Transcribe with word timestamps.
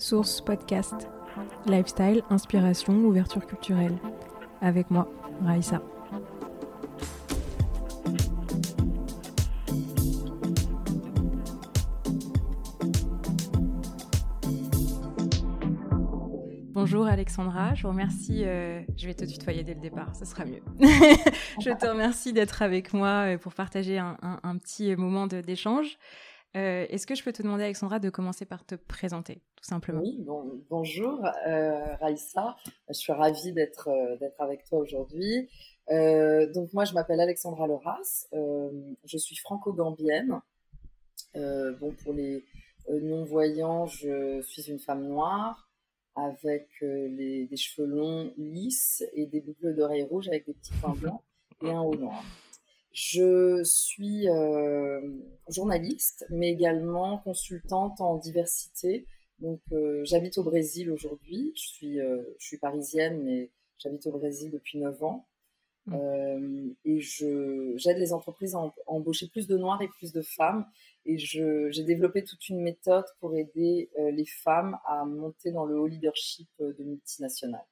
Source 0.00 0.40
Podcast. 0.40 1.08
Lifestyle, 1.66 2.22
inspiration, 2.30 2.94
ouverture 3.04 3.46
culturelle. 3.46 3.98
Avec 4.62 4.90
moi, 4.90 5.06
Raïssa. 5.44 5.82
Bonjour 16.72 17.06
Alexandra, 17.06 17.74
je 17.74 17.82
vous 17.82 17.90
remercie. 17.90 18.42
Euh, 18.42 18.80
je 18.96 19.06
vais 19.06 19.12
te 19.12 19.26
tutoyer 19.26 19.62
dès 19.62 19.74
le 19.74 19.80
départ, 19.80 20.16
ce 20.16 20.24
sera 20.24 20.46
mieux. 20.46 20.62
je 20.80 21.78
te 21.78 21.86
remercie 21.86 22.32
d'être 22.32 22.62
avec 22.62 22.94
moi 22.94 23.34
euh, 23.34 23.38
pour 23.38 23.52
partager 23.52 23.98
un, 23.98 24.16
petit 24.56 24.96
moment 24.96 25.26
d'échange. 25.26 25.98
Euh, 26.56 26.86
est-ce 26.88 27.06
que 27.06 27.14
je 27.14 27.22
peux 27.22 27.32
te 27.32 27.42
demander, 27.42 27.64
Alexandra, 27.64 27.98
de 27.98 28.10
commencer 28.10 28.44
par 28.44 28.64
te 28.64 28.74
présenter, 28.74 29.42
tout 29.56 29.64
simplement? 29.64 30.00
Oui, 30.00 30.24
bonjour 30.68 31.20
Raïssa, 32.00 32.56
je 32.88 32.94
suis 32.94 33.12
ravie 33.12 33.52
d'être 33.52 33.88
avec 34.38 34.64
toi 34.64 34.80
aujourd'hui. 34.80 35.48
donc 35.88 36.72
moi, 36.72 36.84
je 36.84 36.94
m'appelle 36.94 37.20
Alexandra 37.20 37.68
Leras, 37.68 38.26
je 38.32 39.18
suis 39.18 39.36
franco-gambienne. 39.36 40.40
bon, 41.34 41.94
pour 42.02 42.14
les 42.14 42.44
non-voyants, 42.88 43.86
je 43.86 44.42
suis 44.42 44.68
une 44.70 44.80
femme 44.80 45.06
noire 45.06 45.68
avec 46.16 46.68
des 46.82 47.56
cheveux 47.56 47.86
longs 47.86 48.32
lisses 48.36 49.04
et 49.14 49.26
des 49.26 49.40
boucles 49.40 49.74
d'oreilles 49.76 50.02
rouges 50.02 50.28
avec 50.28 50.46
des 50.46 50.54
petits 50.54 50.72
points 50.80 50.94
blancs 50.94 51.22
et 51.62 51.70
un 51.70 51.80
haut 51.80 51.94
noir. 51.94 52.24
Je 53.02 53.64
suis 53.64 54.28
euh, 54.28 55.00
journaliste, 55.48 56.26
mais 56.28 56.50
également 56.50 57.16
consultante 57.16 57.98
en 58.02 58.18
diversité. 58.18 59.06
Donc, 59.38 59.60
euh, 59.72 60.04
j'habite 60.04 60.36
au 60.36 60.44
Brésil 60.44 60.90
aujourd'hui. 60.90 61.52
Je 61.56 61.62
suis, 61.62 61.98
euh, 61.98 62.22
je 62.38 62.46
suis 62.46 62.58
parisienne, 62.58 63.22
mais 63.24 63.50
j'habite 63.78 64.06
au 64.06 64.12
Brésil 64.12 64.50
depuis 64.50 64.78
9 64.78 65.02
ans. 65.02 65.26
Mmh. 65.86 66.74
et 66.84 67.00
j'aide 67.00 67.96
les 67.96 68.12
entreprises 68.12 68.54
à, 68.54 68.70
embaucher 68.86 69.28
plus 69.28 69.48
de 69.48 69.56
noirs 69.56 69.80
et 69.80 69.88
plus 69.88 70.12
de 70.12 70.20
femmes. 70.20 70.66
Et 71.06 71.16
j'ai 71.16 71.84
développé 71.84 72.22
toute 72.22 72.50
une 72.50 72.60
méthode 72.60 73.06
pour 73.18 73.34
aider 73.34 73.90
les 74.12 74.26
femmes 74.26 74.78
à 74.84 75.06
monter 75.06 75.52
dans 75.52 75.64
le 75.64 75.80
haut 75.80 75.86
leadership 75.86 76.50
de 76.60 76.84
multinationales. 76.84 77.66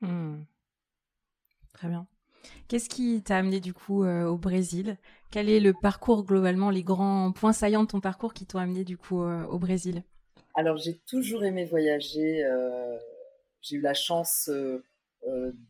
Mmh. 0.00 0.44
Très 1.72 1.88
bien. 1.88 2.06
Qu'est-ce 2.68 2.88
qui 2.88 3.22
t'a 3.22 3.36
amené 3.36 3.60
du 3.60 3.74
coup 3.74 4.04
euh, 4.04 4.26
au 4.26 4.36
Brésil? 4.36 4.96
Quel 5.30 5.48
est 5.48 5.60
le 5.60 5.72
parcours 5.72 6.24
globalement, 6.24 6.70
les 6.70 6.82
grands 6.82 7.32
points 7.32 7.52
saillants 7.52 7.82
de 7.82 7.88
ton 7.88 8.00
parcours 8.00 8.34
qui 8.34 8.46
t'ont 8.46 8.58
amené 8.58 8.84
du 8.84 8.96
coup 8.96 9.22
euh, 9.22 9.44
au 9.46 9.58
Brésil? 9.58 10.02
Alors 10.54 10.76
j'ai 10.76 10.98
toujours 10.98 11.44
aimé 11.44 11.64
voyager. 11.64 12.44
Euh, 12.44 12.96
j'ai 13.60 13.76
eu 13.76 13.80
la 13.80 13.94
chance 13.94 14.50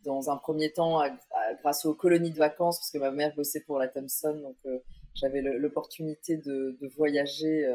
dans 0.05 0.31
un 0.31 0.37
premier 0.37 0.73
temps 0.73 1.03
grâce 1.63 1.85
aux 1.85 1.95
colonies 1.95 2.31
de 2.31 2.39
vacances 2.39 2.79
parce 2.79 2.91
que 2.91 2.99
ma 2.99 3.11
mère 3.11 3.35
bossait 3.35 3.63
pour 3.67 3.79
la 3.79 3.89
Thomson, 3.89 4.35
donc 4.35 4.57
j'avais 5.15 5.43
l'opportunité 5.43 6.37
de, 6.37 6.79
voyager 6.97 7.69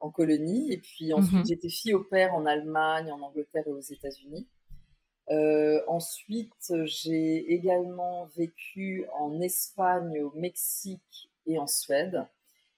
en 0.00 0.10
colonie. 0.10 0.72
Et 0.72 0.78
puis 0.78 1.12
ensuite 1.12 1.40
mmh 1.40 1.46
j'étais 1.46 1.68
fille 1.68 1.94
au 1.94 2.02
père 2.02 2.34
en 2.34 2.46
Allemagne, 2.46 3.12
en 3.12 3.20
Angleterre 3.20 3.64
et 3.66 3.72
aux 3.72 3.80
États-Unis. 3.80 4.48
Euh, 5.30 5.82
ensuite, 5.86 6.72
j'ai 6.84 7.52
également 7.52 8.26
vécu 8.36 9.06
en 9.18 9.40
Espagne, 9.40 10.22
au 10.22 10.32
Mexique 10.34 11.30
et 11.46 11.58
en 11.58 11.66
Suède. 11.66 12.24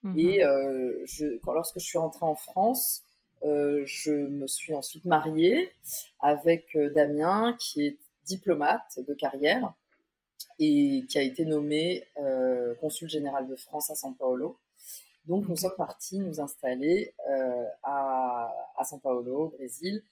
Mhm. 0.02 0.18
Et 0.18 0.44
euh, 0.44 1.00
je, 1.04 1.38
quand, 1.38 1.52
lorsque 1.52 1.78
je 1.78 1.84
suis 1.84 1.98
rentrée 1.98 2.26
en 2.26 2.34
France, 2.34 3.04
euh, 3.44 3.82
je 3.86 4.12
me 4.12 4.46
suis 4.46 4.74
ensuite 4.74 5.04
mariée 5.04 5.70
avec 6.20 6.76
Damien, 6.94 7.56
qui 7.58 7.86
est 7.86 7.98
diplomate 8.24 8.98
de 9.06 9.14
carrière 9.14 9.72
et 10.58 11.04
qui 11.08 11.18
a 11.18 11.22
été 11.22 11.44
nommé 11.44 12.04
consul 12.80 13.08
général 13.08 13.46
de 13.48 13.56
France 13.56 13.90
à 13.90 13.94
São 13.94 14.14
Paulo. 14.14 14.58
Donc, 15.26 15.48
nous 15.48 15.56
sommes 15.56 15.74
partis 15.76 16.18
nous 16.18 16.40
installer 16.40 17.14
à, 17.82 18.52
à 18.76 18.84
São 18.84 19.00
Paulo, 19.00 19.44
au 19.44 19.48
Brésil, 19.48 20.02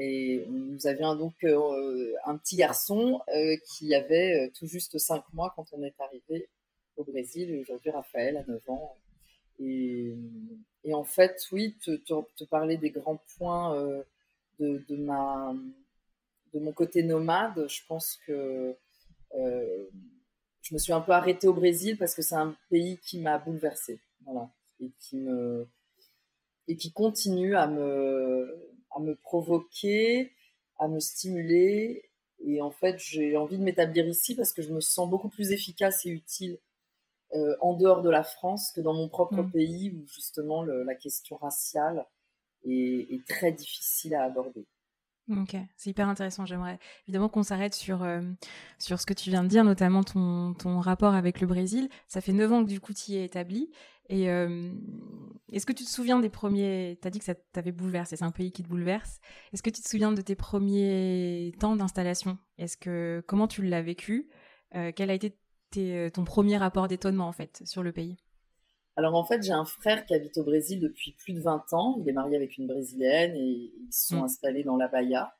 et 0.00 0.46
nous 0.48 0.86
avions 0.86 1.16
donc 1.16 1.34
euh, 1.42 2.14
un 2.24 2.36
petit 2.36 2.56
garçon 2.56 3.20
euh, 3.34 3.56
qui 3.66 3.94
avait 3.94 4.46
euh, 4.46 4.50
tout 4.56 4.66
juste 4.66 4.96
5 4.96 5.24
mois 5.32 5.52
quand 5.56 5.66
on 5.72 5.82
est 5.82 5.94
arrivé 5.98 6.48
au 6.96 7.04
Brésil. 7.04 7.58
Aujourd'hui, 7.60 7.90
Raphaël 7.90 8.36
a 8.36 8.44
9 8.46 8.70
ans. 8.70 8.96
Et, 9.60 10.14
en 10.92 11.04
fait, 11.04 11.46
oui, 11.52 11.76
te, 11.84 11.96
te, 11.96 12.44
parler 12.44 12.76
des 12.76 12.90
grands 12.90 13.20
points 13.36 13.76
de, 14.58 14.84
de, 14.88 14.96
ma, 14.96 15.52
de 16.54 16.60
mon 16.60 16.72
côté 16.72 17.02
nomade, 17.02 17.66
je 17.68 17.80
pense 17.86 18.18
que 18.24 18.74
je 19.34 20.74
me 20.74 20.78
suis 20.78 20.92
un 20.92 21.00
peu 21.00 21.12
arrêtée 21.12 21.48
au 21.48 21.52
Brésil 21.52 21.98
parce 21.98 22.14
que 22.14 22.22
c'est 22.22 22.36
un 22.36 22.56
pays 22.70 22.98
qui 22.98 23.18
m'a 23.18 23.38
bouleversée. 23.38 24.00
Voilà. 24.24 24.48
Et 24.80 24.90
qui 25.00 25.16
me 25.16 25.66
et 26.68 26.76
qui 26.76 26.92
continue 26.92 27.56
à 27.56 27.66
me 27.66 28.77
à 28.90 29.00
me 29.00 29.14
provoquer, 29.14 30.32
à 30.78 30.88
me 30.88 31.00
stimuler. 31.00 32.10
Et 32.44 32.62
en 32.62 32.70
fait, 32.70 32.98
j'ai 32.98 33.36
envie 33.36 33.58
de 33.58 33.62
m'établir 33.62 34.06
ici 34.06 34.34
parce 34.34 34.52
que 34.52 34.62
je 34.62 34.72
me 34.72 34.80
sens 34.80 35.08
beaucoup 35.08 35.28
plus 35.28 35.52
efficace 35.52 36.06
et 36.06 36.10
utile 36.10 36.58
euh, 37.34 37.56
en 37.60 37.74
dehors 37.74 38.02
de 38.02 38.10
la 38.10 38.22
France 38.22 38.72
que 38.72 38.80
dans 38.80 38.94
mon 38.94 39.08
propre 39.08 39.42
mmh. 39.42 39.50
pays 39.50 39.90
où 39.90 40.06
justement 40.06 40.62
la 40.62 40.94
question 40.94 41.36
raciale 41.36 42.06
est, 42.64 43.26
très 43.26 43.52
difficile 43.52 44.14
à 44.14 44.24
aborder. 44.24 44.66
Ok, 45.30 45.56
c'est 45.76 45.90
hyper 45.90 46.08
intéressant. 46.08 46.46
J'aimerais 46.46 46.78
évidemment 47.06 47.28
qu'on 47.28 47.42
s'arrête 47.42 47.74
sur, 47.74 48.02
euh, 48.02 48.22
sur 48.78 48.98
ce 48.98 49.04
que 49.04 49.12
tu 49.12 49.28
viens 49.28 49.42
de 49.42 49.48
dire, 49.48 49.62
notamment 49.64 50.02
ton, 50.02 50.54
ton 50.54 50.80
rapport 50.80 51.14
avec 51.14 51.40
le 51.40 51.46
Brésil. 51.46 51.88
Ça 52.06 52.20
fait 52.20 52.32
9 52.32 52.52
ans 52.52 52.64
que 52.64 52.70
du 52.70 52.80
coup 52.80 52.94
tu 52.94 53.12
y 53.12 53.16
es 53.16 53.24
établi. 53.24 53.70
Et 54.10 54.24
est-ce 55.52 55.66
que 55.66 55.72
tu 55.74 55.84
te 55.84 55.90
souviens 55.90 56.18
des 56.18 56.30
premiers... 56.30 56.98
Tu 57.02 57.06
as 57.06 57.10
dit 57.10 57.18
que 57.18 57.26
ça 57.26 57.34
t'avait 57.34 57.72
bouleversé, 57.72 58.16
c'est 58.16 58.24
un 58.24 58.30
pays 58.30 58.52
qui 58.52 58.62
te 58.62 58.68
bouleverse. 58.68 59.20
Est-ce 59.52 59.62
que 59.62 59.68
tu 59.68 59.82
te 59.82 59.88
souviens 59.88 60.12
de 60.12 60.22
tes 60.22 60.34
premiers 60.34 61.52
temps 61.60 61.76
d'installation? 61.76 62.38
Est-ce 62.56 62.78
que 62.78 63.22
Comment 63.26 63.48
tu 63.48 63.62
l'as 63.62 63.82
vécu? 63.82 64.30
Euh, 64.74 64.92
Quel 64.96 65.10
a 65.10 65.14
été 65.14 65.36
ton 66.10 66.24
premier 66.24 66.56
rapport 66.56 66.88
d'étonnement 66.88 67.28
en 67.28 67.32
fait 67.32 67.60
sur 67.66 67.82
le 67.82 67.92
pays? 67.92 68.16
Alors 68.98 69.14
en 69.14 69.22
fait, 69.22 69.44
j'ai 69.44 69.52
un 69.52 69.64
frère 69.64 70.04
qui 70.06 70.12
habite 70.12 70.38
au 70.38 70.42
Brésil 70.42 70.80
depuis 70.80 71.12
plus 71.12 71.32
de 71.32 71.40
20 71.40 71.72
ans. 71.72 71.96
Il 72.00 72.08
est 72.08 72.12
marié 72.12 72.34
avec 72.34 72.58
une 72.58 72.66
brésilienne 72.66 73.36
et 73.36 73.70
ils 73.80 73.92
se 73.92 74.08
sont 74.08 74.22
mmh. 74.22 74.24
installés 74.24 74.64
dans 74.64 74.76
la 74.76 74.88
Bahia. 74.88 75.36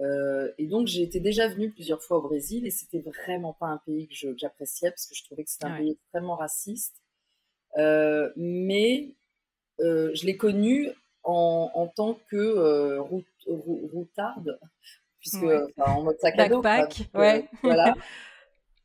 Euh, 0.00 0.50
et 0.56 0.66
donc 0.66 0.86
j'ai 0.86 1.02
été 1.02 1.20
déjà 1.20 1.46
venue 1.46 1.70
plusieurs 1.70 2.02
fois 2.02 2.16
au 2.16 2.22
Brésil 2.22 2.66
et 2.66 2.70
c'était 2.70 3.00
vraiment 3.00 3.52
pas 3.52 3.66
un 3.66 3.76
pays 3.84 4.08
que 4.08 4.14
j'appréciais 4.38 4.90
parce 4.90 5.04
que 5.04 5.14
je 5.14 5.22
trouvais 5.24 5.44
que 5.44 5.50
c'était 5.50 5.66
un 5.66 5.76
pays 5.76 5.90
extrêmement 5.90 6.36
raciste. 6.36 7.02
Euh, 7.76 8.30
mais 8.36 9.14
euh, 9.80 10.10
je 10.14 10.24
l'ai 10.24 10.38
connu 10.38 10.88
en, 11.22 11.70
en, 11.74 11.86
tant 11.86 12.18
que 12.30 12.96
route, 12.96 13.26
routarde, 13.46 14.58
puisque 15.18 15.44
en 15.76 16.02
mode 16.02 16.18
sac 16.18 16.38
à 16.38 16.48
dos. 16.48 16.62
ouais. 16.62 17.46
voilà. 17.62 17.94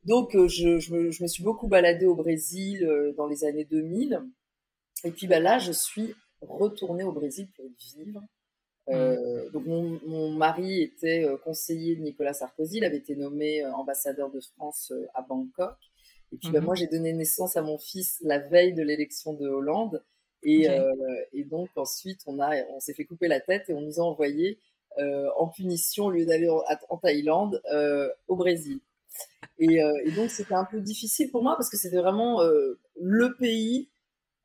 Donc 0.06 0.30
je, 0.32 0.78
je, 0.78 0.94
me, 0.94 1.10
je, 1.10 1.22
me, 1.22 1.28
suis 1.28 1.42
beaucoup 1.42 1.68
baladée 1.68 2.06
au 2.06 2.14
Brésil 2.14 2.88
dans 3.16 3.26
les 3.26 3.44
années 3.44 3.64
2000. 3.64 4.22
Et 5.04 5.10
puis 5.10 5.26
bah, 5.26 5.40
là, 5.40 5.58
je 5.58 5.72
suis 5.72 6.14
retournée 6.40 7.04
au 7.04 7.12
Brésil 7.12 7.48
pour 7.56 7.66
vivre. 7.96 8.22
Euh, 8.88 9.50
donc 9.50 9.66
mon, 9.66 10.00
mon, 10.06 10.30
mari 10.30 10.80
était 10.80 11.26
conseiller 11.42 11.96
de 11.96 12.02
Nicolas 12.02 12.32
Sarkozy, 12.32 12.78
il 12.78 12.84
avait 12.84 12.98
été 12.98 13.16
nommé 13.16 13.66
ambassadeur 13.66 14.30
de 14.30 14.40
France 14.40 14.92
à 15.12 15.22
Bangkok. 15.22 15.76
Et 16.32 16.36
puis 16.38 16.50
bah, 16.50 16.60
mhm. 16.60 16.66
moi, 16.66 16.74
j'ai 16.74 16.86
donné 16.86 17.12
naissance 17.12 17.56
à 17.56 17.62
mon 17.62 17.78
fils 17.78 18.18
la 18.22 18.38
veille 18.38 18.74
de 18.74 18.82
l'élection 18.82 19.32
de 19.32 19.48
Hollande. 19.48 20.02
Et, 20.42 20.68
euh, 20.68 20.92
et, 21.32 21.44
donc 21.44 21.70
ensuite, 21.76 22.20
on, 22.26 22.38
a, 22.40 22.62
on 22.70 22.80
s'est 22.80 22.94
fait 22.94 23.04
couper 23.04 23.28
la 23.28 23.40
tête 23.40 23.68
et 23.68 23.74
on 23.74 23.80
nous 23.80 24.00
a 24.00 24.04
envoyés 24.04 24.60
euh, 24.98 25.28
en 25.36 25.48
punition, 25.48 26.06
au 26.06 26.10
lieu 26.10 26.24
d'aller 26.24 26.48
en, 26.48 26.96
Thaïlande, 26.98 27.60
euh, 27.72 28.08
au 28.28 28.36
Brésil. 28.36 28.80
Et, 29.58 29.82
euh, 29.82 29.92
et 30.04 30.10
donc 30.12 30.30
c'était 30.30 30.54
un 30.54 30.64
peu 30.64 30.80
difficile 30.80 31.30
pour 31.30 31.42
moi 31.42 31.56
parce 31.56 31.70
que 31.70 31.76
c'était 31.76 31.96
vraiment 31.96 32.42
euh, 32.42 32.78
le 33.00 33.34
pays 33.36 33.88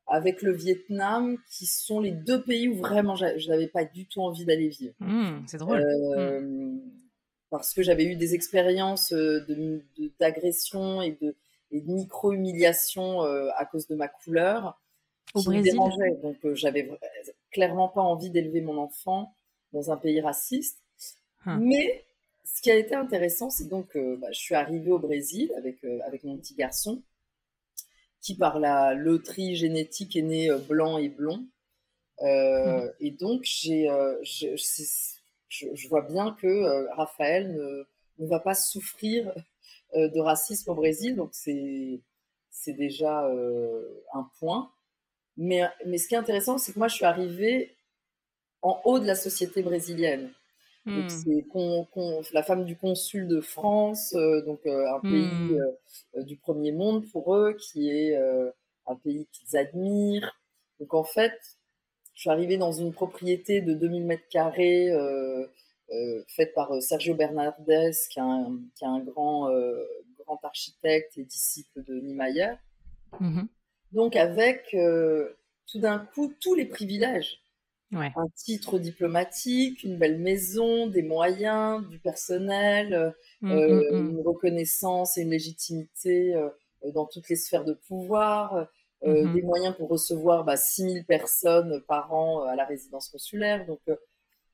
avec 0.07 0.41
le 0.41 0.53
Vietnam 0.53 1.37
qui 1.49 1.65
sont 1.65 1.99
les 1.99 2.11
deux 2.11 2.41
pays 2.41 2.67
où 2.67 2.75
vraiment 2.75 3.15
je 3.15 3.47
n'avais 3.49 3.67
pas 3.67 3.85
du 3.85 4.07
tout 4.07 4.21
envie 4.21 4.45
d'aller 4.45 4.69
vivre. 4.69 4.93
Mmh, 4.99 5.43
c'est 5.47 5.57
drôle. 5.57 5.81
Mmh. 5.81 6.79
Parce 7.49 7.73
que 7.73 7.83
j'avais 7.83 8.05
eu 8.05 8.15
des 8.15 8.33
expériences 8.33 9.13
d'agression 10.19 10.99
de, 10.99 11.03
et 11.03 11.17
de 11.21 11.35
et 11.71 11.81
de 11.81 11.91
micro-humiliation 11.91 13.23
euh, 13.23 13.49
à 13.57 13.65
cause 13.65 13.87
de 13.87 13.95
ma 13.95 14.07
couleur 14.07 14.79
Au 15.33 15.39
qui 15.39 15.45
Brésil. 15.45 15.73
me. 15.75 16.21
Donc 16.21 16.37
euh, 16.45 16.55
j'avais 16.55 16.89
clairement 17.51 17.87
pas 17.87 18.01
envie 18.01 18.29
d'élever 18.29 18.61
mon 18.61 18.77
enfant 18.77 19.33
dans 19.73 19.91
un 19.91 19.97
pays 19.97 20.21
raciste. 20.21 20.79
Hein. 21.45 21.59
Mais 21.61 22.03
ce 22.53 22.61
qui 22.61 22.71
a 22.71 22.75
été 22.75 22.95
intéressant, 22.95 23.49
c'est 23.49 23.67
donc 23.67 23.95
euh, 23.95 24.17
bah, 24.17 24.27
je 24.31 24.39
suis 24.39 24.55
arrivée 24.55 24.91
au 24.91 24.99
Brésil 24.99 25.51
avec, 25.57 25.83
avec 26.05 26.23
mon 26.23 26.37
petit 26.37 26.55
garçon 26.55 27.01
qui 28.21 28.35
par 28.35 28.59
la 28.59 28.93
loterie 28.93 29.55
génétique 29.55 30.15
est 30.15 30.21
né 30.21 30.49
blanc 30.69 30.99
et 30.99 31.09
blond. 31.09 31.47
Mmh. 32.21 32.89
Et 32.99 33.09
donc, 33.09 33.41
j'ai, 33.45 33.89
je, 34.21 34.55
je, 35.49 35.87
vois 35.87 36.03
bien 36.03 36.37
que 36.39 36.87
Raphaël 36.93 37.51
ne, 37.51 37.83
ne, 38.19 38.27
va 38.27 38.39
pas 38.39 38.53
souffrir 38.53 39.33
de 39.95 40.19
racisme 40.19 40.69
au 40.69 40.75
Brésil, 40.75 41.15
donc 41.15 41.31
c'est, 41.33 41.99
c'est 42.51 42.73
déjà 42.73 43.27
un 44.13 44.29
point. 44.37 44.71
Mais, 45.35 45.63
mais 45.87 45.97
ce 45.97 46.07
qui 46.07 46.13
est 46.13 46.19
intéressant, 46.19 46.59
c'est 46.59 46.73
que 46.73 46.77
moi, 46.77 46.89
je 46.89 46.95
suis 46.97 47.05
arrivée 47.05 47.75
en 48.61 48.79
haut 48.85 48.99
de 48.99 49.07
la 49.07 49.15
société 49.15 49.63
brésilienne. 49.63 50.31
Hmm. 50.85 51.07
c'est 51.09 52.33
la 52.33 52.41
femme 52.41 52.65
du 52.65 52.75
consul 52.75 53.27
de 53.27 53.39
France, 53.39 54.15
euh, 54.15 54.41
donc 54.41 54.65
euh, 54.65 54.91
un 54.91 54.99
pays 54.99 55.27
hmm. 55.27 55.59
euh, 56.15 56.23
du 56.23 56.37
premier 56.37 56.71
monde 56.71 57.05
pour 57.11 57.35
eux, 57.35 57.53
qui 57.53 57.89
est 57.91 58.15
un 58.87 58.95
pays 58.95 59.27
qu'ils 59.31 59.57
admirent. 59.57 60.35
Donc 60.79 60.93
en 60.95 61.03
fait, 61.03 61.37
je 62.15 62.21
suis 62.21 62.29
arrivée 62.31 62.57
dans 62.57 62.71
une 62.71 62.93
propriété 62.93 63.61
de 63.61 63.73
2000 63.73 64.05
mètres 64.05 64.27
carrés 64.29 64.89
faite 66.27 66.53
par 66.55 66.81
Sergio 66.81 67.13
Bernardes, 67.13 67.93
qui 68.09 68.17
est 68.17 68.23
un, 68.23 68.59
qui 68.75 68.83
est 68.83 68.87
un 68.87 68.99
grand, 68.99 69.49
grand 70.17 70.43
architecte 70.43 71.17
et 71.17 71.25
disciple 71.25 71.83
de 71.83 71.99
Niemeyer. 71.99 72.53
Mm-hmm. 73.19 73.47
Donc 73.91 74.15
avec 74.15 74.75
tout 75.67 75.79
d'un 75.79 75.99
coup 75.99 76.33
tous 76.39 76.55
les 76.55 76.65
privilèges 76.65 77.40
un 77.93 78.27
titre 78.35 78.79
diplomatique, 78.79 79.83
une 79.83 79.97
belle 79.97 80.19
maison, 80.19 80.87
des 80.87 81.03
moyens, 81.03 81.87
du 81.89 81.99
personnel, 81.99 82.93
euh, 82.93 83.11
mmh, 83.41 83.51
euh, 83.51 83.67
mmh, 83.67 83.95
mmh. 83.95 84.09
une 84.11 84.21
reconnaissance 84.21 85.17
et 85.17 85.21
une 85.21 85.31
légitimité 85.31 86.33
euh, 86.35 86.49
dans 86.93 87.05
toutes 87.05 87.29
les 87.29 87.35
sphères 87.35 87.65
de 87.65 87.73
pouvoir, 87.73 88.67
des 89.03 89.41
moyens 89.41 89.75
pour 89.75 89.89
recevoir 89.89 90.43
bah, 90.43 90.57
6000 90.57 91.05
personnes 91.05 91.81
par 91.87 92.13
an 92.13 92.43
à 92.43 92.55
la 92.55 92.65
résidence 92.65 93.09
consulaire. 93.09 93.65
Donc, 93.65 93.79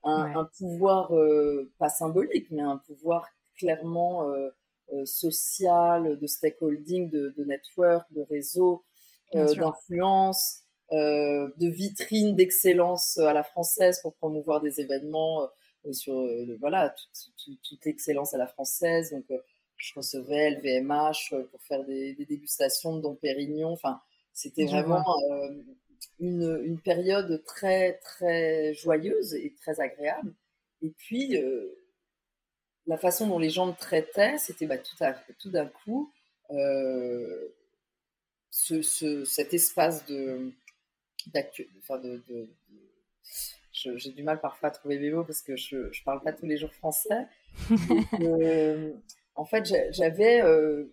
un, 0.04 0.48
pouvoir 0.58 1.12
pas 1.78 1.90
symbolique, 1.90 2.48
mais 2.52 2.62
un 2.62 2.78
pouvoir 2.78 3.28
clairement 3.58 4.26
social, 5.04 6.18
de 6.18 6.28
stakeholding, 6.28 7.10
de, 7.10 7.34
de 7.38 7.44
network, 7.44 8.06
de 8.14 8.22
réseau, 8.22 8.86
d'influence. 9.34 10.67
Euh, 10.94 11.50
de 11.58 11.68
vitrine 11.68 12.34
d'excellence 12.38 13.18
à 13.18 13.34
la 13.34 13.44
française 13.44 14.00
pour 14.02 14.16
promouvoir 14.16 14.62
des 14.62 14.80
événements 14.80 15.44
euh, 15.86 15.92
sur 15.92 16.18
euh, 16.18 16.56
voilà 16.62 16.96
toute, 17.46 17.86
l'excellence 17.86 18.34
à 18.34 18.38
la 18.38 18.48
française. 18.48 19.12
Donc 19.12 19.26
je 19.76 19.94
recevais 19.96 20.52
LVMH 20.52 21.36
pour 21.52 21.62
faire 21.62 21.84
des, 21.84 22.16
dégustations 22.16 22.96
de 22.96 23.02
Dom 23.02 23.18
Pérignon. 23.18 23.74
Enfin, 23.74 24.00
c'était 24.32 24.66
vraiment 24.66 25.04
une, 26.20 26.62
une, 26.64 26.80
période 26.80 27.44
très 27.44 27.98
très 27.98 28.74
joyeuse 28.74 29.34
et 29.36 29.54
très 29.56 29.82
agréable. 29.82 30.34
Et 30.82 30.90
puis 30.90 31.38
la 32.86 32.98
façon 32.98 33.28
dont 33.28 33.40
les 33.40 33.50
gens 33.50 33.66
me 33.66 33.74
traitaient, 33.74 34.38
c'était 34.38 34.68
bah, 34.68 34.78
tout, 34.78 34.96
tout 35.38 35.52
d'un 35.52 35.68
coup 35.68 36.14
ce, 38.50 39.26
cet 39.26 39.54
espace 39.54 40.06
de 40.06 40.54
enfin 41.80 42.00
de, 42.00 42.22
j'ai 43.72 44.12
du 44.12 44.24
mal 44.24 44.40
parfois 44.40 44.70
à 44.70 44.72
trouver 44.72 45.00
mes 45.00 45.12
mots 45.12 45.24
parce 45.24 45.42
que 45.42 45.56
je 45.56 45.76
ne 45.78 46.04
parle 46.04 46.22
pas 46.22 46.34
tous 46.34 46.46
les 46.46 46.58
jours 46.58 46.74
français. 46.74 47.28
Euh, 48.22 48.94
en 49.36 49.46
fait, 49.46 49.66
j'avais 49.92 50.42
euh, 50.42 50.86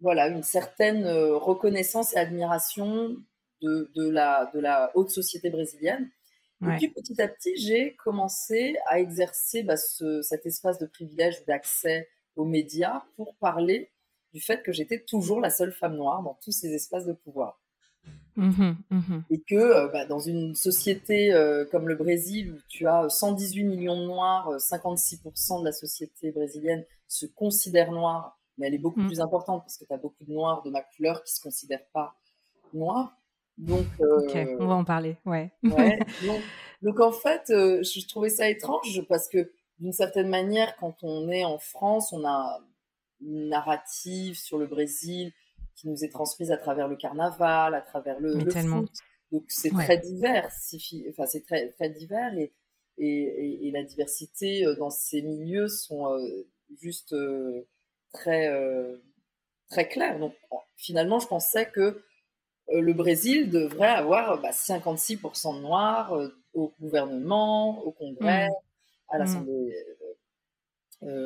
voilà, 0.00 0.28
une 0.28 0.42
certaine 0.42 1.04
euh, 1.04 1.36
reconnaissance 1.36 2.14
et 2.14 2.18
admiration 2.18 3.16
de, 3.62 3.90
de, 3.94 4.08
la, 4.08 4.50
de 4.52 4.60
la 4.60 4.90
haute 4.94 5.10
société 5.10 5.50
brésilienne. 5.50 6.10
Et 6.62 6.76
puis 6.76 6.88
petit 6.88 7.20
à 7.20 7.28
petit, 7.28 7.54
j'ai 7.56 7.94
commencé 7.96 8.76
à 8.86 8.98
exercer 8.98 9.62
bah, 9.62 9.76
ce, 9.76 10.22
cet 10.22 10.46
espace 10.46 10.78
de 10.78 10.86
privilège 10.86 11.44
d'accès 11.44 12.08
aux 12.36 12.44
médias 12.44 13.02
pour 13.16 13.36
parler 13.36 13.90
du 14.32 14.40
fait 14.40 14.62
que 14.62 14.72
j'étais 14.72 15.00
toujours 15.00 15.40
la 15.40 15.50
seule 15.50 15.72
femme 15.72 15.96
noire 15.96 16.22
dans 16.22 16.38
tous 16.42 16.52
ces 16.52 16.72
espaces 16.72 17.06
de 17.06 17.12
pouvoir. 17.12 17.60
Mmh 18.36 18.74
mmh 18.90 19.18
et 19.30 19.40
que 19.42 19.54
euh, 19.54 19.88
bah, 19.92 20.06
dans 20.06 20.18
une 20.18 20.56
société 20.56 21.32
euh, 21.32 21.64
comme 21.70 21.86
le 21.86 21.94
Brésil, 21.94 22.52
où 22.52 22.58
tu 22.68 22.86
as 22.88 23.08
118 23.08 23.62
millions 23.62 23.96
de 23.96 24.06
noirs, 24.06 24.50
56% 24.56 25.58
euh, 25.58 25.60
de 25.60 25.64
la 25.64 25.72
société 25.72 26.32
brésilienne 26.32 26.84
se 27.06 27.26
considère 27.26 27.92
noire, 27.92 28.36
mais 28.58 28.66
elle 28.66 28.74
est 28.74 28.78
beaucoup 28.78 29.00
mmh. 29.00 29.06
plus 29.06 29.20
importante 29.20 29.62
parce 29.62 29.78
que 29.78 29.84
tu 29.84 29.92
as 29.92 29.98
beaucoup 29.98 30.24
de 30.24 30.32
noirs 30.32 30.62
de 30.64 30.70
ma 30.70 30.82
couleur 30.82 31.22
qui 31.22 31.32
ne 31.32 31.36
se 31.36 31.42
considèrent 31.42 31.86
pas 31.92 32.16
noirs. 32.72 33.16
Donc, 33.56 33.86
ok, 34.00 34.36
on 34.58 34.66
va 34.66 34.74
en 34.74 34.84
parler, 34.84 35.16
ouais. 35.26 35.52
ouais 35.62 36.00
donc, 36.26 36.40
donc, 36.82 37.00
en 37.00 37.12
fait, 37.12 37.44
je 37.48 38.08
trouvais 38.08 38.30
ça 38.30 38.50
étrange 38.50 39.00
parce 39.08 39.28
que 39.28 39.52
d'une 39.78 39.92
certaine 39.92 40.28
manière, 40.28 40.74
quand 40.76 40.96
on 41.02 41.30
est 41.30 41.44
en 41.44 41.58
France, 41.58 42.12
on 42.12 42.24
a 42.26 42.58
une 43.20 43.48
narrative 43.48 44.36
sur 44.36 44.58
le 44.58 44.66
Brésil 44.66 45.32
qui 45.74 45.88
nous 45.88 46.04
est 46.04 46.08
transmise 46.08 46.50
à 46.50 46.56
travers 46.56 46.88
le 46.88 46.96
carnaval, 46.96 47.74
à 47.74 47.80
travers 47.80 48.20
le, 48.20 48.38
foot. 48.38 48.90
Donc 49.32 49.44
c'est 49.48 49.70
très 49.70 49.98
divers, 49.98 50.48
enfin 51.10 51.26
c'est 51.26 51.44
très 51.44 51.70
très 51.72 51.90
divers 51.90 52.36
et, 52.38 52.52
et, 52.98 53.66
et, 53.66 53.70
la 53.72 53.82
diversité 53.82 54.64
euh, 54.64 54.76
dans 54.76 54.90
ces 54.90 55.22
milieux 55.22 55.66
sont 55.66 56.12
euh, 56.12 56.46
juste 56.80 57.12
euh, 57.12 57.66
très 58.12 58.48
très 59.70 59.88
claires. 59.88 60.20
Donc 60.20 60.34
finalement, 60.76 61.18
je 61.18 61.26
pensais 61.26 61.68
que 61.68 62.02
le 62.68 62.92
Brésil 62.92 63.50
devrait 63.50 63.88
avoir 63.88 64.40
56% 64.40 65.20
bah, 65.20 65.56
de 65.56 65.62
noirs 65.62 66.30
au 66.54 66.72
gouvernement, 66.80 67.84
au 67.84 67.90
Congrès, 67.90 68.48
mmh. 68.48 68.52
à 69.08 69.16
mmh. 69.16 69.18
l'Assemblée 69.18 69.74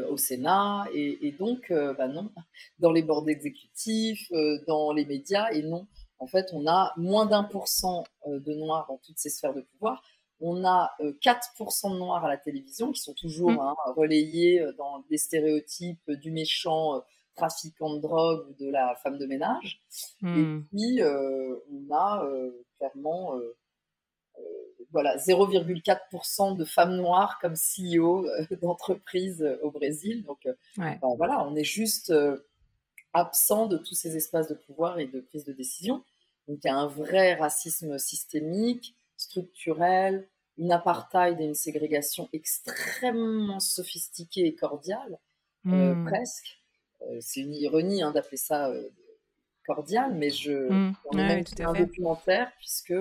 au 0.09 0.17
Sénat, 0.17 0.87
et, 0.93 1.33
donc, 1.39 1.71
euh, 1.71 1.95
bah 1.95 2.09
non, 2.09 2.31
dans 2.79 2.93
les 2.93 3.03
bords 3.03 3.29
exécutifs, 3.29 4.31
euh, 4.33 4.59
dans 4.67 4.93
les 4.93 5.05
médias, 5.05 5.51
et 5.53 5.63
non. 5.63 5.87
En 6.19 6.27
fait, 6.27 6.49
on 6.53 6.67
a 6.67 6.93
moins 6.97 7.27
d'un 7.27 7.45
pour 7.45 7.69
cent 7.69 8.05
de 8.27 8.55
noirs 8.55 8.87
dans 8.89 8.99
toutes 8.99 9.19
ces 9.19 9.31
sphères 9.31 9.55
de 9.55 9.61
pouvoir. 9.61 10.03
On 10.41 10.65
a 10.65 10.91
4% 11.01 11.93
de 11.93 11.99
noirs 11.99 12.25
à 12.25 12.29
la 12.29 12.37
télévision, 12.37 12.91
qui 12.91 13.01
sont 13.01 13.15
toujours 13.15 13.53
mmh. 13.53 13.61
hein, 13.61 13.77
relayés 13.97 14.65
dans 14.79 15.05
des 15.11 15.17
stéréotypes 15.17 16.11
du 16.11 16.33
méchant 16.33 17.01
trafiquant 17.37 17.95
de 17.95 18.01
drogue 18.01 18.49
ou 18.49 18.65
de 18.65 18.69
la 18.69 18.97
femme 18.97 19.17
de 19.17 19.27
ménage. 19.27 19.81
Et 20.23 20.27
mmh. 20.27 20.67
puis, 20.73 21.01
on 21.05 21.95
a 21.95 22.25
clairement 22.79 23.35
voilà, 24.91 25.17
0,4% 25.17 26.57
de 26.57 26.65
femmes 26.65 26.97
noires 26.97 27.39
comme 27.41 27.55
CEO 27.55 28.27
euh, 28.27 28.47
d'entreprise 28.63 29.43
euh, 29.43 29.59
au 29.63 29.71
Brésil. 29.71 30.25
Donc, 30.25 30.47
euh, 30.47 30.55
ben 30.77 30.99
voilà, 31.17 31.47
on 31.47 31.55
est 31.57 31.65
juste 31.65 32.13
absent 33.13 33.67
de 33.67 33.79
tous 33.79 33.95
ces 33.95 34.17
espaces 34.17 34.49
de 34.49 34.55
pouvoir 34.55 34.99
et 34.99 35.07
de 35.07 35.21
prise 35.21 35.45
de 35.45 35.53
décision. 35.53 36.05
Donc, 36.47 36.59
il 36.65 36.67
y 36.67 36.71
a 36.71 36.77
un 36.77 36.87
vrai 36.87 37.35
racisme 37.35 37.99
systémique, 37.99 38.95
structurel, 39.17 40.27
une 40.57 40.73
apartheid 40.73 41.41
et 41.41 41.45
une 41.45 41.55
ségrégation 41.55 42.29
extrêmement 42.33 43.61
sophistiquée 43.61 44.47
et 44.47 44.55
cordiale, 44.55 45.19
hmm. 45.65 46.05
presque. 46.07 46.59
c'est 47.21 47.41
une 47.41 47.55
ironie 47.55 48.03
hein, 48.03 48.11
d'appeler 48.11 48.39
ça 48.39 48.73
cordial, 49.67 50.15
mais 50.15 50.31
je, 50.31 50.53
mmh. 50.53 50.97
on 51.13 51.19
a 51.19 51.23
même 51.23 51.45
un 51.61 51.73
documentaire 51.75 52.51
puisque 52.59 52.95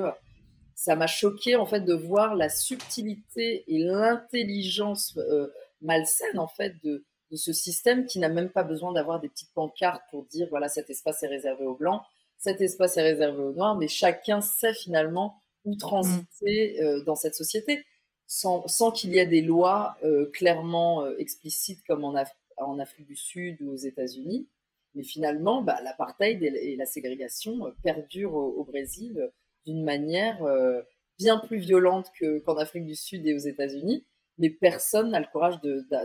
ça 0.77 0.95
m'a 0.95 1.07
choqué 1.07 1.55
en 1.55 1.65
fait 1.65 1.81
de 1.81 1.95
voir 1.95 2.35
la 2.35 2.49
subtilité 2.49 3.63
et 3.67 3.79
l'intelligence 3.79 5.17
euh, 5.17 5.51
malsaine 5.81 6.37
en 6.37 6.47
fait 6.47 6.75
de, 6.83 7.03
ce 7.33 7.51
système 7.51 8.05
qui 8.05 8.19
n'a 8.19 8.29
même 8.29 8.49
pas 8.49 8.63
besoin 8.63 8.93
d'avoir 8.93 9.19
des 9.19 9.27
petites 9.27 9.51
pancartes 9.53 10.03
pour 10.11 10.25
dire 10.25 10.47
voilà 10.49 10.69
cet 10.69 10.91
espace 10.91 11.23
est 11.23 11.27
réservé 11.27 11.65
aux 11.65 11.75
blancs, 11.75 12.03
cet 12.37 12.61
espace 12.61 12.95
est 12.95 13.01
réservé 13.01 13.41
aux 13.41 13.53
noirs, 13.53 13.75
mais 13.75 13.87
chacun 13.87 14.39
sait 14.39 14.75
finalement 14.75 15.41
où 15.65 15.75
transiter 15.75 16.77
mm. 16.79 16.83
euh, 16.83 17.03
dans 17.03 17.15
cette 17.15 17.35
société 17.35 17.83
sans, 18.27 18.67
sans 18.67 18.91
qu'il 18.91 19.09
y 19.13 19.17
ait 19.17 19.25
des 19.25 19.41
lois 19.41 19.97
euh, 20.03 20.29
clairement 20.31 21.09
explicites 21.17 21.83
comme 21.87 22.05
en, 22.05 22.13
en, 22.57 22.79
Afrique 22.79 23.07
du 23.07 23.15
Sud 23.15 23.61
ou 23.61 23.71
aux 23.71 23.77
États-Unis. 23.77 24.47
Mais 24.93 25.03
finalement, 25.03 25.61
bah, 25.61 25.79
l'apartheid 25.83 26.43
et, 26.43 26.75
la 26.75 26.85
ségrégation 26.85 27.73
perdurent 27.83 28.35
au 28.35 28.63
Brésil 28.63 29.31
d'une 29.67 29.83
manière 29.83 30.41
euh, 30.43 30.81
bien 31.19 31.37
plus 31.37 31.57
violente 31.57 32.07
qu'en 32.45 32.57
Afrique 32.57 32.85
du 32.85 32.95
Sud 32.95 33.27
et 33.27 33.33
aux 33.33 33.39
États-Unis, 33.39 34.05
mais 34.37 34.49
personne 34.49 35.11
n'a 35.11 35.19
le 35.19 35.27
courage 35.31 35.59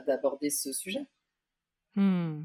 d'aborder 0.06 0.50
ce 0.50 0.72
sujet. 0.72 1.06
Hmm. 1.94 2.42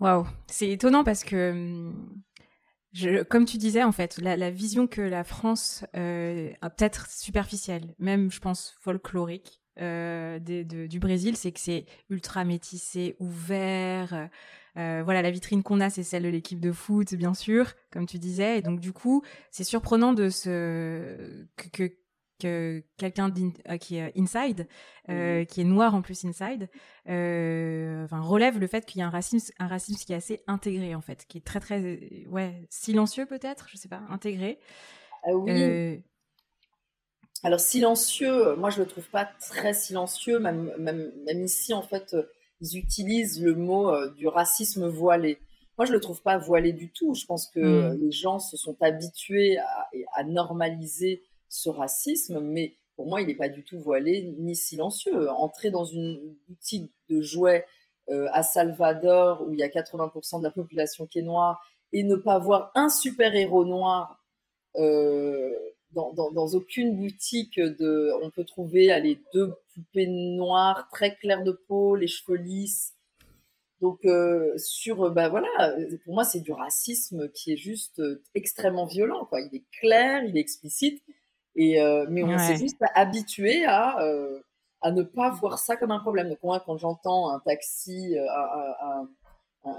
Waouh, 0.00 0.26
c'est 0.46 0.68
étonnant 0.68 1.02
parce 1.02 1.24
que, 1.24 1.52
hmm, 1.52 3.24
comme 3.28 3.46
tu 3.46 3.56
disais, 3.56 3.82
en 3.82 3.92
fait, 3.92 4.18
la, 4.18 4.50
vision 4.50 4.86
que 4.86 5.00
la 5.00 5.24
France 5.24 5.84
euh, 5.96 6.50
a 6.60 6.70
peut-être 6.70 7.10
superficielle, 7.10 7.94
même 7.98 8.30
je 8.30 8.40
pense 8.40 8.76
folklorique, 8.80 9.60
euh, 9.80 10.38
du 10.38 10.98
Brésil, 10.98 11.36
c'est 11.36 11.52
que 11.52 11.60
c'est 11.60 11.86
ultra 12.10 12.44
métissé, 12.44 13.16
ouvert, 13.18 14.28
voilà, 14.74 15.22
la 15.22 15.30
vitrine 15.30 15.62
qu'on 15.62 15.80
a, 15.80 15.90
c'est 15.90 16.02
celle 16.02 16.22
de 16.22 16.28
l'équipe 16.28 16.60
de 16.60 16.72
foot, 16.72 17.14
bien 17.14 17.34
sûr, 17.34 17.74
comme 17.90 18.06
tu 18.06 18.18
disais. 18.18 18.58
Et 18.58 18.62
donc, 18.62 18.80
du 18.80 18.92
coup, 18.92 19.22
c'est 19.50 19.64
surprenant 19.64 20.12
de 20.12 20.28
que, 21.56 21.92
que 22.38 22.84
quelqu'un 22.96 23.32
qui 23.80 23.96
est 23.96 24.12
inside, 24.16 24.68
qui 25.08 25.60
est 25.60 25.64
noir 25.64 25.94
en 25.96 26.02
plus 26.02 26.24
inside, 26.24 26.68
enfin, 27.04 28.20
relève 28.20 28.60
le 28.60 28.68
fait 28.68 28.86
qu'il 28.86 29.00
y 29.00 29.02
a 29.02 29.06
un 29.08 29.10
racisme, 29.10 29.52
un 29.58 29.66
racisme 29.66 30.04
qui 30.04 30.12
est 30.12 30.16
assez 30.16 30.40
intégré 30.46 30.94
en 30.94 31.00
fait, 31.00 31.26
qui 31.26 31.38
est 31.38 31.44
très 31.44 31.58
très 31.58 32.26
ouais 32.28 32.66
silencieux 32.70 33.26
peut-être, 33.26 33.68
je 33.70 33.76
sais 33.76 33.88
pas, 33.88 34.02
intégré. 34.10 34.60
Ah 35.24 35.34
oui. 35.34 36.04
Alors 37.44 37.60
silencieux, 37.60 38.56
moi 38.56 38.70
je 38.70 38.80
le 38.80 38.86
trouve 38.86 39.08
pas 39.10 39.28
très 39.40 39.72
silencieux, 39.72 40.38
même, 40.38 40.72
même, 40.78 41.12
même 41.24 41.44
ici 41.44 41.72
en 41.72 41.82
fait 41.82 42.16
ils 42.60 42.78
utilisent 42.78 43.42
le 43.42 43.54
mot 43.54 43.90
euh, 43.90 44.10
du 44.10 44.26
racisme 44.26 44.88
voilé. 44.88 45.38
Moi 45.76 45.86
je 45.86 45.92
le 45.92 46.00
trouve 46.00 46.20
pas 46.22 46.38
voilé 46.38 46.72
du 46.72 46.90
tout. 46.90 47.14
Je 47.14 47.24
pense 47.24 47.46
que 47.46 47.60
mmh. 47.60 48.00
les 48.00 48.10
gens 48.10 48.38
se 48.38 48.56
sont 48.56 48.76
habitués 48.80 49.58
à, 49.58 49.88
à, 50.14 50.24
normaliser 50.24 51.22
ce 51.48 51.68
racisme, 51.68 52.40
mais 52.40 52.74
pour 52.96 53.06
moi 53.06 53.20
il 53.20 53.28
n'est 53.28 53.36
pas 53.36 53.48
du 53.48 53.62
tout 53.62 53.78
voilé 53.78 54.34
ni 54.38 54.56
silencieux. 54.56 55.30
Entrer 55.30 55.70
dans 55.70 55.84
une 55.84 56.36
boutique 56.48 56.92
de 57.08 57.20
jouets 57.22 57.64
euh, 58.10 58.26
à 58.32 58.42
Salvador 58.42 59.46
où 59.46 59.52
il 59.52 59.60
y 59.60 59.62
a 59.62 59.68
80% 59.68 60.38
de 60.38 60.44
la 60.44 60.50
population 60.50 61.06
qui 61.06 61.20
est 61.20 61.22
noire 61.22 61.62
et 61.92 62.02
ne 62.02 62.16
pas 62.16 62.38
voir 62.38 62.72
un 62.74 62.88
super 62.88 63.34
héros 63.34 63.64
noir. 63.64 64.24
Euh, 64.76 65.50
dans, 65.92 66.12
dans, 66.12 66.48
aucune 66.48 66.96
boutique 66.96 67.58
de, 67.58 68.12
on 68.22 68.30
peut 68.30 68.44
trouver 68.44 68.98
les 69.00 69.20
deux 69.32 69.54
poupées 69.74 70.06
noires 70.06 70.88
très 70.92 71.16
claires 71.16 71.44
de 71.44 71.52
peau, 71.52 71.96
les 71.96 72.06
cheveux 72.06 72.36
lisses. 72.36 72.94
Donc 73.80 74.04
euh, 74.04 74.52
sur, 74.58 75.10
bah 75.10 75.28
voilà, 75.28 75.74
pour 76.04 76.14
moi 76.14 76.24
c'est 76.24 76.40
du 76.40 76.52
racisme 76.52 77.28
qui 77.30 77.52
est 77.52 77.56
juste 77.56 78.00
euh, 78.00 78.22
extrêmement 78.34 78.86
violent. 78.86 79.24
Quoi. 79.26 79.40
Il 79.40 79.54
est 79.54 79.64
clair, 79.80 80.24
il 80.24 80.36
est 80.36 80.40
explicite, 80.40 81.02
et 81.54 81.80
euh, 81.80 82.04
mais 82.10 82.24
on 82.24 82.38
s'est 82.38 82.56
juste 82.56 82.82
habitué 82.94 83.64
à 83.64 83.98
à 84.80 84.92
ne 84.92 85.02
pas 85.02 85.30
voir 85.30 85.58
ça 85.58 85.76
comme 85.76 85.92
un 85.92 86.00
problème. 86.00 86.28
Donc 86.28 86.42
moi 86.42 86.60
quand 86.64 86.76
j'entends 86.76 87.30
un 87.30 87.38
taxi, 87.38 88.16
un, 88.18 88.86
un, 88.86 89.08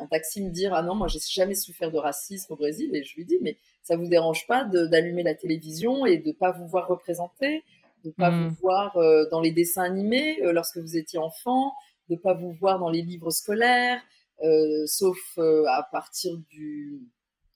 taxi 0.10 0.44
me 0.44 0.50
dire 0.50 0.74
ah 0.74 0.82
non 0.82 0.96
moi 0.96 1.08
j'ai 1.08 1.20
jamais 1.20 1.56
souffert 1.56 1.92
de 1.92 1.98
racisme 1.98 2.54
au 2.54 2.56
Brésil, 2.56 2.96
et 2.96 3.04
je 3.04 3.16
lui 3.16 3.26
dis 3.26 3.38
mais 3.42 3.58
ça 3.84 3.96
vous 3.96 4.08
dérange 4.08 4.46
pas 4.48 4.66
d'allumer 4.66 5.24
la 5.24 5.36
télévision 5.36 6.06
et 6.06 6.18
de 6.18 6.32
pas 6.32 6.52
vous 6.52 6.68
voir 6.68 6.88
représenter, 6.88 7.64
de 8.04 8.12
pas 8.12 8.30
vous 8.30 8.50
mm. 8.50 8.58
voir 8.62 8.98
euh, 8.98 9.26
dans 9.32 9.42
les 9.42 9.52
dessins 9.52 9.84
animés 9.84 10.42
euh, 10.44 10.52
lorsque 10.52 10.78
vous 10.78 10.98
étiez 10.98 11.20
enfant, 11.20 11.74
de 12.10 12.16
pas 12.16 12.34
vous 12.34 12.52
voir 12.52 12.80
dans 12.80 12.90
les 12.90 13.02
livres 13.02 13.32
scolaires, 13.32 14.02
euh, 14.44 14.86
sauf 14.86 15.18
à 15.38 15.88
partir 15.92 16.38
du, 16.50 17.02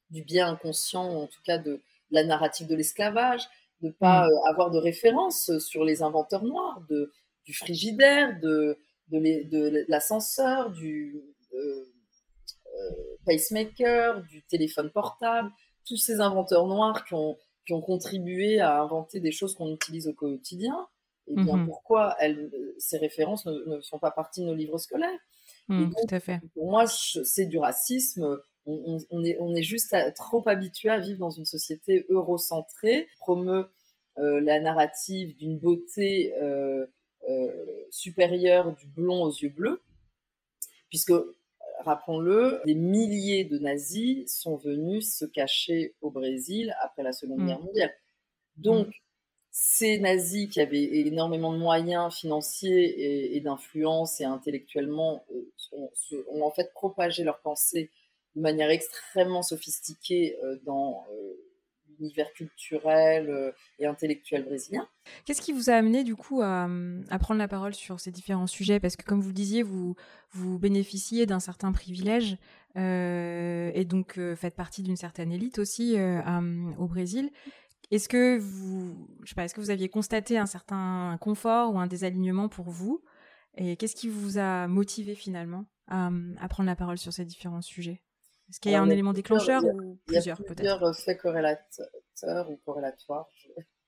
du, 0.10 0.24
bien 0.24 0.50
inconscient, 0.50 1.03
en 1.03 1.27
tout 1.27 1.42
cas 1.46 1.58
de, 1.58 1.82
la 2.12 2.24
narrative 2.24 2.68
de 2.68 2.75
l'esclavage, 2.75 3.42
de 3.82 3.89
pas 3.89 4.27
mm. 4.27 4.48
avoir 4.50 4.72
de 4.72 4.77
référence 4.77 5.58
sur 5.60 5.84
les 5.84 6.03
inventeurs 6.03 6.44
noirs, 6.44 6.82
de, 6.89 7.12
du 7.46 7.53
frigidaire, 7.53 8.39
de, 8.39 8.77
de, 9.10 9.50
de 9.50 9.86
l'ascenseur, 9.88 10.72
du 10.72 11.22
pacemaker, 13.25 14.22
du 14.24 14.44
téléphone 14.44 14.92
portable 14.92 15.51
tous 15.86 15.98
ces 15.98 16.22
inventeurs 16.22 16.68
noirs 16.68 17.03
qui 17.06 17.13
ont, 17.13 17.38
qui 17.65 17.74
ont 17.74 17.82
contribué 17.82 18.60
à 18.60 18.82
inventer 18.82 19.20
des 19.20 19.32
choses 19.32 19.56
qu'on 19.56 19.74
utilise 19.74 20.08
au 20.08 20.13
quotidien, 20.13 20.88
et 21.27 21.36
bien 21.36 21.58
mhm. 21.58 21.65
pourquoi 21.65 22.15
elles, 22.20 22.51
ces 22.77 22.98
références 22.98 23.46
ne, 23.46 23.80
sont 23.82 24.00
pas 24.00 24.12
partie 24.12 24.42
de 24.42 24.46
nos 24.46 24.56
livres 24.56 24.77
scolaires? 24.77 25.20
Mhm, 25.70 25.94
Tout 25.94 26.15
à 26.15 26.20
fait. 26.20 26.42
Pour 26.53 26.70
moi, 26.70 26.86
c'est 26.88 27.46
du 27.46 27.58
racisme. 27.58 28.39
On, 28.65 28.98
on, 29.10 29.24
est, 29.24 29.38
on 29.39 29.56
est 29.56 29.63
juste 29.63 29.96
trop 30.15 30.48
habitué 30.48 30.89
à 30.89 31.00
vivre 31.00 31.20
dans 31.20 31.30
une 31.30 31.46
société 31.46 32.06
eurocentrée, 32.10 33.08
promeut 33.20 33.70
euh, 34.20 34.39
la 34.42 34.60
narrative 34.60 35.36
d'une 35.38 35.58
beauté 35.58 36.34
euh, 36.42 36.86
euh, 37.30 37.65
supérieure 37.89 38.75
du 38.75 38.88
blond 38.88 39.24
aux 39.24 39.32
yeux 39.32 39.50
bleus, 39.50 39.82
puisque 40.89 41.13
rappelons-le, 41.84 42.62
des 42.66 42.75
milliers 42.75 43.44
de 43.44 43.58
nazis 43.58 44.32
sont 44.34 44.56
venus 44.56 45.13
se 45.13 45.25
cacher 45.25 45.96
au 46.02 46.12
Brésil 46.12 46.75
après 46.82 47.04
la 47.04 47.13
Seconde 47.13 47.42
mm. 47.42 47.48
Guerre 47.48 47.62
mondiale. 47.62 47.94
Donc, 48.58 48.88
ces 49.52 50.00
nazis 50.00 50.50
qui 50.50 50.60
avaient 50.62 50.84
énormément 50.84 51.54
de 51.54 51.60
moyens 51.60 52.13
financiers 52.16 53.36
et, 53.36 53.40
d'influence 53.40 54.20
et 54.20 54.25
intellectuellement 54.25 55.25
euh, 55.32 55.88
ont, 56.32 56.44
en 56.44 56.52
fait 56.52 56.74
propagé 56.74 57.24
leur 57.24 57.40
pensée 57.40 57.92
de 58.36 58.42
manière 58.42 58.72
extrêmement 58.72 59.44
sophistiquée 59.44 60.38
euh, 60.44 60.58
dans 60.66 61.06
euh, 62.03 62.07
univers 62.07 62.31
culturel 62.33 63.29
euh, 63.29 63.51
et 63.79 63.86
intellectuel 63.86 64.43
brésilien. 64.45 64.88
Qu'est-ce 65.25 65.41
qui 65.41 65.53
vous 65.53 65.69
a 65.69 65.74
amené 65.74 66.03
du 66.03 66.15
coup 66.15 66.41
à, 66.41 66.67
prendre 67.19 67.39
la 67.39 67.48
parole 67.48 67.74
sur 67.74 68.00
ces 68.00 68.12
différents 68.12 68.48
sujets? 68.48 68.79
Parce 68.79 68.95
que 68.95 69.03
comme 69.03 69.22
vous 69.22 69.29
le 69.29 69.33
disiez, 69.33 69.63
vous, 69.63 69.95
vous 70.31 70.60
bénéficiez 70.60 71.25
d'un 71.25 71.39
certain 71.39 71.72
privilège 71.72 72.38
euh, 72.77 73.72
et 73.74 73.86
donc 73.86 74.17
euh, 74.17 74.36
faites 74.36 74.55
partie 74.55 74.81
d'une 74.83 74.95
certaine 74.95 75.31
élite 75.31 75.60
aussi 75.60 75.95
au 76.77 76.88
Brésil. 76.88 77.31
Est-ce 77.91 78.10
que 78.10 78.38
vous, 78.38 79.07
je 79.24 79.29
sais 79.29 79.36
pas, 79.36 79.43
est-ce 79.43 79.53
que 79.53 79.62
vous 79.62 79.69
aviez 79.69 79.89
constaté 79.89 80.38
un 80.38 80.45
certain 80.45 81.17
confort 81.22 81.74
ou 81.74 81.79
un 81.79 81.88
désalignement 81.88 82.50
pour 82.50 82.69
vous? 82.69 83.03
Et 83.55 83.77
qu'est-ce 83.77 83.95
qui 83.95 84.10
vous 84.10 84.39
a 84.39 84.67
motivé 84.67 85.13
finalement 85.13 85.65
à 85.88 86.48
prendre 86.50 86.67
la 86.67 86.75
parole 86.75 86.98
sur 86.98 87.13
ces 87.13 87.25
différents 87.25 87.62
sujets? 87.62 88.01
Est-ce 88.50 88.60
qu'il 88.60 88.72
y 88.72 88.76
a 88.76 88.82
un 88.82 88.90
élément 88.90 89.14
déclencheur 89.14 89.64
ou 89.64 89.98
plusieurs 90.06 90.38
peut-être 90.38 90.56
plusieurs 90.56 90.96
faits 90.96 91.20
corrélateurs 91.20 92.50
ou 92.50 92.58
corrélatoires 92.66 93.28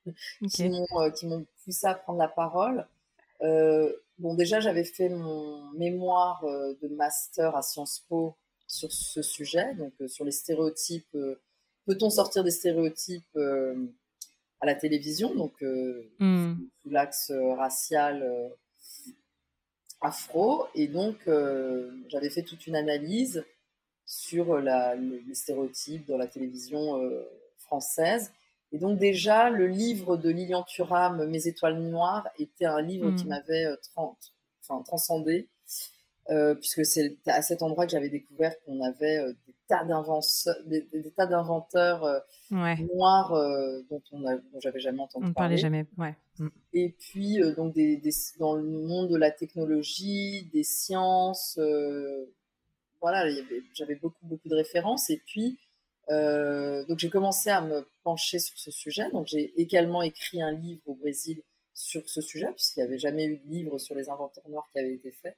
euh, 0.08 1.10
qui 1.12 1.26
m'ont 1.26 1.46
poussé 1.64 1.88
à 1.88 1.96
prendre 1.96 2.20
la 2.20 2.28
parole. 2.28 2.88
Euh, 3.42 3.92
bon, 4.20 4.36
déjà, 4.36 4.60
j'avais 4.60 4.84
fait 4.84 5.10
mon 5.10 5.72
mémoire 5.72 6.44
euh, 6.46 6.74
de 6.82 6.88
master 6.90 7.56
à 7.56 7.62
Sciences 7.62 8.06
Po 8.08 8.36
sur 8.68 8.92
ce 8.92 9.22
sujet, 9.22 9.74
donc 9.76 9.94
sur 10.08 10.26
les 10.26 10.32
stéréotypes. 10.32 11.18
Peut-on 11.86 12.10
sortir 12.10 12.44
des 12.44 12.52
stéréotypes 12.52 13.38
à 13.38 14.66
la 14.66 14.74
télévision, 14.74 15.36
donc 15.36 15.54
hmm. 16.20 16.56
sous 16.82 16.90
l'axe 16.90 17.32
racial 17.58 18.52
afro 20.02 20.66
Et 20.74 20.88
donc, 20.88 21.18
j'avais 22.08 22.32
fait 22.32 22.42
toute 22.42 22.66
une 22.66 22.76
analyse 22.76 23.46
sur 24.06 24.60
la, 24.60 24.96
les 24.96 25.34
stéréotypes 25.34 26.08
dans 26.08 26.18
la 26.18 26.28
télévision 26.28 27.02
euh, 27.02 27.28
française. 27.58 28.32
Et 28.72 28.78
donc 28.78 29.00
déjà, 29.00 29.50
le 29.50 29.68
livre 29.68 30.18
de 30.18 30.30
Lilian 30.30 30.64
Thuram, 30.64 31.26
Mes 31.28 31.48
étoiles 31.48 31.80
noires, 31.80 32.28
était 32.38 32.66
un 32.66 32.82
livre 32.82 33.12
qui 33.12 33.26
hmm. 33.26 33.30
m'avait 33.30 33.66
euh, 33.66 33.76
enfin, 33.96 34.82
transcendé, 34.84 35.48
euh, 36.30 36.56
puisque 36.56 36.86
c'est 36.86 37.18
à 37.26 37.42
cet 37.42 37.62
endroit 37.62 37.86
que 37.86 37.92
j'avais 37.92 38.10
découvert 38.10 38.54
qu'on 38.64 38.82
avait 38.82 39.24
des 39.48 39.56
tas 39.68 39.84
d'inventeurs, 39.86 40.56
des, 40.66 40.86
tas 41.16 41.26
d'inventeurs 41.26 42.22
noirs 42.52 43.32
dont 43.90 44.02
on 44.12 44.20
dont 44.20 44.60
j'avais 44.60 44.80
jamais 44.80 45.02
entendu 45.02 45.28
on 45.28 45.34
parler. 45.34 45.56
parlait 45.56 45.58
jamais, 45.58 45.86
ouais. 45.98 46.16
Hmm. 46.38 46.50
Et 46.74 46.90
puis 47.00 47.40
donc 47.56 47.74
des, 47.74 48.02
dans 48.40 48.56
le 48.56 48.64
monde 48.64 49.10
de 49.10 49.18
la 49.18 49.32
technologie, 49.32 50.50
des 50.52 50.64
sciences, 50.64 51.58
voilà, 53.02 53.26
j'avais 53.74 53.96
beaucoup, 53.96 54.26
beaucoup 54.26 54.50
de 54.50 54.56
références. 54.56 55.10
Et 55.10 55.22
puis, 55.26 55.60
euh, 56.10 56.86
donc 56.86 57.00
j'ai 57.00 57.10
commencé 57.10 57.50
à 57.50 57.62
me 57.62 57.88
pencher 58.04 58.40
sur 58.40 58.58
ce 58.58 58.72
sujet. 58.72 59.10
Donc 59.12 59.28
j'ai 59.28 59.60
également 59.60 60.02
écrit 60.02 60.42
un 60.42 60.52
livre 60.52 60.82
au 60.86 60.96
Brésil 60.96 61.42
sur 61.74 62.08
ce 62.08 62.22
sujet, 62.22 62.52
puisqu'il 62.54 62.80
n'y 62.80 62.88
avait 62.88 63.00
jamais 63.00 63.26
eu 63.26 63.38
de 63.38 63.48
livre 63.48 63.78
sur 63.80 63.96
les 63.96 64.10
inventeurs 64.10 64.48
noirs 64.50 64.68
qui 64.72 64.80
avait 64.80 64.94
été 64.94 65.12
fait. 65.12 65.36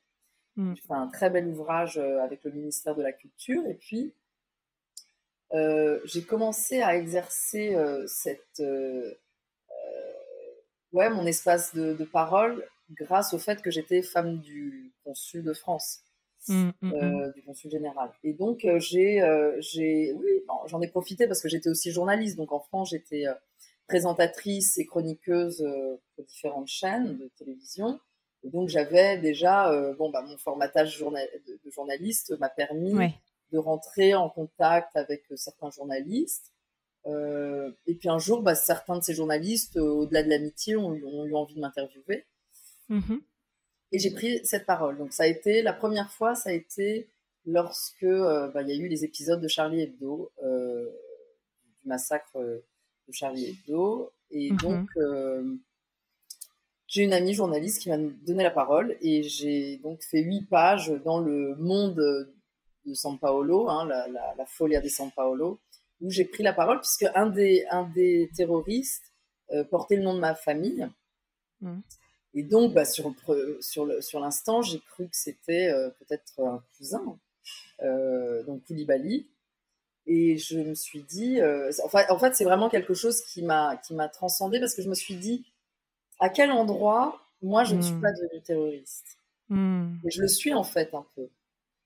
Mm. 0.55 0.75
J'ai 0.75 0.81
fait 0.81 0.93
un 0.93 1.07
très 1.07 1.29
bel 1.29 1.47
ouvrage 1.47 1.97
euh, 1.97 2.21
avec 2.21 2.43
le 2.43 2.51
ministère 2.51 2.95
de 2.95 3.03
la 3.03 3.13
Culture. 3.13 3.65
Et 3.67 3.75
puis, 3.75 4.13
euh, 5.53 5.99
j'ai 6.05 6.23
commencé 6.23 6.81
à 6.81 6.95
exercer 6.95 7.75
cette, 8.07 8.61
ouais, 10.91 11.09
mon 11.09 11.25
espace 11.25 11.73
de, 11.73 11.93
de, 11.93 12.03
parole 12.03 12.65
grâce 12.91 13.33
au 13.33 13.37
fait 13.37 13.61
que 13.61 13.71
j'étais 13.71 14.01
femme 14.01 14.39
du 14.39 14.91
consul 15.03 15.43
de 15.43 15.53
France. 15.53 16.01
Mmh, 16.49 16.53
mmh, 16.53 16.71
mmh. 16.81 16.93
Euh, 16.93 17.31
du 17.33 17.43
consul 17.43 17.71
général. 17.71 18.11
Et 18.23 18.33
donc, 18.33 18.63
euh, 18.65 18.79
j'ai, 18.79 19.21
euh, 19.21 19.59
j'ai, 19.59 20.13
oui, 20.13 20.29
j'en 20.67 20.81
ai 20.81 20.87
profité 20.87 21.27
parce 21.27 21.41
que 21.41 21.49
j'étais 21.49 21.69
aussi 21.69 21.91
journaliste. 21.91 22.37
Donc, 22.37 22.51
en 22.51 22.59
France, 22.59 22.91
j'étais 22.91 23.25
présentatrice 23.87 24.77
et 24.77 24.85
chroniqueuse 24.85 25.65
pour 26.15 26.25
différentes 26.25 26.67
chaînes 26.67 27.17
de 27.17 27.29
télévision. 27.37 27.99
Et 28.43 28.49
donc, 28.49 28.69
j'avais 28.69 29.17
déjà, 29.17 29.71
bon, 29.97 30.09
bah, 30.09 30.21
mon 30.21 30.37
formatage 30.37 30.99
de, 30.99 31.71
journaliste 31.71 32.37
m'a 32.39 32.49
permis 32.49 32.93
de 33.51 33.57
rentrer 33.57 34.13
en 34.13 34.29
contact 34.29 34.95
avec 34.95 35.23
certains 35.35 35.69
journalistes. 35.69 36.53
et 37.05 37.95
puis 37.95 38.09
un 38.09 38.19
jour, 38.19 38.41
bah, 38.41 38.55
certains 38.55 38.97
de 38.97 39.03
ces 39.03 39.13
journalistes, 39.13 39.77
au-delà 39.77 40.23
de 40.23 40.29
l'amitié, 40.29 40.75
ont, 40.75 40.91
ont, 40.91 41.25
eu 41.25 41.33
envie 41.33 41.55
de 41.55 41.61
m'interviewer. 41.61 42.25
Et 43.91 43.99
j'ai 43.99 44.11
pris 44.11 44.39
cette 44.45 44.65
parole. 44.65 44.97
Donc 44.97 45.13
ça 45.13 45.23
a 45.23 45.27
été, 45.27 45.61
la 45.61 45.73
première 45.73 46.11
fois, 46.11 46.35
ça 46.35 46.49
a 46.49 46.53
été 46.53 47.09
lorsque 47.45 48.05
bah, 48.05 48.61
il 48.61 48.67
y 48.67 48.71
a 48.71 48.75
eu 48.75 48.87
les 48.87 49.05
épisodes 49.05 49.41
de 49.41 49.47
Charlie 49.47 49.81
Hebdo, 49.81 50.31
du 50.43 51.87
massacre 51.87 52.37
de 52.37 53.13
Charlie 53.13 53.49
Hebdo. 53.49 54.11
Et 54.29 54.51
mmh 54.51 54.57
donc, 54.57 54.89
j'ai 56.87 57.03
une 57.03 57.13
amie 57.13 57.33
journaliste 57.33 57.81
qui 57.81 57.89
m'a 57.89 57.97
donné 57.97 58.43
la 58.43 58.51
parole 58.51 58.97
et 59.01 59.23
j'ai 59.23 59.77
donc 59.77 60.01
fait 60.03 60.21
huit 60.21 60.47
pages 60.49 60.89
dans 61.03 61.19
le 61.19 61.55
monde 61.55 61.95
de 62.85 62.93
San 62.93 63.19
Paolo, 63.19 63.69
hein, 63.69 63.85
la, 63.85 64.07
la, 64.07 64.35
la, 64.37 64.45
Folia 64.45 64.79
de 64.79 64.87
San 64.87 65.11
Paolo, 65.11 65.59
où 66.01 66.09
j'ai 66.09 66.23
pris 66.23 66.43
la 66.43 66.53
parole 66.53 66.79
puisque 66.79 67.05
un 67.13 67.27
des, 67.27 67.65
un 67.69 67.83
des 67.83 68.29
terroristes 68.35 69.11
euh, 69.51 69.65
portait 69.65 69.97
le 69.97 70.03
nom 70.03 70.13
de 70.13 70.19
ma 70.19 70.33
famille. 70.35 70.87
Mmh. 71.61 71.79
Et 72.37 72.43
donc, 72.43 72.71
bah, 72.71 72.85
sur, 72.85 73.11
sur, 73.61 74.03
sur 74.03 74.19
l'instant, 74.19 74.61
j'ai 74.61 74.79
cru 74.79 75.05
que 75.05 75.15
c'était 75.15 75.69
euh, 75.69 75.89
peut-être 75.89 76.39
un 76.39 76.63
cousin, 76.77 77.17
euh, 77.81 78.43
donc 78.43 78.63
Koulibaly. 78.67 79.27
Et 80.05 80.37
je 80.37 80.59
me 80.59 80.75
suis 80.75 81.01
dit, 81.01 81.39
en 81.41 81.89
fait, 81.89 82.09
en 82.11 82.19
fait 82.19 82.35
c'est 82.35 82.45
vraiment 82.45 82.69
quelque 82.69 82.93
chose 82.93 83.21
qui 83.21 83.41
m'a 83.41 83.75
qui 83.75 83.93
m'a 83.93 84.07
transcendé 84.07 84.57
parce 84.57 84.73
que 84.73 84.81
je 84.81 84.87
me 84.87 84.95
suis 84.95 85.15
dit, 85.15 85.45
à 86.19 86.29
quel 86.29 86.51
endroit 86.51 87.19
moi 87.41 87.63
je 87.63 87.75
ne 87.75 87.81
suis 87.81 87.95
mmh. 87.95 88.01
pas 88.01 88.11
devenue 88.11 88.41
terroriste? 88.41 89.17
Mmh. 89.49 89.95
Et 90.05 90.11
je 90.11 90.21
le 90.21 90.27
suis 90.27 90.53
en 90.53 90.63
fait 90.63 90.93
un 90.93 91.05
peu. 91.15 91.27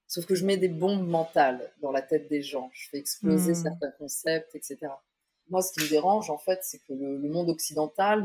Sauf 0.08 0.26
que 0.26 0.36
je 0.36 0.46
mets 0.46 0.58
des 0.58 0.68
bombes 0.68 1.08
mentales 1.08 1.72
dans 1.82 1.92
la 1.92 2.02
tête 2.02 2.28
des 2.28 2.44
gens. 2.44 2.70
Je 2.74 2.90
fais 2.90 2.98
exploser 2.98 3.54
mmh. 3.54 3.64
certains 3.64 3.92
concepts, 3.92 4.54
etc. 4.54 4.78
Moi, 5.50 5.62
ce 5.62 5.72
qui 5.72 5.82
me 5.86 5.90
dérange, 5.90 6.30
en 6.30 6.38
fait, 6.38 6.60
c'est 6.64 6.80
que 6.80 6.94
le, 6.94 7.30
monde 7.30 7.50
occidental 7.50 8.24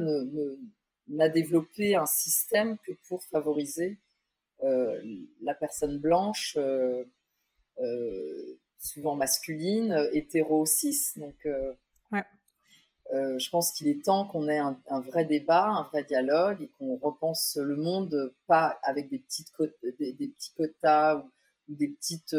n'a 1.09 1.29
développé 1.29 1.95
un 1.97 2.07
système 2.07 2.79
que 2.79 2.93
pour 3.09 3.23
favoriser 3.25 3.99
euh, 4.63 5.01
la 5.43 5.55
personne 5.55 5.99
blanche, 5.99 6.57
euh, 6.57 7.05
euh, 7.79 8.59
souvent 8.79 9.15
masculine, 9.15 10.09
hétéro 10.13 10.65
cis. 10.67 11.13
Donc, 11.17 11.47
ouais. 12.13 12.25
Je 13.13 13.51
pense 13.51 13.73
qu'il 13.73 13.89
est 13.89 14.05
temps 14.05 14.27
qu'on 14.27 14.49
ait 14.49 14.59
un, 14.59 15.01
vrai 15.01 15.25
débat, 15.25 15.67
un 15.67 15.83
vrai 15.85 16.05
dialogue 16.05 16.63
et 16.63 16.69
qu'on 16.79 16.97
repense 16.97 17.57
le 17.61 17.77
monde 17.77 18.35
pas 18.47 18.79
avec 18.83 19.09
des, 19.09 19.19
petites 19.19 19.53
des, 19.99 20.29
petits 20.29 20.53
quotas 20.57 21.17
ou, 21.69 21.75
des 21.75 21.89
petites 21.89 22.37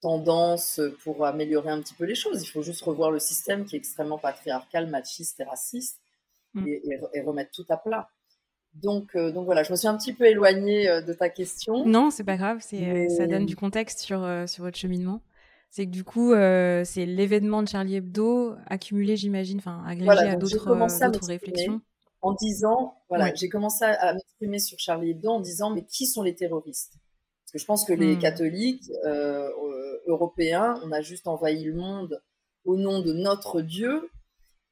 tendances 0.00 0.80
pour 1.02 1.26
améliorer 1.26 1.70
un 1.70 1.82
petit 1.82 1.94
peu 1.94 2.04
les 2.04 2.14
choses. 2.14 2.42
Il 2.42 2.46
faut 2.46 2.62
juste 2.62 2.82
revoir 2.82 3.10
le 3.10 3.18
système 3.18 3.66
qui 3.66 3.76
est 3.76 3.78
extrêmement 3.78 4.18
patriarcal, 4.18 4.88
machiste 4.88 5.40
et 5.40 5.44
raciste 5.44 6.00
mm. 6.60 6.68
et, 7.14 7.20
remettre 7.22 7.50
tout 7.52 7.66
à 7.68 7.76
plat. 7.76 8.08
Donc, 8.74 9.16
euh, 9.16 9.32
donc 9.32 9.46
voilà, 9.46 9.62
je 9.62 9.72
me 9.72 9.76
suis 9.76 9.88
un 9.88 9.96
petit 9.96 10.12
peu 10.12 10.24
éloignée 10.24 10.86
de 11.02 11.12
ta 11.12 11.30
question. 11.30 11.86
Non, 11.86 12.10
c'est 12.10 12.24
pas 12.24 12.36
grave, 12.36 12.60
ça 12.60 13.26
donne 13.26 13.46
du 13.46 13.56
contexte 13.56 14.00
sur, 14.00 14.26
sur 14.46 14.64
votre 14.64 14.76
cheminement 14.76 15.20
c'est 15.76 15.84
que 15.84 15.90
du 15.90 16.04
coup, 16.04 16.32
euh, 16.32 16.84
c'est 16.84 17.04
l'événement 17.04 17.62
de 17.62 17.68
Charlie 17.68 17.96
Hebdo 17.96 18.54
accumulé, 18.66 19.16
j'imagine, 19.16 19.58
enfin 19.58 19.84
agrégé 19.86 20.10
à 20.10 20.36
d'autres 20.36 20.68
euh, 20.68 21.26
réflexions. 21.26 21.82
En 22.22 22.32
disant, 22.32 22.94
voilà, 23.10 23.34
j'ai 23.34 23.50
commencé 23.50 23.84
à, 23.84 24.14
m'exprimer 24.14 24.58
sur 24.58 24.78
Charlie 24.78 25.10
Hebdo 25.10 25.28
en 25.28 25.40
disant, 25.40 25.70
mais 25.70 25.84
qui 25.84 26.06
sont 26.06 26.22
les 26.22 26.34
terroristes? 26.34 26.94
Parce 27.44 27.52
que 27.52 27.58
je 27.58 27.64
pense 27.66 27.84
que 27.84 27.92
les 27.92 28.16
hmm. 28.16 28.18
catholiques 28.18 28.90
euh, 29.04 29.50
européens, 30.06 30.80
on 30.82 30.92
a 30.92 31.02
juste 31.02 31.28
envahi 31.28 31.64
le 31.64 31.74
monde 31.74 32.22
au 32.64 32.76
nom 32.76 33.00
de 33.00 33.12
notre 33.12 33.60
Dieu, 33.60 34.08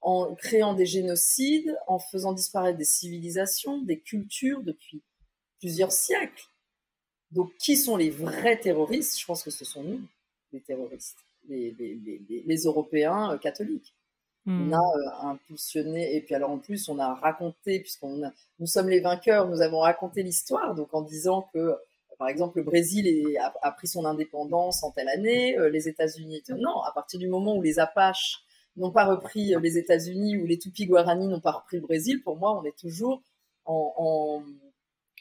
en 0.05 0.35
créant 0.35 0.75
des 0.75 0.85
génocides, 0.85 1.75
en 1.87 1.99
faisant 1.99 2.35
disparaître 2.35 2.77
des 2.77 2.85
civilisations, 2.85 3.81
des 3.81 3.99
cultures 4.01 4.63
depuis 4.63 5.03
plusieurs 5.59 5.93
siècles. 5.93 6.45
Donc, 7.31 7.57
qui 7.57 7.77
sont 7.77 7.97
les 7.97 8.11
vrais 8.11 8.61
terroristes? 8.61 9.19
Je 9.19 9.25
pense 9.25 9.43
que 9.43 9.51
ce 9.51 9.65
sont 9.65 9.83
nous 9.83 10.03
les 10.53 10.61
terroristes, 10.61 11.19
les, 11.49 11.75
les, 12.47 12.57
Européens 12.65 13.33
euh, 13.33 13.39
catholiques. 13.39 13.95
On 14.47 14.53
hmm. 14.53 14.75
a 14.75 14.79
euh, 14.79 15.29
impulsionné, 15.31 16.15
et 16.15 16.21
puis 16.21 16.35
alors 16.35 16.51
en 16.51 16.59
plus, 16.59 16.89
on 16.89 16.99
a 16.99 17.15
raconté, 17.15 17.81
puisqu'on 17.81 18.31
nous 18.59 18.67
sommes 18.67 18.91
les 18.91 19.01
vainqueurs, 19.01 19.49
nous 19.49 19.63
avons 19.63 19.81
raconté 19.81 20.23
l'histoire, 20.23 20.75
donc 20.75 20.93
en 20.93 21.01
disant 21.01 21.49
que, 21.53 21.75
par 22.19 22.29
exemple, 22.29 22.59
le 22.59 22.65
Brésil 22.65 23.37
a, 23.63 23.73
pris 23.73 23.89
son 23.89 24.05
indépendance 24.05 24.85
en 24.85 24.93
telle 24.93 25.09
année, 25.09 25.59
euh, 25.59 25.71
les 25.71 25.89
États-Unis. 25.89 26.43
Non, 26.51 26.83
à 26.83 26.93
partir 26.93 27.19
du 27.19 27.27
moment 27.27 27.57
où 27.57 27.63
les 27.63 27.79
Apaches 27.79 28.45
n'ont 28.77 28.91
pas 28.91 29.05
repris 29.05 29.55
les 29.61 29.79
États-Unis, 29.79 30.37
ou 30.37 30.47
les 30.47 30.59
Tupi 30.59 30.87
Guarani 30.87 31.29
n'ont 31.29 31.41
pas 31.41 31.53
repris 31.53 31.77
le 31.77 31.83
Brésil, 31.83 32.23
pour 32.23 32.37
moi, 32.37 32.59
on 32.59 32.65
est 32.65 32.77
toujours 32.77 33.23
en, 33.65 34.43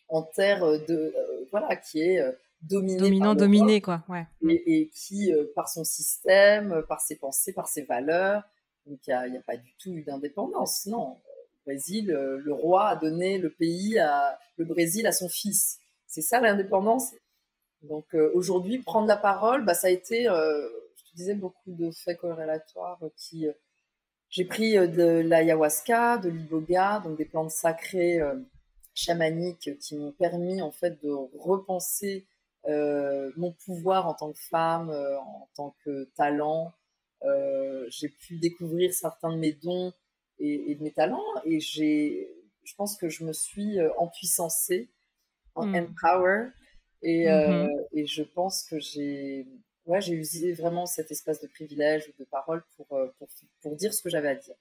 en, 0.10 0.24
terre 0.24 0.66
de, 0.88 1.14
voilà, 1.52 1.76
qui 1.76 2.02
est 2.02 2.22
dominant, 2.64 3.36
dominé, 3.36 3.82
quoi. 3.82 4.04
Ouais. 4.10 4.26
Et, 4.48 4.90
qui, 4.94 5.34
euh, 5.34 5.46
par 5.56 5.70
son 5.70 5.84
système, 5.84 6.72
euh, 6.72 6.82
par 6.82 7.02
ses 7.02 7.16
pensées, 7.16 7.54
par 7.54 7.68
ses 7.68 7.84
valeurs, 7.84 8.44
donc 8.86 9.00
il 9.08 9.32
n'y 9.32 9.38
a, 9.38 9.42
pas 9.42 9.58
du 9.58 9.74
tout 9.78 9.92
eu 9.92 10.04
d'indépendance. 10.04 10.86
Non, 10.86 11.18
le 11.66 11.72
Brésil, 11.72 12.12
euh, 12.12 12.42
le 12.44 12.54
roi 12.54 12.90
a 12.90 12.96
donné 12.96 13.38
le 13.38 13.50
pays, 13.50 14.00
à, 14.00 14.38
le 14.58 14.66
Brésil 14.66 15.08
à 15.08 15.12
son 15.12 15.30
fils. 15.30 15.80
C'est 16.08 16.22
ça 16.22 16.40
l'indépendance? 16.40 17.12
Donc 17.82 18.14
aujourd'hui, 18.34 18.78
prendre 18.78 19.10
la 19.10 19.18
parole, 19.18 19.66
bah, 19.66 19.74
ça 19.74 19.88
a 19.88 19.90
été, 19.90 20.30
disais, 21.16 21.36
beaucoup 21.36 21.72
de 21.74 21.92
faits 21.92 22.20
corrélatoires 22.20 23.00
qui. 23.18 23.48
j'ai 24.30 24.46
pris 24.46 24.74
de 24.74 25.20
l'ayahuasca, 25.20 26.18
de 26.18 26.30
l'iboga, 26.30 27.02
donc 27.04 27.18
des 27.18 27.26
plantes 27.26 27.52
sacrées 27.52 28.20
chamaniques 28.94 29.78
qui 29.80 29.98
m'ont 29.98 30.12
permis 30.12 30.62
en 30.62 30.72
fait 30.72 31.02
de 31.04 31.12
repenser 31.38 32.26
euh, 32.68 33.32
mon 33.36 33.52
pouvoir 33.52 34.08
en 34.08 34.14
tant 34.14 34.32
que 34.32 34.40
femme, 34.40 34.90
euh, 34.90 35.20
en 35.20 35.50
tant 35.56 35.76
que 35.84 36.06
talent. 36.16 36.74
Euh, 37.24 37.86
j'ai 37.90 38.10
pu 38.10 38.38
découvrir 38.38 38.94
certains 38.94 39.34
de 39.34 39.38
mes 39.38 39.54
dons 39.54 39.94
et, 40.40 40.76
de 40.76 40.84
mes 40.84 40.92
talents 40.92 41.24
et 41.46 41.60
j'ai, 41.60 42.30
je 42.64 42.76
pense 42.76 42.98
que 42.98 43.08
je 43.08 43.24
me 43.24 43.34
suis 43.34 43.78
empuissancée, 43.98 44.90
en 45.56 45.66
mmh. 45.66 45.76
empower 45.76 46.48
et, 47.02 47.30
mmh 47.30 47.70
et 47.94 48.06
je 48.08 48.24
pense 48.24 48.64
que 48.64 48.80
j'ai 48.80 49.48
ouais, 49.86 50.02
j'ai 50.02 50.14
usé 50.14 50.54
vraiment 50.54 50.86
cet 50.86 51.12
espace 51.12 51.42
de 51.42 51.48
privilège 51.48 52.08
ou 52.10 52.12
de 52.20 52.26
parole 52.26 52.64
pour, 52.76 52.88
pour, 52.88 53.28
pour 53.62 53.76
dire 53.76 53.94
ce 53.94 54.02
que 54.02 54.10
j'avais 54.10 54.30
à 54.30 54.36
dire. 54.36 54.56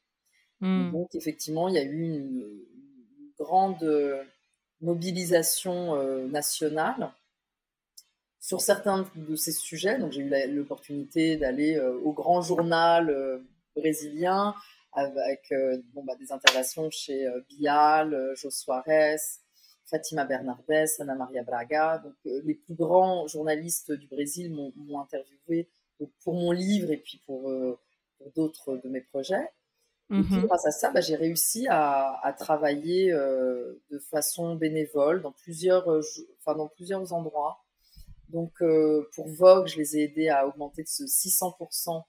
Mmh. 0.60 0.92
Donc, 0.92 1.14
effectivement, 1.14 1.68
il 1.68 1.74
y 1.74 1.78
a 1.78 1.82
eu 1.82 2.02
une, 2.02 2.14
une 2.14 3.32
grande 3.38 4.24
mobilisation 4.80 6.26
nationale 6.28 7.12
sur 8.42 8.60
certains 8.60 9.08
de 9.14 9.36
ces 9.36 9.52
sujets. 9.52 9.98
Donc, 9.98 10.12
j'ai 10.12 10.20
eu 10.20 10.54
l'opportunité 10.54 11.36
d'aller 11.36 11.76
euh, 11.76 11.96
au 12.02 12.12
grand 12.12 12.42
journal 12.42 13.08
euh, 13.08 13.38
brésilien 13.76 14.54
avec 14.92 15.40
euh, 15.52 15.80
bon, 15.94 16.04
bah, 16.04 16.16
des 16.16 16.32
interventions 16.32 16.90
chez 16.90 17.24
Bial, 17.48 18.34
Jo 18.34 18.50
Soares, 18.50 19.38
Fatima 19.86 20.24
Bernardes, 20.24 20.88
Ana 21.00 21.14
Maria 21.14 21.42
Braga. 21.42 21.98
Donc, 21.98 22.14
les 22.24 22.54
plus 22.54 22.74
grands 22.74 23.26
journalistes 23.26 23.92
du 23.92 24.06
Brésil 24.06 24.52
m'ont 24.52 25.00
interviewé 25.00 25.68
pour 26.24 26.34
mon 26.34 26.50
livre 26.50 26.90
et 26.90 26.96
puis 26.96 27.20
pour, 27.26 27.52
d'autres 28.34 28.80
de 28.82 28.88
mes 28.88 29.00
projets. 29.00 29.50
Et 30.10 30.20
puis, 30.22 30.34
mm-hmm. 30.36 30.46
grâce 30.46 30.66
à 30.66 30.70
ça, 30.70 30.90
bah, 30.90 31.00
j'ai 31.00 31.16
réussi 31.16 31.66
à, 31.68 32.18
à 32.22 32.32
travailler 32.32 33.12
de 33.12 33.98
façon 34.10 34.54
bénévole 34.56 35.22
dans 35.22 35.32
plusieurs, 35.32 35.88
enfin, 36.38 36.56
dans 36.56 36.68
plusieurs 36.68 37.12
endroits. 37.12 37.62
Donc, 38.32 38.62
euh, 38.62 39.08
pour 39.14 39.28
Vogue, 39.28 39.68
je 39.68 39.76
les 39.76 39.98
ai 39.98 40.04
aidés 40.04 40.28
à 40.28 40.46
augmenter 40.46 40.82
de 40.82 40.88
ce 40.88 41.04
600% 41.04 42.02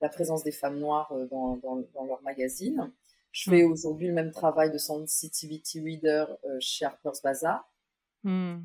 la 0.00 0.08
présence 0.08 0.44
des 0.44 0.52
femmes 0.52 0.78
noires 0.78 1.10
euh, 1.12 1.26
dans, 1.26 1.56
dans, 1.56 2.04
leur 2.04 2.22
magazine. 2.22 2.92
Je 3.34 3.50
fais 3.50 3.64
aujourd'hui 3.64 4.06
le 4.06 4.12
même 4.12 4.30
travail 4.30 4.70
de 4.70 4.78
sensitivity 4.78 5.80
reader 5.80 6.26
euh, 6.44 6.56
chez 6.60 6.84
Harper's 6.84 7.20
Bazaar. 7.20 7.68
Hmm. 8.22 8.60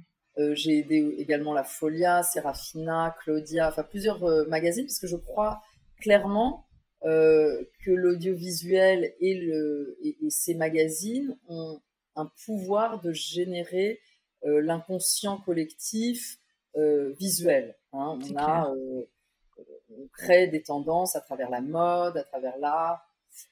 J'ai 0.54 0.78
aidé 0.78 1.16
également 1.18 1.54
la 1.54 1.66
Folia, 1.66 2.24
Serafina, 2.24 3.14
Claudia, 3.20 3.68
enfin 3.68 3.84
plusieurs 3.84 4.24
magazines, 4.48 4.86
parce 4.86 5.00
que 5.00 5.08
je 5.08 5.18
crois 5.18 5.62
clairement 6.00 6.66
que 7.02 7.92
l'audiovisuel 7.92 9.14
et, 9.20 9.34
le, 9.34 9.98
et, 10.02 10.16
ces 10.30 10.56
magazines 10.56 11.38
ont 11.50 11.82
un 12.16 12.32
pouvoir 12.46 13.02
de 13.02 13.12
générer 13.12 14.00
l'inconscient 14.44 15.40
collectif, 15.40 16.40
euh, 16.76 17.14
visuel. 17.20 17.76
Hein. 17.94 18.20
On, 18.32 18.36
a, 18.38 18.70
euh, 18.70 19.04
on 19.90 20.08
crée 20.14 20.48
des 20.48 20.62
tendances 20.62 21.16
à 21.16 21.22
travers 21.22 21.50
la 21.50 21.62
mode, 21.62 22.16
à 22.16 22.24
travers 22.24 22.58
l'art. 22.60 23.09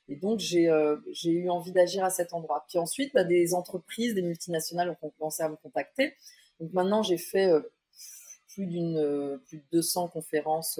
Et 0.08 0.16
donc, 0.16 0.40
j'ai 0.40 0.70
euh, 0.70 0.98
eu 1.26 1.50
envie 1.50 1.72
d'agir 1.72 2.04
à 2.04 2.10
cet 2.10 2.34
endroit. 2.34 2.66
Puis 2.68 2.78
ensuite, 2.78 3.14
bah, 3.14 3.24
des 3.24 3.54
entreprises, 3.54 4.14
des 4.16 4.22
multinationales 4.22 4.90
ont 5.02 5.10
commencé 5.10 5.44
à 5.44 5.50
me 5.50 5.56
contacter. 5.56 6.16
Donc 6.60 6.74
maintenant, 6.74 7.04
j'ai 7.04 7.18
fait 7.18 7.52
plus 8.48 8.66
d'une 8.66 9.40
plus 9.48 9.58
de 9.60 9.64
200 9.74 10.08
conférences 10.08 10.80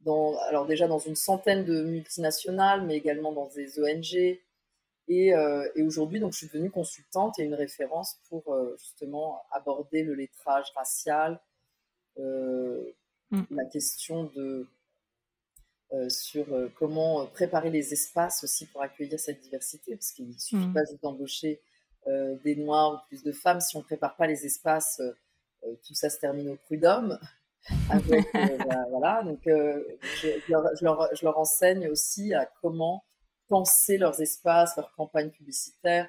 dans, 0.00 0.36
alors 0.48 0.66
déjà 0.66 0.88
dans 0.88 0.98
une 0.98 1.14
centaine 1.14 1.64
de 1.64 1.84
multinationales, 1.84 2.84
mais 2.84 2.96
également 2.96 3.32
dans 3.32 3.46
des 3.54 3.78
ONG. 3.78 4.40
Et, 5.08 5.28
et 5.28 5.82
aujourd'hui, 5.82 6.18
donc, 6.18 6.32
je 6.32 6.38
suis 6.38 6.46
devenue 6.48 6.70
consultante 6.70 7.38
et 7.38 7.44
une 7.44 7.54
référence 7.54 8.16
pour 8.28 8.42
justement 8.78 9.42
aborder 9.52 10.02
le 10.02 10.14
lettrage 10.14 10.72
racial, 10.74 11.40
mm. 12.18 13.42
la 13.50 13.64
question 13.66 14.24
de 14.34 14.66
sur 16.08 16.46
comment 16.78 17.26
préparer 17.26 17.70
les 17.70 17.92
espaces 17.92 18.42
aussi 18.44 18.66
pour 18.66 18.82
accueillir 18.82 19.18
cette 19.18 19.40
diversité, 19.40 19.94
parce 19.94 20.10
qu'il 20.12 20.28
ne 20.28 20.32
suffit 20.32 20.66
mm. 20.66 20.74
pas 20.74 20.84
juste 20.84 21.02
d'embaucher 21.02 21.60
des 22.44 22.56
noirs 22.56 22.94
ou 22.94 23.08
plus 23.08 23.22
de 23.22 23.32
femmes. 23.32 23.60
Si 23.60 23.76
on 23.76 23.80
ne 23.80 23.84
prépare 23.84 24.16
pas 24.16 24.26
les 24.26 24.44
espaces, 24.46 25.00
tout 25.62 25.94
ça 25.94 26.10
se 26.10 26.18
termine 26.18 26.50
au 26.50 26.56
prud'homme. 26.56 27.18
Bah, 27.88 28.84
voilà, 28.90 29.22
donc 29.24 29.40
je, 29.44 29.82
je, 30.22 30.52
leur, 30.52 31.08
je, 31.14 31.24
leur, 31.24 31.36
enseigne 31.36 31.88
aussi 31.88 32.32
à 32.32 32.48
comment 32.62 33.02
penser 33.48 33.98
leurs 33.98 34.20
espaces, 34.20 34.76
leurs 34.76 34.92
campagnes 34.92 35.30
publicitaires, 35.30 36.08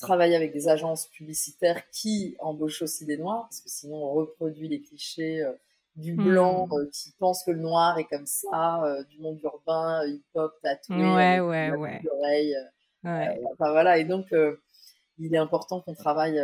travailler 0.00 0.34
avec 0.34 0.52
des 0.52 0.68
agences 0.68 1.06
publicitaires 1.08 1.88
qui 1.90 2.34
embauchent 2.40 2.82
aussi 2.82 3.04
des 3.04 3.18
noirs, 3.18 3.42
parce 3.42 3.60
que 3.60 3.68
sinon 3.68 3.96
on 3.96 4.12
reproduit 4.14 4.66
les 4.66 4.80
clichés 4.80 5.42
euh, 5.42 5.52
du 5.96 6.14
hmm. 6.14 6.24
blanc 6.24 6.68
euh, 6.72 6.88
qui 6.92 7.12
pense 7.18 7.44
que 7.44 7.50
le 7.50 7.60
noir 7.60 7.98
est 7.98 8.04
comme 8.04 8.26
ça, 8.26 8.82
euh, 8.84 9.02
du 9.04 9.18
monde 9.18 9.40
urbain, 9.42 10.06
hip-hop, 10.06 10.52
tatoué, 10.62 10.96
ouais, 10.96 11.40
ouais, 11.40 11.70
ouais. 11.72 12.00
ouais. 13.04 13.40
enfin, 13.52 13.70
voilà, 13.72 13.98
et 13.98 14.04
donc 14.04 14.26
il 15.18 15.34
est 15.34 15.38
important 15.38 15.80
qu'on 15.80 15.94
travaille 15.94 16.40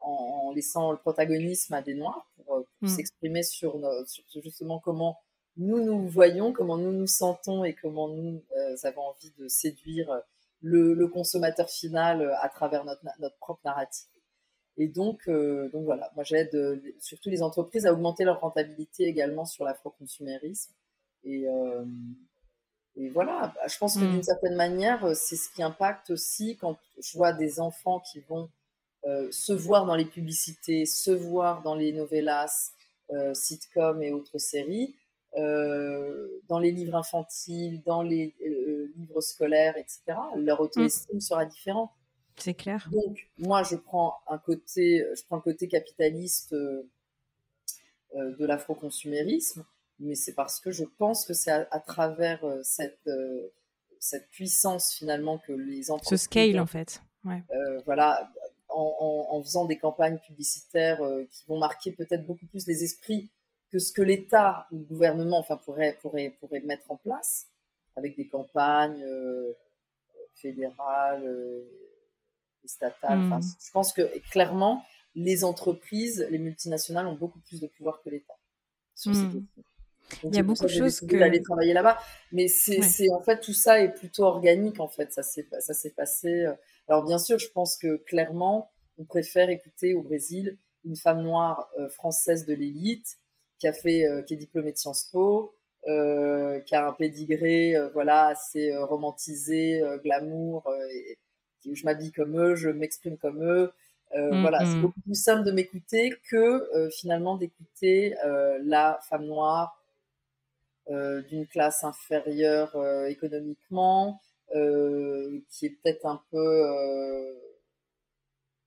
en, 0.00 0.52
laissant 0.54 0.92
le 0.92 0.98
protagonisme 0.98 1.74
à 1.74 1.82
des 1.82 1.94
noirs 1.94 2.26
pour, 2.36 2.64
hmm. 2.80 2.88
s'exprimer 2.88 3.42
sur, 3.42 3.78
sur, 4.06 4.42
justement 4.42 4.78
comment 4.78 5.18
nous 5.56 5.84
nous 5.84 6.08
voyons, 6.08 6.52
comment 6.52 6.76
nous 6.76 6.92
nous 6.92 7.06
sentons 7.06 7.64
et 7.64 7.74
comment 7.74 8.08
nous 8.08 8.42
avons 8.82 9.02
envie 9.02 9.32
de 9.38 9.48
séduire 9.48 10.22
le, 10.64 11.06
consommateur 11.08 11.68
final 11.68 12.22
euh, 12.22 12.34
à 12.40 12.48
travers 12.48 12.84
notre, 12.84 13.02
notre 13.20 13.36
propre 13.36 13.60
narrative. 13.64 14.08
Et 14.76 14.88
donc, 14.88 15.20
euh, 15.28 15.68
donc 15.70 15.84
voilà, 15.84 16.10
moi 16.16 16.24
j'aide 16.24 16.54
euh, 16.54 16.80
surtout 16.98 17.30
les 17.30 17.42
entreprises 17.42 17.86
à 17.86 17.92
augmenter 17.92 18.24
leur 18.24 18.40
rentabilité 18.40 19.04
également 19.04 19.44
sur 19.44 19.64
l'afroconsumérisme. 19.64 20.72
Et, 21.26 21.46
et 22.96 23.08
voilà, 23.08 23.52
bah, 23.54 23.62
je 23.66 23.78
pense 23.78 23.94
que 23.94 24.00
d'une 24.00 24.18
mm. 24.18 24.24
certaine 24.24 24.56
manière, 24.56 25.16
c'est 25.16 25.36
ce 25.36 25.48
qui 25.48 25.62
impacte 25.62 26.10
aussi 26.10 26.58
quand 26.58 26.76
je 27.02 27.16
vois 27.16 27.32
des 27.32 27.60
enfants 27.60 28.00
qui 28.00 28.20
vont 28.20 28.50
se 29.30 29.52
voir 29.54 29.86
dans 29.86 29.94
les 29.94 30.04
publicités, 30.04 30.84
se 30.84 31.10
voir 31.10 31.62
dans 31.62 31.74
les 31.74 31.92
novellas, 31.92 32.72
sitcoms 33.32 34.02
et 34.02 34.12
autres 34.12 34.36
séries, 34.36 34.94
dans 35.34 36.58
les 36.58 36.72
livres 36.72 36.96
infantiles, 36.96 37.82
dans 37.84 38.02
les 38.02 38.34
livres 38.96 39.22
scolaires, 39.22 39.78
etc., 39.78 40.02
leur 40.36 40.60
auto-estime 40.60 41.16
mm. 41.16 41.20
sera 41.20 41.46
différente. 41.46 41.90
C'est 42.36 42.54
clair. 42.54 42.88
Donc, 42.90 43.28
moi, 43.38 43.62
je 43.62 43.76
prends 43.76 44.16
un 44.26 44.38
côté, 44.38 45.06
je 45.16 45.22
prends 45.24 45.36
le 45.36 45.42
côté 45.42 45.68
capitaliste 45.68 46.52
euh, 46.52 46.90
euh, 48.16 48.36
de 48.36 48.44
l'afroconsumérisme, 48.44 49.64
mais 50.00 50.14
c'est 50.14 50.34
parce 50.34 50.60
que 50.60 50.70
je 50.70 50.84
pense 50.84 51.24
que 51.24 51.32
c'est 51.32 51.50
à, 51.50 51.80
travers 51.80 52.44
euh, 52.44 52.60
cette, 52.62 53.08
cette 54.00 54.28
puissance 54.30 54.92
finalement 54.92 55.38
que 55.38 55.52
les 55.52 55.90
entreprises. 55.90 56.20
Ce 56.20 56.24
scale, 56.24 56.60
en 56.60 56.66
fait. 56.66 57.02
Ouais. 57.24 57.42
voilà, 57.86 58.30
en, 58.68 59.28
en, 59.30 59.42
faisant 59.42 59.64
des 59.64 59.78
campagnes 59.78 60.18
publicitaires 60.18 61.00
qui 61.30 61.46
vont 61.46 61.58
marquer 61.58 61.92
peut-être 61.92 62.26
beaucoup 62.26 62.46
plus 62.46 62.66
les 62.66 62.84
esprits 62.84 63.30
que 63.74 63.78
ce 63.78 63.92
que 63.92 64.02
l'État 64.02 64.68
ou 64.70 64.78
le 64.78 64.84
gouvernement 64.84 65.38
enfin, 65.38 65.56
pourrait, 65.56 65.98
pourrait, 66.00 66.36
pourrait 66.38 66.60
mettre 66.60 66.90
en 66.90 66.96
place 66.96 67.48
avec 67.96 68.16
des 68.16 68.28
campagnes 68.28 69.02
euh, 69.02 69.52
fédérales 70.34 71.24
euh, 72.64 72.68
statales. 72.68 73.18
Enfin, 73.20 73.38
hmm. 73.38 73.50
je 73.64 73.70
pense 73.70 73.92
que 73.92 74.02
clairement, 74.30 74.84
les 75.14 75.44
entreprises, 75.44 76.26
les 76.30 76.38
multinationales 76.38 77.06
ont 77.06 77.14
beaucoup 77.14 77.40
plus 77.40 77.60
de 77.60 77.66
pouvoir 77.66 78.02
que 78.02 78.10
l'État 78.10 78.34
sur 78.96 79.12
ces 79.12 79.22
hmm. 79.22 79.46
il 80.24 80.36
y 80.36 80.38
a 80.38 80.44
beaucoup 80.44 80.64
de 80.64 80.68
choses 80.68 81.00
que 81.00 81.16
aller 81.16 81.42
travailler 81.42 81.72
là-bas, 81.72 81.98
mais 82.30 82.46
c'est 82.46 83.10
en 83.10 83.22
fait 83.22 83.40
tout 83.40 83.52
ça 83.52 83.80
est 83.80 83.92
plutôt 83.92 84.24
organique 84.24 84.78
en 84.78 84.88
fait. 84.88 85.12
Ça 85.12 85.22
s'est 85.22 85.48
ça 85.58 85.74
s'est 85.74 85.90
passé. 85.90 86.44
Euh. 86.44 86.54
Alors 86.88 87.04
bien 87.04 87.18
sûr, 87.18 87.38
je 87.38 87.48
pense 87.48 87.76
que 87.76 87.96
clairement, 88.04 88.70
on 88.98 89.04
préfère 89.04 89.50
écouter 89.50 89.94
au 89.94 90.02
Brésil 90.02 90.58
une 90.84 90.96
femme 90.96 91.22
noire 91.22 91.70
française 91.90 92.44
de 92.44 92.54
l'élite 92.54 93.16
qui 93.58 93.66
a 93.66 93.72
fait 93.72 94.06
qui 94.26 94.34
est 94.34 94.36
diplômée 94.36 94.70
de 94.72 94.76
Sciences 94.76 95.08
Po, 95.10 95.54
euh, 95.86 96.60
qui 96.60 96.74
a 96.74 96.86
un 96.88 96.92
pédigré 96.94 97.76
euh, 97.76 97.90
voilà 97.92 98.28
assez 98.28 98.72
euh, 98.72 98.86
romantisé, 98.86 99.82
glamour. 100.02 100.64
Et, 100.90 101.18
je 101.72 101.84
m'habille 101.84 102.12
comme 102.12 102.38
eux, 102.38 102.54
je 102.54 102.68
m'exprime 102.68 103.16
comme 103.16 103.42
eux. 103.42 103.72
Mm, 104.14 104.42
voilà, 104.42 104.60
c'est 104.60 104.76
mm. 104.76 104.82
beaucoup 104.82 105.00
plus 105.00 105.20
simple 105.20 105.44
de 105.44 105.50
m'écouter 105.50 106.12
que 106.30 106.68
finalement 106.92 107.36
d'écouter 107.36 108.14
la 108.62 109.00
femme 109.08 109.26
noire 109.26 109.82
d'une 110.88 111.46
classe 111.46 111.82
inférieure 111.84 112.76
économiquement, 113.08 114.20
qui 114.50 115.66
est 115.66 115.78
peut-être 115.82 116.06
un 116.06 116.22
peu, 116.30 117.34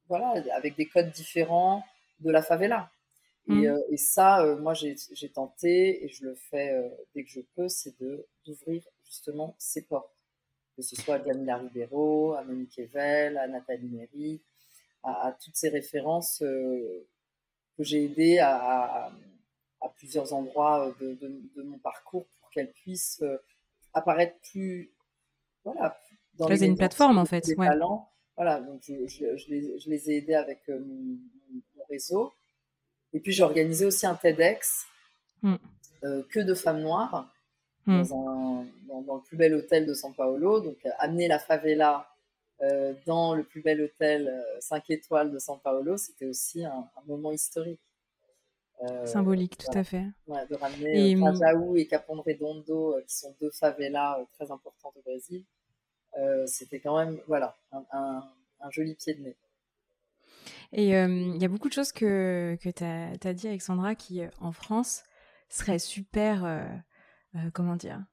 voilà, 0.09 0.43
avec 0.53 0.75
des 0.75 0.87
codes 0.87 1.11
différents 1.11 1.83
de 2.19 2.31
la 2.31 2.41
favela. 2.41 2.89
Euh, 3.49 3.81
et, 3.89 3.97
ça, 3.97 4.41
euh, 4.41 4.57
moi, 4.57 4.73
j'ai 4.73 4.95
tenté 5.29 6.03
et 6.03 6.09
je 6.09 6.25
le 6.25 6.35
fais 6.35 6.73
euh, 6.73 6.89
dès 7.15 7.23
que 7.23 7.29
je 7.29 7.39
peux, 7.55 7.69
c'est 7.69 7.95
d'ouvrir 8.45 8.83
justement 9.05 9.55
ces 9.57 9.83
portes. 9.83 10.16
Que 10.77 10.83
ce 10.83 10.95
soit 10.95 11.15
à 11.15 11.19
Camila 11.19 11.57
Ribeiro, 11.57 12.33
à 12.33 12.43
Monique 12.43 12.77
Evel, 12.77 13.37
à 13.37 13.47
Nathalie 13.47 13.89
Méry, 13.89 14.41
à, 15.03 15.35
toutes 15.43 15.55
ces 15.55 15.69
références 15.69 16.37
que 16.39 17.83
j'ai 17.83 18.05
aidées 18.05 18.37
à, 18.37 19.11
à, 19.81 19.89
plusieurs 19.95 20.33
endroits 20.33 20.93
de, 20.99 21.15
de, 21.15 21.63
mon 21.63 21.79
parcours 21.79 22.27
pour 22.39 22.51
qu'elles 22.51 22.71
puissent 22.71 23.23
apparaître 23.93 24.37
plus. 24.51 24.93
Voilà. 25.63 25.97
Dans 26.35 26.47
les 26.47 26.63
une 26.63 26.77
plateforme, 26.77 27.17
en 27.17 27.25
fait. 27.25 27.43
ouais. 27.57 27.67
talents. 27.67 28.11
Voilà, 28.35 28.61
donc 28.61 28.83
je, 28.87 29.07
je, 29.07 29.35
je, 29.35 29.49
les, 29.49 29.79
je, 29.79 29.89
les, 29.89 30.11
ai 30.11 30.17
aidés 30.17 30.35
avec 30.35 30.67
mon, 30.67 31.17
mon 31.75 31.83
réseau. 31.89 32.33
Et 33.13 33.19
puis 33.19 33.31
j'ai 33.31 33.43
organisé 33.43 33.85
aussi 33.85 34.05
un 34.05 34.15
TEDx 34.15 34.85
mm. 35.41 35.55
euh, 36.03 36.23
que 36.29 36.39
de 36.39 36.53
femmes 36.53 36.81
noires 36.81 37.33
mm. 37.87 38.07
dans, 38.07 39.15
le 39.15 39.21
plus 39.21 39.37
bel 39.37 39.53
hôtel 39.55 39.85
de 39.85 39.93
São 39.93 40.13
Paulo. 40.13 40.59
Donc 40.59 40.77
euh, 40.85 40.89
amener 40.99 41.27
la 41.27 41.39
favela 41.39 42.07
euh, 42.61 42.93
dans 43.05 43.33
le 43.33 43.43
plus 43.43 43.61
bel 43.61 43.81
hôtel 43.81 44.31
5 44.59 44.89
étoiles 44.89 45.31
de 45.31 45.39
São 45.39 45.59
Paulo, 45.59 45.97
c'était 45.97 46.25
aussi 46.25 46.65
un, 46.65 46.87
moment 47.07 47.31
historique. 47.31 47.79
Symbolique, 49.05 49.57
tout 49.57 49.75
à 49.75 49.83
fait. 49.83 50.05
de 50.27 50.55
ramener 50.55 51.11
et... 51.11 51.15
Rajaú 51.15 51.77
et 51.77 51.87
Capão 51.87 52.21
Redondo, 52.21 52.95
qui 53.07 53.15
sont 53.15 53.35
deux 53.41 53.49
favelas 53.49 54.19
très 54.33 54.51
importantes 54.51 54.93
au 54.97 55.01
Brésil. 55.01 55.43
c'était 56.45 56.79
quand 56.79 56.95
même 56.95 57.19
voilà, 57.27 57.55
un 57.71 58.21
joli 58.69 58.93
pied 58.93 59.15
de 59.15 59.21
nez. 59.23 59.35
Et 60.73 60.89
il 60.89 61.41
y 61.41 61.45
a 61.45 61.47
beaucoup 61.47 61.69
de 61.69 61.73
choses 61.73 61.91
que, 61.91 62.55
que 62.61 62.69
tu 62.69 62.83
as, 62.83 63.33
dit, 63.33 63.47
Alexandra, 63.47 63.95
qui 63.95 64.21
en 64.39 64.51
France 64.51 65.03
seraient 65.49 65.79
super. 65.79 66.45
Comment 67.53 67.75
dire 67.75 68.03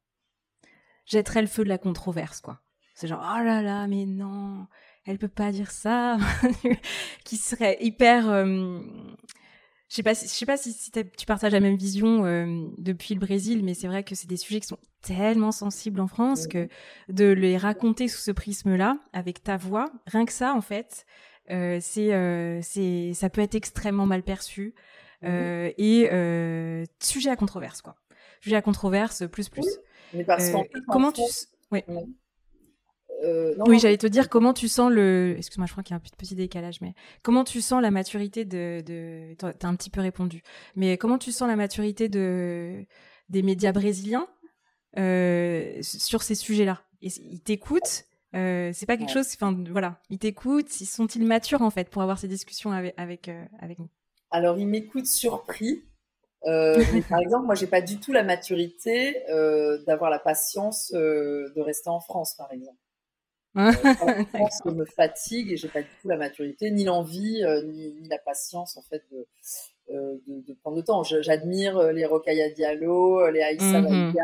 Jetteraient 1.07 1.43
le 1.43 1.49
feu 1.49 1.65
de 1.65 1.69
la 1.69 1.79
controverse, 1.79 2.41
quoi. 2.41 2.61
C'est 2.95 3.09
genre, 3.09 3.21
oh 3.23 3.43
là 3.43 3.61
là, 3.61 3.87
mais 3.89 4.07
non, 4.07 4.67
elle 5.05 5.19
peut 5.19 5.29
pas 5.29 5.53
dire 5.53 5.71
ça. 5.71 6.17
qui 7.25 7.37
serait 7.37 7.77
hyper. 7.81 8.25
je 8.25 8.81
sais 9.89 10.03
pas, 10.03 10.15
si, 10.15 10.27
je 10.27 10.33
sais 10.33 10.47
pas 10.47 10.57
si, 10.57 10.91
tu 10.91 11.27
partages 11.27 11.53
la 11.53 11.61
même 11.61 11.77
vision 11.77 12.23
depuis 12.79 13.15
le 13.15 13.21
Brésil, 13.21 13.65
mais 13.65 13.75
c'est 13.75 13.89
vrai 13.89 14.05
que 14.05 14.15
c'est 14.15 14.29
des 14.29 14.37
sujets 14.37 14.61
qui 14.61 14.69
sont 14.69 14.79
tellement 15.03 15.53
sensibles 15.53 16.01
en 16.01 16.07
France 16.07 16.47
que 16.47 16.69
de 17.09 17.27
les 17.27 17.59
raconter 17.59 18.09
sous 18.09 18.21
ce 18.21 18.31
prisme-là, 18.31 18.97
avec 19.13 19.43
ta 19.43 19.57
voix, 19.57 19.93
rien 20.07 20.25
que 20.25 20.33
ça, 20.33 20.55
en 20.55 20.63
fait, 20.63 21.05
euh, 21.51 21.79
c'est, 21.81 22.15
euh, 22.15 22.61
c'est, 22.63 23.13
ça 23.15 23.29
peut 23.29 23.43
être 23.43 23.55
extrêmement 23.55 24.07
mal 24.07 24.23
perçu 24.23 24.75
mmh 25.23 25.27
euh, 25.27 25.71
et 25.79 26.87
sujet 27.01 27.31
à 27.31 27.37
controverse 27.37 27.81
quoi. 27.81 27.97
À 28.53 28.63
controverse 28.63 29.27
plus 29.29 29.49
plus. 29.49 29.67
Mais 30.13 30.25
parce 30.25 30.51
comment 30.89 31.13
tu, 31.13 31.23
oui. 31.73 31.83
oui, 33.67 33.79
j'allais 33.79 33.97
te 33.97 34.07
dire 34.07 34.29
comment 34.29 34.53
tu 34.53 34.69
sens 34.69 34.93
le. 34.93 35.35
Excuse-moi, 35.39 35.67
je 35.67 35.73
crois 35.73 35.83
qu'il 35.83 35.95
y 35.95 35.95
a 35.95 35.97
un 35.97 36.17
petit 36.19 36.35
décalage, 36.35 36.81
mais 36.81 36.95
comment 37.23 37.45
tu 37.45 37.61
sens 37.61 37.81
la 37.81 37.91
maturité 37.91 38.45
de. 38.45 38.83
de... 38.85 39.35
T'as 39.39 39.69
un 39.69 39.75
petit 39.77 39.91
peu 39.91 40.01
répondu, 40.01 40.43
mais 40.77 40.99
comment 40.99 41.19
tu 41.19 41.33
sens 41.33 41.49
la 41.49 41.57
maturité 41.57 42.09
de 42.09 42.85
des 43.31 43.43
médias 43.43 43.73
brésiliens 43.73 44.29
euh, 44.99 45.79
sur 45.83 46.23
ces 46.23 46.35
sujets-là? 46.35 46.83
Ils 47.01 47.41
t'écoutent 47.41 48.07
euh, 48.35 48.71
c'est 48.73 48.87
pas 48.87 48.97
quelque 48.97 49.13
chose. 49.13 49.29
Enfin, 49.35 49.57
voilà, 49.71 50.01
ils 50.11 50.19
t'écoutent. 50.19 50.81
Ils 50.81 50.87
sont-ils 50.87 51.25
matures 51.25 51.63
en 51.63 51.71
fait 51.71 51.89
pour 51.89 52.03
avoir 52.03 52.19
ces 52.19 52.29
discussions 52.29 52.73
avec 52.73 52.95
avec, 52.97 53.29
euh, 53.29 53.45
avec 53.61 53.79
nous? 53.79 53.89
Alors, 54.31 54.59
ils 54.59 54.67
m'écoutent 54.67 55.07
surpris. 55.07 55.85
Euh, 56.47 56.77
mais 56.93 57.03
par 57.03 57.21
exemple, 57.21 57.47
moi, 57.47 57.55
j'ai 57.55 57.67
pas 57.67 57.81
du 57.81 57.99
tout 57.99 58.13
la 58.13 58.23
maturité 58.23 59.23
d'avoir 59.87 60.11
la 60.11 60.19
patience 60.19 60.93
de 60.93 61.61
rester 61.61 61.91
en 61.91 62.01
France, 62.01 62.35
par 62.37 62.53
exemple. 62.53 62.79
je 63.57 64.37
pense 64.37 64.63
que 64.63 64.71
me 64.71 64.85
fatigue 64.85 65.53
et 65.53 65.57
j'ai 65.57 65.69
pas 65.69 65.83
du 65.83 65.89
tout 66.03 66.09
la 66.09 66.17
maturité, 66.17 66.73
ni 66.73 66.85
l'envie, 66.85 67.41
ni, 67.67 68.09
la 68.09 68.19
patience 68.19 68.77
en 68.77 68.83
fait 68.83 69.05
de, 69.13 69.29
euh, 69.91 70.17
de, 70.27 70.55
prendre 70.55 70.79
le 70.79 70.83
temps. 70.83 71.03
J'admire 71.03 71.77
euh, 71.77 71.93
les 71.93 72.07
Rokhaya 72.07 72.49
Diallo, 72.51 73.31
les 73.31 73.43
Aïssa 73.43 73.83
mm 73.83 74.15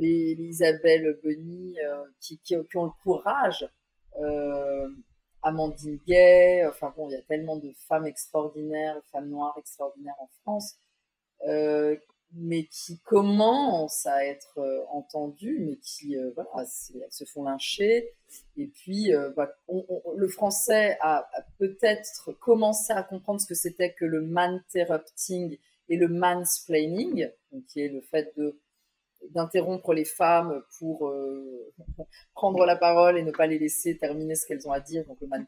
les, 0.00 0.36
Isabelle 0.40 1.16
qui, 2.20 2.40
qui, 2.42 2.56
ont 2.56 2.84
le 2.84 3.02
courage. 3.02 3.68
Amandine 5.44 5.98
Gay, 6.06 6.66
enfin 6.66 6.92
bon, 6.96 7.08
il 7.08 7.12
y 7.12 7.16
a 7.16 7.22
tellement 7.22 7.56
de 7.56 7.70
femmes 7.88 8.06
extraordinaires, 8.06 9.00
femmes 9.12 9.28
noires 9.28 9.54
extraordinaires 9.58 10.16
en 10.18 10.28
France, 10.42 10.76
mais 12.36 12.64
qui 12.64 12.98
commencent 13.00 14.06
à 14.06 14.26
être 14.26 14.58
euh, 14.58 14.84
entendues, 14.90 15.58
mais 15.60 15.76
qui 15.76 16.16
euh, 16.16 16.32
se 17.10 17.24
font 17.24 17.44
lyncher. 17.44 18.12
Et 18.56 18.66
puis, 18.66 19.14
euh, 19.14 19.30
bah, 19.36 19.50
le 20.16 20.28
français 20.28 20.98
a, 21.00 21.28
peut-être 21.58 22.32
commencé 22.40 22.92
à 22.92 23.02
comprendre 23.02 23.40
ce 23.40 23.46
que 23.46 23.54
c'était 23.54 23.92
que 23.92 24.04
le 24.04 24.22
man-interrupting 24.22 25.58
et 25.88 25.96
le 25.96 26.08
mansplaining, 26.08 27.28
qui 27.68 27.80
est 27.80 27.88
le 27.88 28.00
fait 28.00 28.32
de 28.36 28.58
d'interrompre 29.30 29.94
les 29.94 30.04
femmes 30.04 30.62
pour 30.78 31.12
prendre 32.34 32.64
la 32.66 32.76
parole 32.76 33.18
et 33.18 33.22
ne 33.22 33.30
pas 33.30 33.46
les 33.46 33.58
laisser 33.58 33.96
terminer 33.96 34.34
ce 34.34 34.46
qu'elles 34.46 34.66
ont 34.68 34.72
à 34.72 34.80
dire. 34.80 35.04
Donc 35.06 35.20
le 35.20 35.26
man 35.26 35.46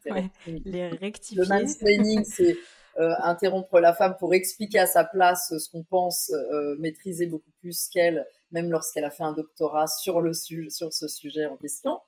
les 0.65 0.87
rectifier. 0.89 1.41
Le 1.41 1.47
mansplaining, 1.47 2.23
c'est 2.23 2.57
euh, 2.99 3.13
interrompre 3.21 3.79
la 3.79 3.93
femme 3.93 4.15
pour 4.17 4.33
expliquer 4.33 4.79
à 4.79 4.87
sa 4.87 5.03
place 5.03 5.53
ce 5.55 5.69
qu'on 5.69 5.83
pense 5.83 6.31
euh, 6.31 6.75
maîtriser 6.79 7.27
beaucoup 7.27 7.51
plus 7.59 7.89
qu'elle, 7.89 8.25
même 8.49 8.71
lorsqu'elle 8.71 9.05
a 9.05 9.11
fait 9.11 9.21
un 9.21 9.33
doctorat 9.33 9.85
sur, 9.85 10.19
le 10.19 10.33
sur 10.33 10.91
ce 10.91 11.07
sujet 11.07 11.45
en 11.45 11.57
question. 11.57 11.99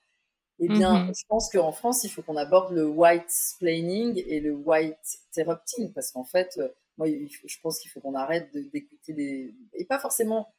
Eh 0.58 0.68
bien, 0.68 1.06
mhm. 1.06 1.14
je 1.16 1.24
pense 1.28 1.52
qu'en 1.52 1.72
France, 1.72 2.04
il 2.06 2.10
faut 2.10 2.24
qu'on 2.24 2.38
aborde 2.38 2.74
le 2.74 2.88
white 2.88 3.30
splaining 3.30 4.22
et 4.26 4.40
le 4.40 4.52
white 4.52 4.98
interrupting, 5.30 5.94
parce 5.94 6.12
qu'en 6.12 6.24
fait, 6.24 6.58
euh, 6.58 6.68
moi, 6.98 7.08
je 7.08 7.58
pense 7.62 7.80
qu'il 7.80 7.92
faut 7.92 8.00
qu'on 8.00 8.16
arrête 8.16 8.52
d'écouter 8.52 9.14
des... 9.14 9.54
Et 9.74 9.86
pas 9.86 10.00
forcément 10.00 10.52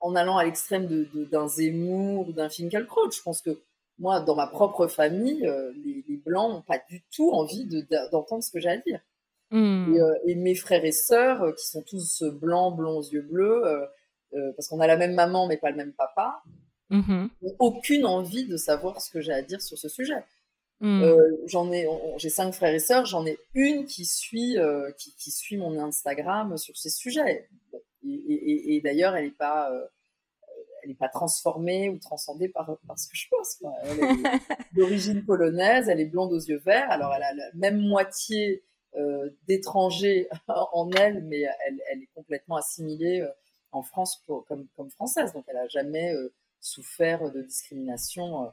en 0.00 0.14
allant 0.16 0.36
à 0.36 0.44
l'extrême 0.44 0.86
d'un 0.86 1.44
de, 1.44 1.48
Zemmour 1.48 2.28
ou 2.28 2.32
d'un 2.32 2.48
Finkielkraut. 2.48 3.10
Je 3.10 3.22
pense 3.22 3.42
que 3.42 3.60
moi, 3.98 4.20
dans 4.20 4.34
ma 4.34 4.46
propre 4.46 4.86
famille, 4.86 5.50
les, 5.84 6.04
les 6.08 6.16
Blancs 6.16 6.52
n'ont 6.52 6.62
pas 6.62 6.80
du 6.88 7.02
tout 7.14 7.30
envie 7.32 7.66
d'entendre 8.10 8.42
ce 8.42 8.50
que 8.50 8.60
j'ai 8.60 8.70
à 8.70 8.76
dire. 8.78 9.00
Hmm. 9.50 9.94
Euh, 9.94 10.14
et, 10.26 10.36
mes 10.36 10.54
frères 10.54 10.84
et 10.84 10.92
sœurs, 10.92 11.42
euh, 11.42 11.52
qui 11.52 11.66
sont 11.66 11.82
tous 11.82 12.22
euh, 12.22 12.30
blancs, 12.30 12.76
blonds 12.76 12.98
aux 12.98 13.02
yeux 13.02 13.22
bleus, 13.22 13.62
parce 14.54 14.68
qu'on 14.68 14.78
a 14.78 14.86
la 14.86 14.96
même 14.96 15.14
maman 15.14 15.48
mais 15.48 15.56
pas 15.56 15.70
le 15.70 15.76
même 15.76 15.92
papa, 15.92 16.40
mm-hmm. 16.92 17.28
n'ont 17.42 17.56
aucune 17.58 18.06
envie 18.06 18.46
de 18.46 18.56
savoir 18.56 19.00
ce 19.00 19.10
que 19.10 19.20
j'ai 19.20 19.32
à 19.32 19.42
dire 19.42 19.60
sur 19.60 19.76
ce 19.76 19.88
sujet. 19.88 20.22
Hmm. 20.82 21.04
j'en 21.46 21.70
ai, 21.72 21.86
j'ai 22.16 22.30
cinq 22.30 22.52
frères 22.52 22.72
et 22.72 22.78
sœurs, 22.78 23.04
j'en 23.04 23.26
ai 23.26 23.38
une 23.52 23.84
qui 23.84 24.06
suit, 24.06 24.56
qui, 24.96 25.14
qui, 25.16 25.30
suit 25.30 25.58
mon 25.58 25.78
Instagram 25.78 26.56
sur 26.56 26.76
ces 26.76 26.88
sujets. 26.88 27.48
Et, 28.06 28.76
et, 28.76 28.80
d'ailleurs, 28.80 29.16
elle 29.16 29.26
n'est 29.26 29.30
pas, 29.30 29.70
elle 30.82 30.90
est 30.90 30.98
pas 30.98 31.08
transformée 31.08 31.88
ou 31.88 31.98
transcendée 31.98 32.48
par, 32.48 32.78
par 32.86 32.98
ce 32.98 33.08
que 33.08 33.16
je 33.16 33.28
pense. 33.30 33.62
Elle 33.84 34.00
est 34.00 34.74
d'origine 34.74 35.24
polonaise, 35.24 35.88
elle 35.88 36.00
est 36.00 36.06
blonde 36.06 36.32
aux 36.32 36.40
yeux 36.40 36.58
verts, 36.58 36.90
alors 36.90 37.14
elle 37.14 37.22
a 37.22 37.34
la 37.34 37.50
même 37.54 37.78
moitié 37.78 38.64
euh, 38.96 39.30
d'étrangers 39.46 40.28
en 40.48 40.90
elle, 40.92 41.22
mais 41.24 41.42
elle, 41.42 42.02
est 42.02 42.10
complètement 42.14 42.56
assimilée 42.56 43.20
euh, 43.20 43.30
en 43.70 43.82
France 43.82 44.20
comme, 44.26 44.66
comme, 44.76 44.90
française. 44.90 45.32
Donc 45.32 45.44
elle 45.46 45.54
n'a 45.54 45.68
jamais 45.68 46.12
euh, 46.12 46.32
souffert 46.60 47.30
de 47.30 47.42
discrimination 47.42 48.52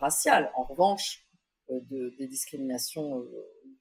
raciale. 0.00 0.50
En 0.56 0.64
revanche, 0.64 1.24
de, 1.70 2.12
des 2.18 2.26
discriminations 2.26 3.20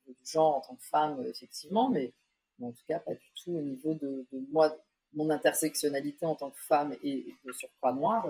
du 0.07 0.15
genre 0.23 0.57
en 0.57 0.61
tant 0.61 0.75
que 0.75 0.83
femme, 0.83 1.25
effectivement, 1.27 1.89
mais, 1.89 2.13
en 2.61 2.71
tout 2.71 2.83
cas 2.87 2.99
pas 2.99 3.13
du 3.13 3.31
tout 3.43 3.51
au 3.51 3.61
niveau 3.61 3.93
de, 3.95 4.25
moi, 4.51 4.75
mon 5.13 5.29
intersectionnalité 5.29 6.25
en 6.25 6.35
tant 6.35 6.51
que 6.51 6.59
femme 6.59 6.95
et, 7.03 7.33
de 7.45 7.51
surcroît 7.51 7.93
noire. 7.93 8.27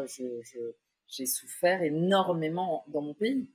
j'ai 1.08 1.26
souffert 1.26 1.82
énormément 1.84 2.84
dans 2.88 3.02
mon 3.02 3.14
pays. 3.14 3.48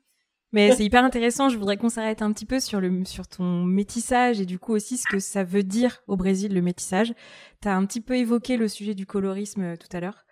Mais 0.52 0.74
c'est 0.74 0.84
hyper 0.84 1.04
intéressant. 1.04 1.48
Je 1.50 1.58
voudrais 1.58 1.76
qu'on 1.76 1.90
s'arrête 1.90 2.22
un 2.22 2.32
petit 2.32 2.46
peu 2.46 2.58
sur 2.58 2.80
le 2.80 3.04
sur 3.04 3.28
ton 3.28 3.64
métissage 3.64 4.40
et 4.40 4.46
du 4.46 4.58
coup 4.58 4.72
aussi 4.72 4.96
ce 4.96 5.04
que 5.06 5.18
ça 5.18 5.44
veut 5.44 5.62
dire 5.62 6.02
au 6.06 6.16
Brésil 6.16 6.54
le 6.54 6.62
métissage. 6.62 7.12
Tu 7.60 7.68
as 7.68 7.76
un 7.76 7.84
petit 7.84 8.00
peu 8.00 8.16
évoqué 8.16 8.56
le 8.56 8.66
sujet 8.66 8.94
du 8.94 9.04
colorisme 9.04 9.62
euh, 9.62 9.76
tout 9.76 9.94
à 9.94 10.00
l'heure. 10.00 10.24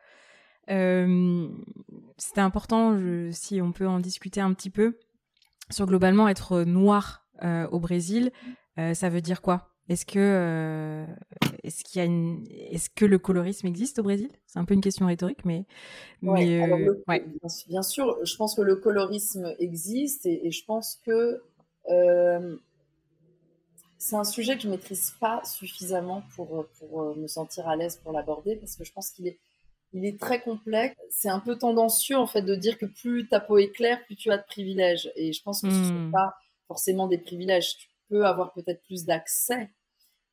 Euh, 0.70 1.49
C'était 2.16 2.40
important, 2.40 2.99
si 3.31 3.61
on 3.61 3.72
peut 3.72 3.87
en 3.87 4.01
discuter 4.01 4.40
un 4.40 4.53
petit 4.55 4.70
peu, 4.70 4.99
sur 5.70 5.87
globalement 5.87 6.29
être 6.29 6.62
noir 6.62 7.27
euh, 7.42 7.68
au 7.68 7.79
Brésil. 7.79 8.33
Ça 8.92 9.09
veut 9.09 9.22
dire 9.22 9.40
quoi? 9.40 9.76
Est-ce 9.88 10.05
que, 10.05 10.18
euh, 10.18 11.07
est-ce 11.62 11.85
qu'il 11.85 12.01
y 12.01 12.03
a 12.03 12.05
une, 12.05 12.44
est-ce 12.51 12.90
que 12.90 13.05
le 13.05 13.18
colorisme 13.18 13.68
existe 13.68 14.01
au 14.01 14.03
Brésil? 14.03 14.31
C'est 14.46 14.59
un 14.59 14.64
peu 14.64 14.75
une 14.75 14.81
question 14.81 15.07
rhétorique, 15.07 15.44
mais, 15.44 15.64
mais 16.22 16.61
euh, 16.61 16.94
bien, 17.68 17.83
sûr, 17.83 18.18
je 18.25 18.37
pense 18.37 18.57
que 18.57 18.62
le 18.62 18.77
colorisme 18.77 19.55
existe 19.61 20.27
et, 20.27 20.51
je 20.51 20.64
pense 20.64 21.01
que 21.07 21.40
euh, 21.90 22.57
c'est 23.96 24.16
un 24.16 24.25
sujet 24.25 24.57
que 24.57 24.62
je 24.62 24.68
maîtrise 24.68 25.14
pas 25.20 25.40
suffisamment 25.44 26.25
pour, 26.35 26.66
pour 26.79 27.16
me 27.16 27.29
sentir 27.29 27.68
à 27.68 27.77
l'aise 27.77 28.01
pour 28.03 28.12
l'aborder 28.12 28.57
parce 28.57 28.75
que 28.75 28.83
je 28.83 28.92
pense 28.92 29.11
qu'il 29.11 29.29
est, 29.29 29.38
il 29.92 30.05
est 30.05 30.18
très 30.18 30.40
complexe. 30.40 30.96
C'est 31.11 31.29
un 31.29 31.40
peu 31.40 31.57
tendancieux 31.57 32.16
en 32.16 32.27
fait 32.27 32.42
de 32.42 32.57
dire 32.57 32.77
que 32.77 32.87
plus 32.87 33.29
ta 33.29 33.38
peau 33.38 33.59
est 33.59 33.70
claire, 33.70 34.05
plus 34.07 34.16
tu 34.16 34.33
as 34.33 34.38
de 34.38 34.44
privilèges. 34.44 35.12
Et 35.14 35.33
je 35.33 35.42
pense 35.44 35.62
que 35.62 35.70
ce 35.70 35.77
ne 35.77 35.85
sont 35.85 36.09
hmm. 36.09 36.12
pas 36.12 36.35
forcément 36.66 37.07
des 37.07 37.18
privilèges. 37.18 37.77
Tu 37.79 37.88
peux 38.09 38.27
avoir 38.27 38.53
peut-être 38.53 38.83
plus 38.83 39.05
d'accès 39.05 39.70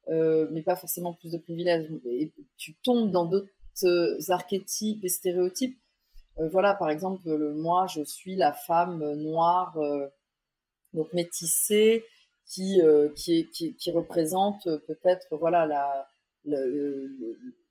euh, 0.10 0.48
mais 0.52 0.62
pas 0.62 0.76
forcément 0.76 1.14
plus 1.14 1.32
de 1.32 1.38
privilèges. 1.38 1.90
Et 2.06 2.32
tu 2.58 2.76
tombes 2.76 3.12
dans 3.12 3.26
d'autres 3.26 3.48
euh, 3.84 4.18
archétypes 4.30 5.04
et 5.04 5.10
stéréotypes. 5.10 5.78
Euh, 6.40 6.50
voilà, 6.50 6.74
par 6.74 6.90
exemple, 6.90 7.30
moi, 7.54 7.88
je 7.88 8.04
suis 8.04 8.36
la 8.36 8.52
femme 8.52 9.14
noire, 9.14 9.78
donc 10.94 11.12
métissée, 11.14 12.04
qui, 12.46 12.82
qui, 13.16 13.92
représente 13.92 14.64
peut-être 14.88 15.38
voilà, 15.38 15.66
la, 15.66 16.10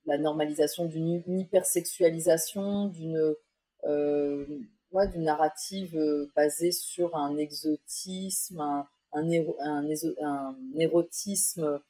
la, 0.06 0.18
normalisation 0.18 0.86
d'une 0.86 1.22
hypersexualisation, 1.26 2.86
d'une 2.88 3.34
ouais, 3.84 5.18
narrative 5.18 6.28
basée 6.34 6.72
sur 6.72 7.14
un 7.14 7.36
exotisme, 7.36 8.86
un 9.12 9.28
érotisme 10.78 11.80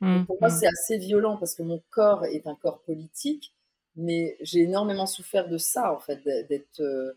Mmh, 0.00 0.24
pour 0.24 0.38
moi, 0.40 0.48
mmh. 0.48 0.56
c'est 0.58 0.66
assez 0.66 0.98
violent 0.98 1.36
parce 1.36 1.54
que 1.54 1.62
mon 1.62 1.82
corps 1.90 2.24
est 2.24 2.46
un 2.46 2.54
corps 2.54 2.80
politique, 2.82 3.54
mais 3.96 4.36
j'ai 4.40 4.60
énormément 4.60 5.06
souffert 5.06 5.48
de 5.48 5.58
ça, 5.58 5.92
en 5.92 5.98
fait, 5.98 6.22
d'être 6.24 6.80
euh, 6.80 7.12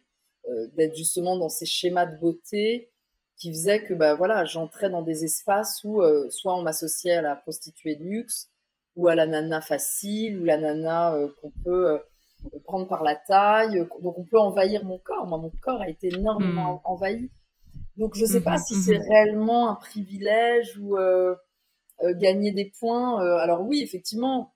euh, 0.49 0.89
justement 0.95 1.37
dans 1.37 1.49
ces 1.49 1.65
schémas 1.65 2.05
de 2.05 2.17
beauté 2.17 2.89
qui 3.37 3.51
faisaient 3.51 3.83
que 3.83 3.93
bah, 3.93 4.15
voilà, 4.15 4.45
j'entrais 4.45 4.89
dans 4.89 5.01
des 5.01 5.23
espaces 5.23 5.81
où 5.83 6.01
euh, 6.01 6.29
soit 6.29 6.55
on 6.55 6.61
m'associait 6.61 7.15
à 7.15 7.21
la 7.21 7.35
prostituée 7.35 7.95
de 7.95 8.03
luxe, 8.03 8.49
ou 8.95 9.07
à 9.07 9.15
la 9.15 9.25
nana 9.25 9.61
facile, 9.61 10.39
ou 10.39 10.43
la 10.45 10.57
nana 10.57 11.17
qu'on 11.41 11.51
peut 11.63 11.99
prendre 12.63 12.87
par 12.87 13.03
la 13.03 13.15
taille. 13.15 13.87
Donc 14.01 14.19
on 14.19 14.23
peut 14.23 14.39
envahir 14.39 14.85
mon 14.85 14.99
corps. 14.99 15.25
Moi, 15.25 15.39
mon 15.39 15.51
corps 15.61 15.81
a 15.81 15.89
été 15.89 16.13
énormément 16.13 16.75
mmh. 16.75 16.81
envahi. 16.83 17.31
Donc 17.97 18.15
je 18.15 18.21
ne 18.21 18.27
sais 18.27 18.41
pas 18.41 18.57
si 18.57 18.75
c'est 18.75 18.97
réellement 18.97 19.69
un 19.69 19.75
privilège 19.75 20.77
ou 20.79 20.97
euh, 20.97 21.35
gagner 22.01 22.51
des 22.51 22.71
points. 22.79 23.23
Euh, 23.23 23.37
alors 23.37 23.61
oui, 23.61 23.81
effectivement, 23.81 24.53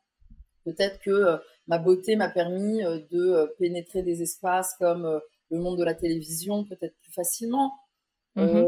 peut-être 0.65 0.99
que 0.99 1.11
euh, 1.11 1.37
ma 1.67 1.77
beauté 1.77 2.15
m'a 2.15 2.29
permis 2.29 2.81
de 3.11 3.53
pénétrer 3.59 4.03
des 4.03 4.21
espaces 4.21 4.73
comme 4.79 5.21
le 5.49 5.59
monde 5.59 5.77
de 5.77 5.83
la 5.83 5.93
télévision 5.93 6.63
peut-être 6.65 6.95
plus 7.01 7.11
facilement. 7.11 7.73
Mmh 8.35 8.65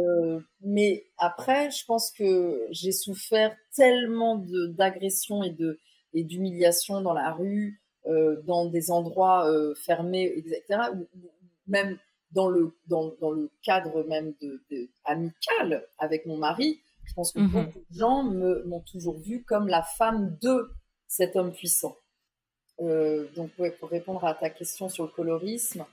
mais 0.62 1.06
après, 1.18 1.70
je 1.70 1.86
pense 1.86 2.12
que 2.12 2.66
j'ai 2.72 2.92
souffert 2.92 3.56
tellement 3.76 4.44
d'agressions 4.70 5.44
et 5.44 5.52
de 5.52 5.80
et 6.14 6.24
d'humiliation 6.24 7.02
dans 7.02 7.14
la 7.14 7.32
rue, 7.32 7.82
dans 8.46 8.66
des 8.66 8.90
endroits 8.90 9.48
fermés, 9.76 10.34
etc. 10.38 10.90
Même 11.68 11.98
dans 12.32 12.48
le 12.48 12.72
dans, 12.88 13.14
dans 13.22 13.32
le 13.32 13.52
cadre 13.62 14.04
même 14.04 14.34
de, 14.42 14.62
de, 14.72 14.90
amical 15.06 15.88
avec 15.98 16.26
mon 16.26 16.38
mari, 16.38 16.82
je 17.10 17.14
pense 17.16 17.34
que 17.34 17.40
mmh 17.40 17.48
beaucoup 17.48 17.80
de 17.90 17.98
gens 17.98 18.24
m'ont 18.24 18.82
toujours 18.82 19.20
vu 19.20 19.44
comme 19.44 19.68
la 19.68 19.82
femme 19.82 20.38
de 20.42 20.72
cet 21.08 21.36
homme 21.36 21.52
puissant. 21.52 21.98
Euh, 22.82 23.28
donc, 23.36 23.52
pour 23.80 23.90
répondre 23.90 24.24
à 24.24 24.34
ta 24.34 24.50
question 24.50 24.88
sur 24.88 25.04
le 25.04 25.10
colorisme. 25.10 25.86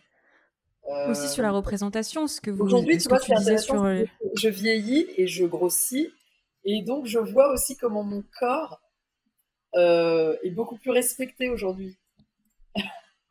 Aussi 1.09 1.29
sur 1.29 1.42
la 1.42 1.48
euh, 1.48 1.52
représentation, 1.52 2.29
ce 2.29 2.40
que 2.40 2.50
vous 2.50 2.62
Aujourd'hui, 2.62 2.98
tu 2.98 3.09
vois, 3.09 3.18
c'est 3.18 3.35
intéressant. 3.35 3.85
Je 4.37 4.48
vieillis 4.48 5.07
et 5.16 5.26
je 5.26 5.44
grossis. 5.44 6.12
Et 6.64 6.83
donc, 6.83 7.07
je 7.07 7.18
vois 7.18 7.52
aussi 7.52 7.76
comment 7.76 8.05
mon 8.05 8.22
corps 8.38 8.81
euh, 9.74 10.37
est 10.44 10.50
beaucoup 10.50 10.76
plus 10.76 10.92
respecté 10.92 11.48
aujourd'hui. 11.48 11.96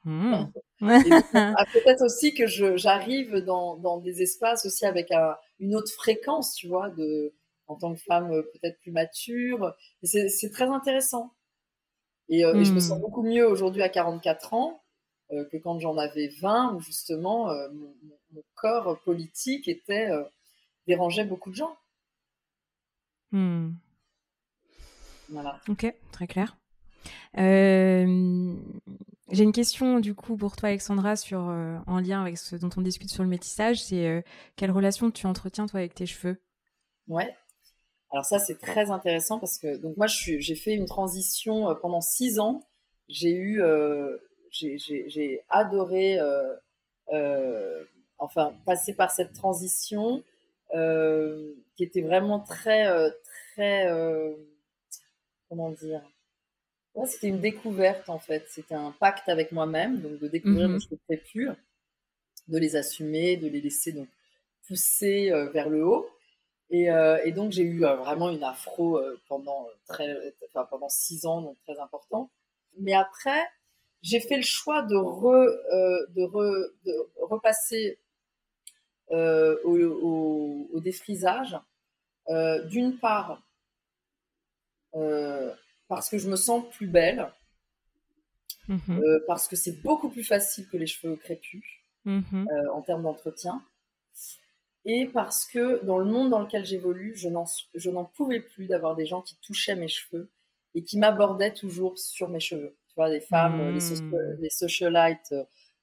Mmh. 0.04 0.48
Peut-être 0.80 2.04
aussi 2.04 2.34
que 2.34 2.46
j'arrive 2.48 3.38
dans, 3.38 3.78
dans, 3.78 4.00
des 4.00 4.22
espaces 4.22 4.66
aussi 4.66 4.86
avec 4.86 5.12
une 5.60 5.76
autre 5.76 5.92
fréquence, 5.94 6.56
tu 6.56 6.68
vois, 6.68 6.90
de, 6.90 7.34
en 7.68 7.76
tant 7.76 7.94
que 7.94 8.02
femme 8.02 8.30
peut-être 8.30 8.80
plus 8.82 8.92
mature. 8.92 9.74
C'est 10.04 10.52
très 10.52 10.68
intéressant. 10.68 11.34
Et, 12.30 12.42
je 12.42 12.74
me 12.74 12.80
sens 12.80 12.98
hmm. 12.98 13.02
beaucoup 13.02 13.24
mieux 13.24 13.48
aujourd'hui 13.48 13.84
à 13.84 13.90
44 13.90 14.54
ans 14.54 14.82
que 15.30 15.58
quand 15.58 15.80
j'en 15.80 15.98
avais 15.98 16.30
20, 16.42 16.76
où 16.76 16.80
justement 16.80 17.48
mon, 17.74 17.96
mon, 18.32 18.44
corps 18.56 19.00
politique 19.04 19.68
était 19.68 20.10
dérangeait 20.88 21.26
beaucoup 21.26 21.50
de 21.50 21.56
gens. 21.56 21.76
Hmm. 23.32 23.72
Voilà. 25.30 25.60
Ok, 25.68 25.94
très 26.12 26.28
clair. 26.28 26.58
Euh, 27.38 28.56
j'ai 29.32 29.44
une 29.44 29.52
question 29.52 30.00
du 30.00 30.16
coup 30.16 30.38
pour 30.38 30.56
toi, 30.56 30.70
Alexandra, 30.70 31.16
sur, 31.16 31.50
euh, 31.50 31.78
en 31.88 32.00
lien 32.00 32.22
avec 32.22 32.38
ce 32.38 32.56
dont 32.56 32.70
on 32.78 32.82
discute 32.82 33.10
sur 33.10 33.24
le 33.24 33.30
métissage. 33.30 33.84
C'est 33.84 34.08
euh, 34.08 34.22
quelle 34.56 34.72
relation 34.72 35.12
tu 35.12 35.26
entretiens 35.26 35.66
toi 35.66 35.80
avec 35.80 35.96
tes 35.96 36.06
cheveux? 36.06 36.42
Ouais. 37.08 37.36
Alors 38.16 38.24
ça 38.24 38.40
c'est 38.40 38.58
très 38.58 38.92
intéressant 38.92 39.40
parce 39.40 39.58
que 39.58 39.76
donc 39.76 39.98
moi 39.98 40.08
j'ai 40.08 40.56
fait 40.56 40.74
une 40.74 40.86
transition 40.86 41.76
pendant 41.82 42.00
six 42.00 42.40
ans. 42.40 42.64
J'ai 43.10 43.34
eu, 43.36 43.62
j'ai 44.52 45.42
adoré, 45.50 46.18
enfin 48.18 48.56
passer 48.66 48.94
par 48.94 49.12
cette 49.12 49.34
transition 49.34 50.24
qui 50.72 51.84
était 51.84 52.04
vraiment 52.04 52.40
très 52.40 52.88
très 53.54 53.86
comment 55.50 55.72
dire? 55.72 56.02
C'était 57.08 57.28
une 57.28 57.42
découverte 57.42 58.08
en 58.08 58.20
fait. 58.20 58.46
C'était 58.50 58.76
un 58.76 58.92
pacte 58.92 59.28
avec 59.28 59.52
moi-même, 59.52 60.00
donc 60.00 60.20
de 60.20 60.30
découvrir 60.30 60.70
mmh 60.70 60.74
mes 60.74 60.80
cheveux 60.80 61.22
purs, 61.26 61.56
de 62.48 62.58
les 62.58 62.78
assumer, 62.78 63.36
de 63.36 63.50
les 63.50 63.60
laisser 63.60 63.92
donc 63.92 64.08
pousser 64.68 65.34
euh, 65.34 65.50
vers 65.50 65.68
le 65.70 65.86
haut. 65.86 66.10
Et, 66.70 66.90
euh, 66.90 67.24
et 67.24 67.32
donc 67.32 67.52
j'ai 67.52 67.64
eu 67.64 67.86
euh, 67.86 67.96
vraiment 67.96 68.30
une 68.30 68.44
afro 68.44 69.00
pendant 69.28 69.68
très, 69.88 70.16
enfin, 70.50 70.66
pendant 70.70 70.90
six 70.90 71.26
ans, 71.26 71.42
donc 71.42 71.58
très 71.64 71.80
important. 71.80 72.32
Mais 72.80 72.94
après, 72.94 73.42
j'ai 74.02 74.20
fait 74.20 74.38
le 74.38 74.44
choix 74.44 74.82
de, 74.82 74.96
re, 74.96 75.48
de, 76.16 76.24
re, 76.24 76.72
de 76.86 76.94
repasser 77.22 78.00
au, 79.10 79.78
au, 79.78 80.70
au, 80.74 80.80
défrisage. 80.80 81.58
D'une 82.66 82.98
part, 82.98 83.42
parce 84.92 86.10
que 86.10 86.18
je 86.18 86.30
me 86.30 86.36
sens 86.36 86.66
plus 86.72 86.88
belle, 86.88 87.32
euh, 88.70 89.20
parce 89.28 89.48
que 89.48 89.56
c'est 89.56 89.82
beaucoup 89.84 90.10
plus 90.10 90.24
facile 90.24 90.68
que 90.68 90.78
les 90.78 90.88
cheveux 90.88 91.16
crépus 91.16 91.64
euh, 92.08 92.22
en 92.74 92.82
termes 92.82 93.04
d'entretien, 93.04 93.64
et 94.86 95.08
parce 95.08 95.46
que 95.46 95.84
dans 95.84 95.98
le 95.98 96.06
monde 96.06 96.30
dans 96.30 96.40
lequel 96.40 96.66
j'évolue, 96.66 97.16
je 97.16 97.90
n'en 97.90 98.06
pouvais 98.06 98.40
plus 98.40 98.68
d'avoir 98.68 98.96
des 98.96 99.06
gens 99.06 99.22
qui 99.22 99.36
touchaient 99.42 99.76
mes 99.76 99.88
cheveux 99.88 100.32
et 100.74 100.84
qui 100.84 100.98
m'abordaient 100.98 101.54
toujours 101.54 101.98
sur 101.98 102.30
mes 102.30 102.40
cheveux. 102.40 102.78
Tu 102.90 102.96
vois, 102.96 103.10
des 103.10 103.22
femmes, 103.22 103.72
les, 103.72 103.80
hmm. 104.02 104.50
socialites 104.50 105.34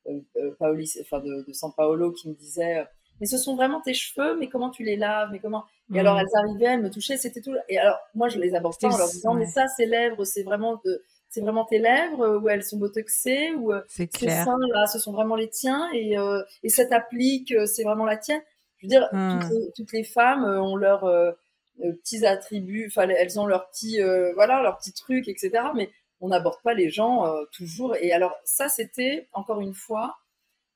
euh, 0.09 0.51
enfin 0.53 1.21
de, 1.21 1.47
de, 1.47 1.53
San 1.53 1.73
Paolo 1.77 2.13
qui 2.13 2.29
me 2.29 2.35
disaient 2.35 2.85
mais 3.23 3.27
ce 3.27 3.39
sont 3.39 3.55
vraiment 3.55 3.81
tes 3.81 3.95
cheveux, 3.95 4.37
mais 4.37 4.49
comment 4.49 4.71
tu 4.71 4.83
les 4.83 4.97
laves, 4.97 5.29
mais 5.31 5.39
comment? 5.39 5.65
Et 5.95 6.01
alors 6.01 6.17
mm. 6.17 6.19
elles 6.21 6.39
arrivaient, 6.41 6.75
elles 6.75 6.83
me 6.83 6.91
touchaient, 6.91 7.17
c'était 7.17 7.41
tout. 7.41 7.55
Et 7.69 7.79
alors 7.79 7.99
moi 8.17 8.29
je 8.29 8.41
les 8.41 8.53
abordais 8.55 8.87
en 8.87 8.97
leur 8.97 9.09
disant 9.09 9.35
mais 9.35 9.47
ça 9.47 9.69
c'est 9.69 9.87
lèvres, 9.87 10.25
c'est 10.25 10.43
vraiment 10.43 10.81
de, 10.85 11.05
c'est 11.29 11.41
vraiment 11.41 11.65
tes 11.65 11.79
lèvres 11.79 12.41
ou 12.43 12.49
elles 12.49 12.65
sont 12.65 12.79
botoxées 12.79 13.55
ou 13.55 13.73
euh, 13.73 13.81
c'est 13.87 14.09
clair. 14.09 14.45
seins 14.45 14.59
là, 14.75 14.87
ce 14.87 14.99
sont 14.99 15.13
vraiment 15.13 15.37
les 15.37 15.49
tiens 15.49 15.89
et 15.95 16.19
euh, 16.19 16.43
et 16.65 16.69
cette 16.69 16.93
applique, 16.93 17.53
euh, 17.53 17.67
c'est 17.67 17.85
vraiment 17.85 18.05
la 18.05 18.17
tienne. 18.17 18.41
Je 18.83 18.87
veux 18.87 18.89
dire, 18.89 19.09
mm. 19.13 19.71
toutes, 19.77 19.93
les, 19.93 20.05
femmes 20.05 20.45
ont 20.45 20.77
leurs 20.77 21.37
petits 21.79 22.27
attributs, 22.27 22.87
enfin 22.89 23.09
elles 23.09 23.39
ont 23.39 23.47
leurs 23.47 23.71
petits 23.71 24.01
voilà 24.35 24.61
leurs 24.63 24.79
petits 24.79 24.93
trucs 24.93 25.29
etc. 25.29 25.53
Mais 25.75 25.91
on 26.21 26.29
n'aborde 26.29 26.61
pas 26.63 26.75
les 26.75 26.91
gens 26.91 27.33
toujours. 27.53 27.97
Et 27.97 28.13
alors 28.13 28.37
ça 28.45 28.69
c'était 28.69 29.29
encore 29.33 29.61
une 29.61 29.75
fois 29.75 30.17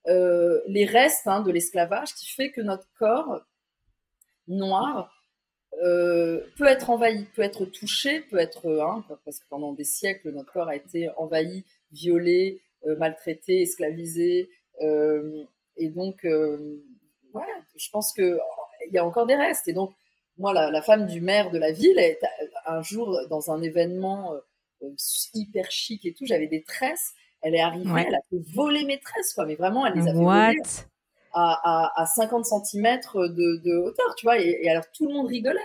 euh, 0.09 0.61
les 0.69 0.85
restes 0.85 1.27
hein, 1.27 1.41
de 1.41 1.51
l'esclavage 1.51 2.15
qui 2.15 2.29
fait 2.29 2.53
que 2.53 2.61
notre 2.61 2.87
corps 2.99 3.45
noir 4.47 5.13
euh, 5.83 6.41
peut 6.57 6.67
être 6.67 6.91
envahi, 6.91 7.25
peut 7.35 7.43
être 7.43 7.65
touché, 7.65 8.21
peut 8.21 8.39
être, 8.39 8.69
hein, 8.81 9.05
parce 9.25 9.41
que 9.41 9.49
pendant 9.49 9.73
des 9.73 9.85
siècles, 9.85 10.31
notre 10.31 10.53
corps 10.53 10.69
a 10.69 10.77
été 10.77 11.11
envahi, 11.17 11.65
violé, 11.91 12.63
euh, 12.87 12.97
maltraité, 12.97 13.63
esclavisé. 13.63 14.49
et 15.77 15.89
donc, 15.89 16.25
je 17.77 17.91
pense 17.91 18.13
qu'il 18.13 18.39
y 18.93 18.99
a 18.99 19.05
encore 19.05 19.27
des 19.27 19.37
restes. 19.37 19.69
Et 19.69 19.73
donc, 19.73 19.93
moi, 20.39 20.53
la, 20.53 20.71
la, 20.71 20.83
femme 20.83 21.07
du 21.07 21.21
maire 21.21 21.51
de 21.51 21.59
la 21.59 21.73
ville, 21.73 21.99
est, 21.99 22.21
un 22.67 22.83
jour, 22.83 23.19
dans 23.31 23.51
un 23.51 23.63
événement 23.63 24.33
hyper 25.35 25.71
chic 25.71 26.05
et 26.05 26.13
tout, 26.13 26.27
j'avais 26.27 26.47
des 26.47 26.63
tresses 26.63 27.15
elle 27.47 27.55
est 27.55 27.61
arrivée, 27.61 28.05
elle 28.09 28.15
a 28.15 28.21
fait 28.29 28.43
voler 28.55 28.85
mes 28.85 28.99
tresses, 28.99 29.33
quoi. 29.33 29.47
Mais 29.47 29.55
vraiment, 29.55 29.87
elle 29.87 29.95
les 29.95 30.03
a 30.03 30.13
fait 30.13 30.19
voler 30.19 30.61
à, 31.33 31.93
à, 31.95 32.07
50 32.07 32.45
cm 32.45 33.01
de, 33.15 33.77
hauteur, 33.79 34.15
tu 34.17 34.27
vois. 34.27 34.39
Et, 34.39 34.69
alors, 34.69 34.85
tout 34.93 35.07
le 35.07 35.15
monde 35.15 35.29
rigolait. 35.29 35.61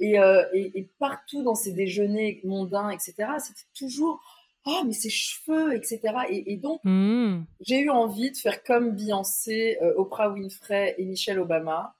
Euh, 0.00 0.44
et, 0.52 0.78
et, 0.78 0.88
partout 1.00 1.42
dans 1.42 1.56
ces 1.56 1.72
déjeuners 1.72 2.40
mondains, 2.44 2.90
etc., 2.90 3.14
c'était 3.38 3.66
toujours 3.76 4.22
ah 4.66 4.82
mais 4.86 4.92
ses 4.92 5.10
cheveux, 5.10 5.74
etc. 5.74 6.00
Et, 6.30 6.56
donc 6.56 6.80
mmh. 6.84 7.44
j'ai 7.60 7.80
eu 7.80 7.90
envie 7.90 8.30
de 8.30 8.36
faire 8.36 8.62
comme 8.62 8.92
Beyoncé, 8.92 9.78
euh, 9.82 9.94
Oprah 9.96 10.30
Winfrey 10.30 10.94
et 10.98 11.04
Michelle 11.04 11.38
Obama. 11.38 11.94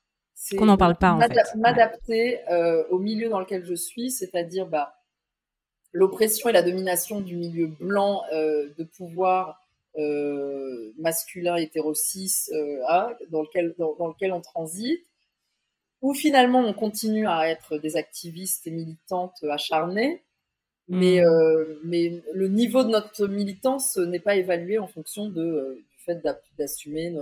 Qu'on 0.56 0.66
n'en 0.66 0.76
parle 0.76 0.96
pas 0.96 1.12
en 1.12 1.20
fait. 1.20 1.34
M'adapter 1.56 2.40
euh, 2.50 2.84
au 2.90 2.98
milieu 2.98 3.28
dans 3.28 3.40
lequel 3.40 3.64
je 3.64 3.74
suis, 3.74 4.10
c'est-à-dire 4.10 4.66
bah 4.66 4.94
l'oppression 5.92 6.48
et 6.48 6.52
la 6.52 6.62
domination 6.62 7.20
du 7.20 7.36
milieu 7.36 7.66
blanc 7.66 8.22
euh, 8.32 8.68
de 8.76 8.84
pouvoir 8.84 9.60
masculin 10.98 11.56
hétéro 11.56 11.92
euh, 11.92 13.14
dans, 13.30 13.42
lequel, 13.42 13.74
dans, 13.78 14.06
lequel 14.06 14.32
on 14.32 14.40
transite, 14.40 15.04
où 16.02 16.14
finalement 16.14 16.60
on 16.60 16.72
continue 16.72 17.26
à 17.26 17.48
être 17.48 17.78
des 17.78 17.96
activistes 17.96 18.66
et 18.66 18.70
militantes 18.70 19.42
acharnées, 19.50 20.22
mais, 20.88 21.20
mmh. 21.20 21.79
mais 21.85 22.22
le 22.33 22.48
niveau 22.48 22.83
de 22.83 22.88
notre 22.88 23.27
militance 23.27 23.96
n'est 23.96 24.20
pas 24.20 24.37
évalué 24.37 24.79
en 24.79 24.87
fonction 24.87 25.29
de, 25.29 25.77
du 25.77 26.05
fait 26.05 26.22
d'assumer 26.57 27.14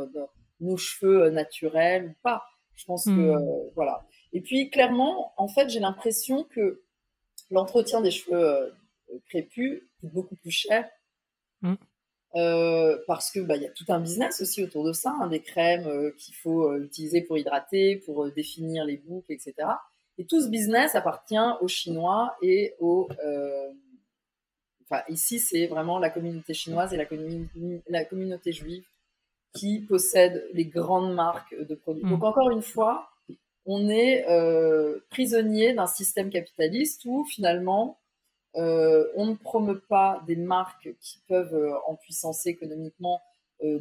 nos, 0.61 0.77
cheveux 0.77 1.31
naturels 1.31 2.07
ou 2.07 2.15
pas. 2.23 2.45
Je 2.75 2.85
pense 2.85 3.05
que 3.07 3.11
mmh. 3.11 3.71
voilà. 3.75 4.07
Et 4.33 4.41
puis 4.41 4.71
clairement, 4.71 5.33
en 5.37 5.49
fait, 5.49 5.69
j'ai 5.69 5.81
l'impression 5.81 6.45
que 6.45 6.83
l'entretien 7.51 8.01
des 8.01 8.11
cheveux 8.11 8.37
euh, 8.37 8.71
crépus 9.29 9.83
coûte 10.01 10.13
beaucoup 10.13 10.37
plus 10.37 10.51
cher. 10.51 10.89
Mm. 11.63 11.75
Euh, 12.35 12.99
parce 13.07 13.31
que 13.31 13.41
bah, 13.41 13.57
y 13.57 13.67
a 13.67 13.71
tout 13.71 13.87
un 13.89 14.01
business 14.01 14.43
aussi 14.43 14.63
autour 14.63 14.85
de 14.85 14.93
ça, 14.93 15.15
hein, 15.21 15.29
des 15.29 15.41
crèmes 15.41 15.87
euh, 15.87 16.11
qu'il 16.19 16.35
faut 16.35 16.77
utiliser 16.77 17.23
pour 17.23 17.39
hydrater, 17.39 17.97
pour 18.05 18.31
définir 18.31 18.85
les 18.85 18.99
boucles, 18.99 19.33
etc. 19.33 19.55
Et 20.19 20.25
tout 20.25 20.41
ce 20.41 20.49
business 20.49 20.95
appartient 20.95 21.37
aux 21.61 21.69
Chinois 21.69 22.37
et 22.43 22.75
aux. 22.81 23.09
Enfin, 24.89 25.03
ici, 25.09 25.41
c'est 25.41 25.67
vraiment 25.67 25.99
la 25.99 26.11
communauté 26.11 26.55
chinoise 26.55 26.95
et 26.95 26.97
la, 26.97 27.07
la, 27.89 28.05
communauté 28.05 28.53
juive 28.53 28.85
qui 29.53 29.81
possèdent 29.81 30.47
les 30.53 30.65
grandes 30.65 31.13
marques 31.13 31.57
de 31.59 31.75
produits. 31.75 32.05
Mm. 32.05 32.11
Donc, 32.11 32.25
encore 32.25 32.51
une 32.51 32.63
fois, 32.63 33.09
on 33.65 33.89
est 33.89 34.25
euh, 34.31 35.01
prisonnier 35.11 35.75
d'un 35.75 35.89
système 35.89 36.31
capitaliste 36.31 37.05
où 37.05 37.25
finalement 37.25 37.99
euh, 38.55 39.07
on 39.17 39.27
ne 39.27 39.35
promeut 39.35 39.81
pas 39.89 40.23
des 40.27 40.37
marques 40.37 40.89
qui 41.01 41.19
peuvent 41.29 41.55
euh, 41.55 41.75
en 41.87 41.97
puissancer 41.97 42.49
économiquement 42.51 43.21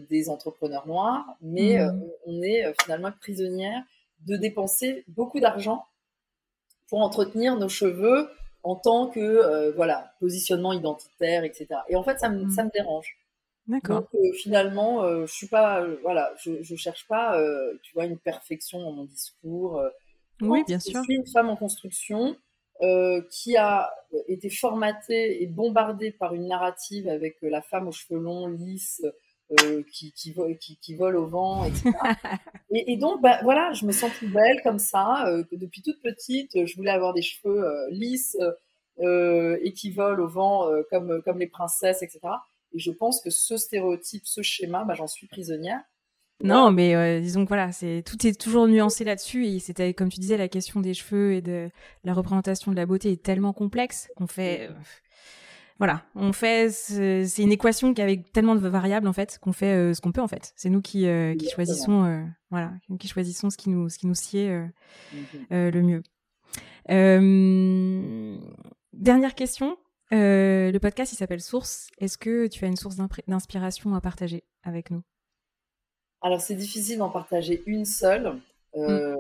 des 0.10 0.30
entrepreneurs 0.30 0.88
noirs, 0.88 1.26
mais 1.41 1.86
mmh. 1.86 2.04
on 2.28 2.41
est 2.41 2.74
finalement 2.82 3.12
prisonnière 3.19 3.84
de 4.26 4.38
dépenser 4.38 5.04
beaucoup 5.10 5.41
d'argent 5.41 5.84
pour 6.89 7.02
entretenir 7.02 7.58
nos 7.58 7.69
cheveux 7.69 8.30
en 8.63 8.76
tant 8.76 9.08
que 9.08 9.71
voilà 9.76 10.13
positionnement 10.19 10.74
identitaire, 10.74 11.43
etc. 11.43 11.67
Et 11.90 11.96
en 11.96 12.04
fait, 12.04 12.19
ça 12.19 12.29
me, 12.29 12.50
ça 12.50 12.63
me 12.63 12.71
dérange. 12.71 13.17
D'accord. 13.67 14.02
Donc 14.02 14.10
euh, 14.15 14.33
finalement, 14.33 15.04
euh, 15.04 15.25
je 15.25 15.33
suis 15.33 15.48
pas, 15.48 15.81
euh, 15.81 15.98
voilà, 16.04 16.33
je, 16.40 16.62
je 16.62 16.75
cherche 16.75 17.08
pas, 17.08 17.42
tu 17.81 17.94
vois, 17.94 18.06
une 18.06 18.17
perfection 18.17 18.79
dans 18.79 18.92
mon 18.92 19.06
discours. 19.06 19.81
oui, 20.42 20.63
bien 20.67 20.79
sûr. 20.79 21.00
Je 21.00 21.04
suis 21.04 21.15
une 21.15 21.27
femme 21.27 21.50
en 21.50 21.56
construction 21.56 22.36
qui 23.31 23.58
a 23.58 23.92
été 24.27 24.50
formatée 24.50 25.42
et 25.42 25.48
bombardée 25.48 26.12
par 26.12 26.36
une 26.36 26.48
narrative 26.48 27.08
avec 27.08 27.38
la 27.42 27.62
femme 27.62 27.88
aux 27.88 27.94
cheveux 27.94 28.19
longs, 28.19 28.48
lisses, 28.48 29.06
qui, 29.91 30.12
qui, 30.13 30.33
qui, 30.60 30.77
qui, 30.77 30.96
vole 30.96 31.15
au 31.17 31.27
vent, 31.27 31.65
etc. 31.65 31.91
et, 32.71 32.93
et, 32.93 32.98
donc, 32.98 33.21
bah, 33.21 33.39
voilà, 33.43 33.73
je 33.73 33.85
me 33.85 33.91
sens 33.91 34.12
plus 34.12 34.27
belle 34.27 34.62
comme 34.63 34.79
ça. 34.79 35.25
que 35.50 35.56
depuis 35.56 35.81
toute 35.81 36.02
petite, 36.02 36.65
je 36.65 36.75
voulais 36.75 36.91
avoir 36.91 37.13
des 37.13 37.21
cheveux 37.21 37.63
lisses 37.91 38.37
et 39.00 39.73
qui 39.73 39.91
volent 39.91 40.23
au 40.23 40.27
vent 40.27 40.69
comme, 40.89 41.21
comme 41.23 41.39
les 41.39 41.48
princesses, 41.48 42.02
etc. 42.02 42.21
Et 42.73 42.79
je 42.79 42.91
pense 42.91 43.21
que 43.21 43.29
ce 43.29 43.58
stéréotype, 43.58 44.23
ce 44.25 44.41
schéma, 44.41 44.83
bah, 44.83 44.96
j'en 44.96 45.08
suis 45.08 45.27
prisonnière. 45.27 45.81
Non, 46.43 46.71
mais 46.71 47.21
disons 47.21 47.43
que 47.46 47.48
voilà, 47.48 47.71
c'est 47.71 48.04
tout 48.06 48.27
est 48.27 48.39
toujours 48.39 48.67
nuancé 48.67 49.04
là-dessus 49.04 49.46
et 49.46 49.60
c'était 49.60 49.93
comme 49.93 50.10
tu 50.10 50.19
disais 50.19 50.37
la 50.37 50.50
question 50.50 50.81
des 50.81 50.93
cheveux 50.93 51.33
et 51.33 51.41
de 51.41 51.69
la 52.04 52.13
représentation 52.13 52.71
de 52.71 52.75
la 52.75 52.85
beauté 52.85 53.12
est 53.12 53.23
tellement 53.23 53.54
complexe 53.54 54.10
qu'on 54.17 54.27
fait 54.27 54.69
voilà, 55.78 56.06
on 56.15 56.32
fait 56.32 56.69
c'est 56.69 57.44
une 57.44 57.52
équation 57.52 57.94
qui 57.94 58.02
avec 58.02 58.32
tellement 58.32 58.56
de 58.56 58.65
variables 58.65 59.08
en 59.08 59.13
fait 59.13 59.38
qu'on 59.40 59.52
fait 59.52 59.73
euh, 59.73 59.94
ce 59.94 60.00
qu'on 60.00 60.13
peut 60.13 60.21
en 60.21 60.28
fait. 60.28 60.54
C'est 60.56 60.69
nous 60.69 60.82
qui, 60.82 61.06
euh, 61.06 61.36
qui 61.36 61.50
choisissons 61.50 62.06
euh, 62.06 62.23
voilà, 62.50 62.71
qui 62.98 63.10
choisissons 63.10 63.50
ce 63.50 63.58
qui 63.58 63.69
nous 63.69 63.90
ce 63.90 63.98
qui 63.98 64.08
nous 64.08 64.15
sied 64.15 64.50
mm-hmm. 64.50 65.69
le 65.69 65.82
mieux. 65.82 66.02
dernière 68.94 69.36
question. 69.36 69.78
le 70.12 70.78
podcast 70.78 71.12
il 71.12 71.17
s'appelle 71.17 71.42
Source. 71.42 71.90
Est-ce 71.98 72.17
que 72.17 72.48
tu 72.48 72.63
as 72.63 72.69
une 72.69 72.78
source 72.78 72.96
d'inspiration 73.28 73.96
à 73.96 74.02
partager 74.02 74.46
avec 74.63 74.92
nous? 74.92 75.04
Alors 76.21 76.40
c'est 76.40 76.56
difficile 76.56 77.00
d'en 77.00 77.10
partager 77.10 77.63
une 77.65 77.84
seule. 77.84 78.40
Mm. 78.78 79.15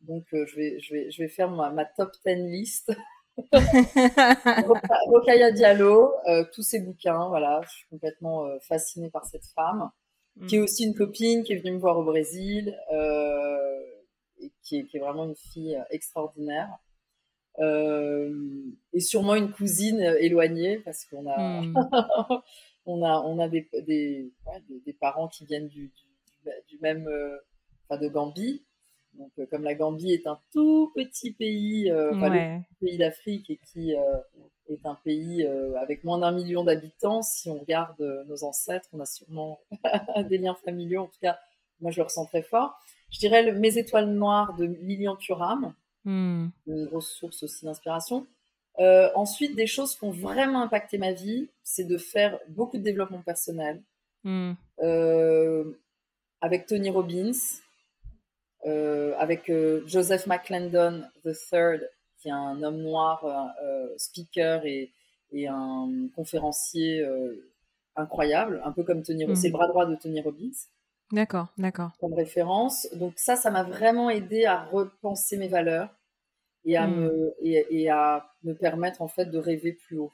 Donc 0.00 0.24
je 0.32 0.56
vais 0.56 0.80
je 0.80 0.92
vais 0.92 1.10
je 1.12 1.22
vais 1.22 1.28
faire 1.28 1.50
ma, 1.50 1.70
ma 1.70 1.84
top 1.84 2.10
10 2.26 2.34
liste. 2.50 2.92
Rokaya 5.06 5.50
Diallo, 5.52 6.12
euh, 6.28 6.44
tous 6.52 6.62
ses 6.62 6.80
bouquins, 6.80 7.28
voilà, 7.28 7.60
je 7.64 7.70
suis 7.70 7.86
complètement 7.88 8.46
euh, 8.46 8.58
fascinée 8.60 9.10
par 9.10 9.24
cette 9.24 9.46
femme, 9.54 9.90
qui 10.48 10.56
est 10.56 10.58
mm. 10.58 10.64
aussi 10.64 10.84
une 10.84 10.94
copine 10.94 11.42
qui 11.42 11.52
est 11.52 11.56
venue 11.56 11.72
me 11.72 11.78
voir 11.78 11.98
au 11.98 12.04
Brésil, 12.04 12.76
euh, 12.92 13.80
et 14.40 14.52
qui 14.62 14.78
est, 14.78 14.98
vraiment 14.98 15.24
une 15.24 15.36
fille 15.36 15.78
extraordinaire. 15.90 16.68
et 17.58 19.00
sûrement 19.00 19.34
une 19.34 19.52
cousine 19.52 20.00
éloignée, 20.20 20.78
parce 20.78 21.04
qu'on 21.04 21.26
a, 21.26 21.62
mm. 21.62 21.74
on 22.86 23.02
a, 23.02 23.20
on 23.20 23.38
a 23.38 23.48
des, 23.48 23.68
des, 23.86 24.32
des, 24.86 24.92
parents 24.94 25.28
qui 25.28 25.44
viennent 25.44 25.68
du, 25.68 25.88
du, 25.88 26.50
du 26.68 26.78
même, 26.80 27.08
enfin 27.88 28.00
de 28.00 28.08
Gambie, 28.08 28.64
donc, 29.14 29.30
euh, 29.38 29.46
comme 29.50 29.64
la 29.64 29.74
Gambie 29.74 30.12
est 30.12 30.26
un 30.26 30.38
tout 30.52 30.92
petit 30.94 31.32
pays, 31.32 31.90
euh, 31.90 32.12
le 32.12 32.86
pays 32.86 32.98
d'Afrique 32.98 33.50
et 33.50 33.58
qui 33.72 33.94
euh, 33.94 34.00
est 34.68 34.86
un 34.86 34.94
pays 35.04 35.46
avec 35.78 36.04
moins 36.04 36.18
d'un 36.18 36.32
million 36.32 36.64
d'habitants, 36.64 37.22
si 37.22 37.50
on 37.50 37.58
regarde 37.58 38.00
nos 38.28 38.44
ancêtres, 38.44 38.88
on 38.92 39.00
a 39.00 39.06
sûrement 39.06 39.60
des 40.28 40.38
liens 40.38 40.56
familiaux. 40.64 41.02
En 41.02 41.06
tout 41.06 41.20
cas, 41.20 41.38
moi, 41.80 41.90
je 41.90 41.98
le 41.98 42.04
ressens 42.04 42.26
très 42.26 42.42
fort. 42.42 42.78
Je 43.10 43.18
dirais 43.18 43.42
le, 43.42 43.58
Mes 43.58 43.78
étoiles 43.78 44.08
noires 44.10 44.54
de 44.54 44.64
Lilian 44.64 45.16
Thuram, 45.16 45.74
hmm. 46.04 46.48
une 46.66 46.86
grosse 46.86 47.10
source 47.10 47.42
aussi 47.42 47.64
d'inspiration. 47.64 48.26
ensuite, 48.78 49.56
des 49.56 49.66
choses 49.66 49.96
qui 49.96 50.04
ont 50.04 50.12
vraiment 50.12 50.62
impacté 50.62 50.98
ma 50.98 51.12
vie, 51.12 51.48
c'est 51.64 51.84
de 51.84 51.98
faire 51.98 52.38
beaucoup 52.48 52.78
de 52.78 52.82
développement 52.82 53.22
personnel. 53.22 53.82
Hmm. 54.22 54.52
avec 56.40 56.66
Tony 56.66 56.90
Robbins, 56.90 57.32
avec 58.64 59.48
euh, 59.50 59.82
Joseph 59.86 60.26
McClendon 60.26 61.02
III, 61.24 61.80
qui 62.18 62.28
est 62.28 62.32
un 62.32 62.62
homme 62.62 62.78
noir, 62.78 63.24
euh, 63.62 63.88
speaker 63.96 64.64
et, 64.66 64.90
et, 65.32 65.48
un 65.48 65.88
conférencier 66.14 67.06
incroyable, 67.96 68.60
un 68.64 68.72
peu 68.72 68.82
comme 68.82 69.02
Tony 69.02 69.24
Robbins. 69.24 69.36
C'est 69.36 69.48
le 69.48 69.52
hmm. 69.52 69.56
bras 69.56 69.68
droit 69.68 69.86
de 69.86 69.94
Tony 69.96 70.20
Robbins. 70.20 70.50
D'accord, 71.12 71.48
d'accord. 71.58 71.90
Comme 72.00 72.14
référence. 72.14 72.88
Donc 72.94 73.14
ça, 73.16 73.36
ça 73.36 73.50
m'a 73.50 73.62
vraiment 73.62 74.10
aidé 74.10 74.44
à 74.44 74.64
repenser 74.64 75.36
mes 75.36 75.48
valeurs 75.48 75.88
et 76.64 76.76
à, 76.76 76.86
hmm. 76.86 77.00
me, 77.00 77.34
et, 77.40 77.90
à 77.90 78.30
me 78.44 78.54
permettre 78.54 79.02
en 79.02 79.08
fait 79.08 79.26
de 79.26 79.38
rêver 79.38 79.72
plus 79.72 79.98
haut. 79.98 80.12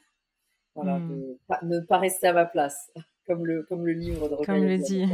Voilà, 0.74 0.98
hmm. 0.98 1.36
de 1.62 1.66
ne 1.66 1.80
pas 1.80 1.98
rester 1.98 2.26
à 2.28 2.32
ma 2.32 2.44
place, 2.44 2.92
comme 3.26 3.46
le, 3.46 3.62
comme 3.62 3.86
le 3.86 3.92
livre 3.92 4.28
de 4.28 4.44
Comme 4.44 4.64
le 4.64 4.78
dit. 4.78 5.06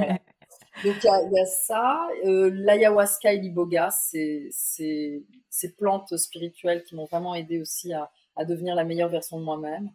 Donc 0.85 0.97
il 1.05 1.33
y, 1.33 1.41
a 1.41 1.47
ça, 1.47 2.09
euh, 2.25 2.51
l'ayahuasca 2.53 3.33
et 3.33 3.39
l'iboga, 3.39 3.91
c'est 3.91 4.49
ces 4.51 5.73
plantes 5.77 6.17
spirituelles 6.17 6.83
qui 6.83 6.97
m'ont 6.97 7.05
vraiment 7.05 7.35
aidé 7.35 7.61
aussi 7.61 7.93
à, 7.93 8.11
à, 8.35 8.45
devenir 8.45 8.75
la 8.75 8.85
meilleure 8.85 9.09
version 9.09 9.39
de 9.39 9.45
moi-même. 9.45 9.91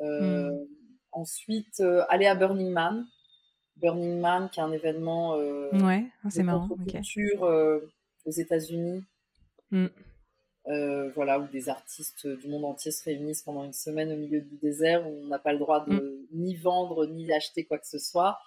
Euh, 0.00 0.50
hmm. 0.50 0.66
Ensuite, 1.12 1.80
euh, 1.80 2.04
aller 2.08 2.26
à 2.26 2.34
Burning 2.34 2.70
Man. 2.70 3.06
Burning 3.76 4.20
Man, 4.20 4.48
qui 4.50 4.60
est 4.60 4.62
un 4.62 4.72
événement 4.72 5.36
ouais, 5.36 6.06
ah, 6.24 6.30
c'est 6.30 6.42
marrant. 6.42 6.68
culture 6.88 7.42
aux 8.24 8.30
États-Unis. 8.30 9.04
Hmm. 9.70 9.88
voilà, 11.14 11.38
où 11.38 11.46
des 11.48 11.68
artistes 11.68 12.26
du 12.26 12.48
monde 12.48 12.64
entier 12.64 12.92
se 12.92 13.04
réunissent 13.04 13.42
pendant 13.42 13.64
une 13.64 13.72
semaine 13.72 14.12
au 14.12 14.16
milieu 14.16 14.40
du 14.40 14.56
désert, 14.56 15.06
où 15.06 15.20
on 15.22 15.26
n'a 15.26 15.38
pas 15.38 15.52
le 15.52 15.58
droit 15.58 15.84
de 15.84 15.92
hmm. 15.92 16.26
ni 16.32 16.56
vendre 16.56 17.06
ni 17.06 17.30
acheter 17.30 17.64
quoi 17.64 17.78
que 17.78 17.86
ce 17.86 17.98
soit. 17.98 18.38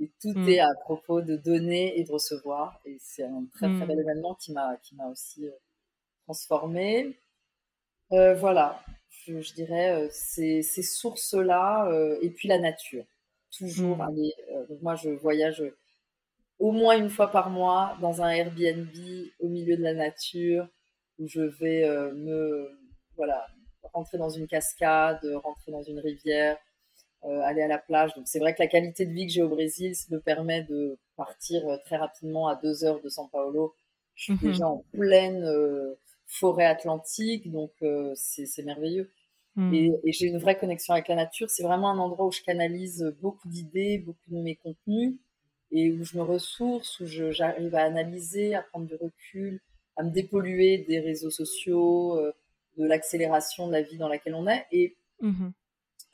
Et 0.00 0.10
tout 0.20 0.32
mm. 0.32 0.48
est 0.48 0.60
à 0.60 0.74
propos 0.82 1.20
de 1.20 1.36
donner 1.36 1.98
et 1.98 2.04
de 2.04 2.12
recevoir. 2.12 2.80
Et 2.86 2.96
c'est 2.98 3.24
un 3.24 3.44
très 3.52 3.66
très 3.68 3.86
bel 3.86 3.98
mm. 3.98 4.00
événement 4.00 4.34
qui 4.34 4.52
m'a 4.52 4.76
qui 4.82 4.96
m'a 4.96 5.06
aussi 5.08 5.46
euh, 5.46 5.52
transformée. 6.24 7.18
Euh, 8.12 8.34
voilà, 8.34 8.82
je, 9.10 9.40
je 9.40 9.54
dirais 9.54 9.92
euh, 9.92 10.08
ces, 10.10 10.62
ces 10.62 10.82
sources-là 10.82 11.88
et 12.22 12.30
puis 12.30 12.48
la 12.48 12.58
nature. 12.58 13.04
Toujours 13.56 13.98
mm. 13.98 14.00
aller. 14.00 14.34
donc 14.68 14.82
moi, 14.82 14.94
je 14.94 15.10
voyage 15.10 15.62
au 16.58 16.72
moins 16.72 16.96
une 16.96 17.10
fois 17.10 17.30
par 17.30 17.50
mois 17.50 17.96
dans 18.00 18.22
un 18.22 18.30
Airbnb 18.30 18.88
au 19.38 19.48
milieu 19.48 19.76
de 19.76 19.82
la 19.82 19.94
nature 19.94 20.68
où 21.18 21.28
je 21.28 21.42
vais 21.42 21.86
me 22.14 22.70
voilà 23.16 23.46
rentrer 23.92 24.18
dans 24.18 24.30
une 24.30 24.46
cascade, 24.46 25.20
rentrer 25.42 25.72
dans 25.72 25.82
une 25.82 25.98
rivière, 25.98 26.56
euh, 26.56 26.69
aller 27.22 27.62
à 27.62 27.68
la 27.68 27.78
plage. 27.78 28.14
Donc 28.14 28.26
c'est 28.26 28.38
vrai 28.38 28.54
que 28.54 28.62
la 28.62 28.68
qualité 28.68 29.06
de 29.06 29.12
vie 29.12 29.26
que 29.26 29.32
j'ai 29.32 29.42
au 29.42 29.48
Brésil 29.48 29.92
me 30.10 30.18
permet 30.18 30.62
de 30.62 30.98
partir 31.16 31.66
euh, 31.68 31.76
très 31.84 31.96
rapidement 31.96 32.48
à 32.48 32.56
deux 32.56 32.84
heures 32.84 33.00
de 33.02 33.08
São 33.08 33.28
Paulo. 33.30 33.74
Je 34.14 34.24
suis 34.24 34.32
mhm. 34.34 34.52
déjà 34.52 34.66
en 34.66 34.84
pleine 34.92 35.44
euh, 35.44 35.94
forêt 36.26 36.66
atlantique, 36.66 37.50
donc 37.50 37.72
c'est 38.14 38.64
merveilleux. 38.64 39.10
Et, 39.72 39.90
et 40.04 40.12
j'ai 40.12 40.28
une 40.28 40.38
vraie 40.38 40.56
connexion 40.56 40.94
avec 40.94 41.08
la 41.08 41.16
nature. 41.16 41.50
C'est 41.50 41.64
vraiment 41.64 41.90
un 41.90 41.98
endroit 41.98 42.26
où 42.26 42.32
je 42.32 42.40
canalise 42.40 43.14
beaucoup 43.20 43.46
d'idées, 43.46 43.98
beaucoup 43.98 44.30
de 44.30 44.38
mes 44.38 44.56
contenus, 44.56 45.16
et 45.70 45.90
où 45.90 46.02
je 46.02 46.16
me 46.16 46.22
ressource, 46.22 47.00
où 47.00 47.06
j'arrive 47.06 47.74
à 47.74 47.82
analyser, 47.82 48.54
à 48.54 48.62
prendre 48.62 48.86
du 48.86 48.94
recul, 48.94 49.60
à 49.96 50.02
me 50.02 50.10
dépolluer 50.10 50.78
des 50.78 51.00
réseaux 51.00 51.28
sociaux, 51.28 52.18
de 52.78 52.86
l'accélération 52.86 53.66
de 53.66 53.72
la 53.72 53.82
vie 53.82 53.98
dans 53.98 54.08
laquelle 54.08 54.34
on 54.34 54.46
est. 54.46 54.64
Et 54.72 54.96
mhm. 55.20 55.52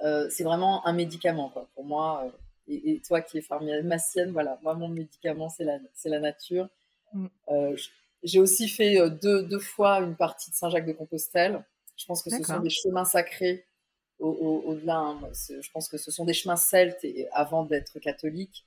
Euh, 0.02 0.28
c'est 0.30 0.44
vraiment 0.44 0.86
un 0.86 0.92
médicament 0.92 1.50
quoi. 1.50 1.68
pour 1.74 1.84
moi. 1.84 2.24
Euh, 2.24 2.30
et, 2.68 3.00
toi 3.06 3.20
qui 3.20 3.38
es 3.38 3.40
pharmacienne, 3.40 4.32
voilà, 4.32 4.58
moi 4.62 4.74
mon 4.74 4.88
médicament 4.88 5.48
c'est 5.48 5.64
la, 5.64 5.78
c'est 5.94 6.08
la 6.08 6.20
nature. 6.20 6.68
Mm. 7.12 7.26
Euh, 7.50 7.76
j'ai 8.22 8.40
aussi 8.40 8.68
fait 8.68 8.98
deux, 9.22 9.44
deux 9.44 9.58
fois 9.58 10.00
une 10.00 10.16
partie 10.16 10.50
de 10.50 10.56
Saint-Jacques-de-Compostelle. 10.56 11.64
Je 11.96 12.06
pense 12.06 12.22
que 12.22 12.30
ce 12.30 12.42
sont 12.42 12.58
des 12.58 12.70
chemins 12.70 13.04
sacrés 13.04 13.66
au-delà. 14.18 14.96
Hein. 14.96 15.20
Je 15.32 15.70
pense 15.70 15.88
que 15.88 15.96
ce 15.96 16.10
sont 16.10 16.24
des 16.24 16.32
chemins 16.32 16.56
celtes 16.56 17.04
et, 17.04 17.28
avant 17.32 17.64
d'être 17.64 18.00
catholique. 18.00 18.66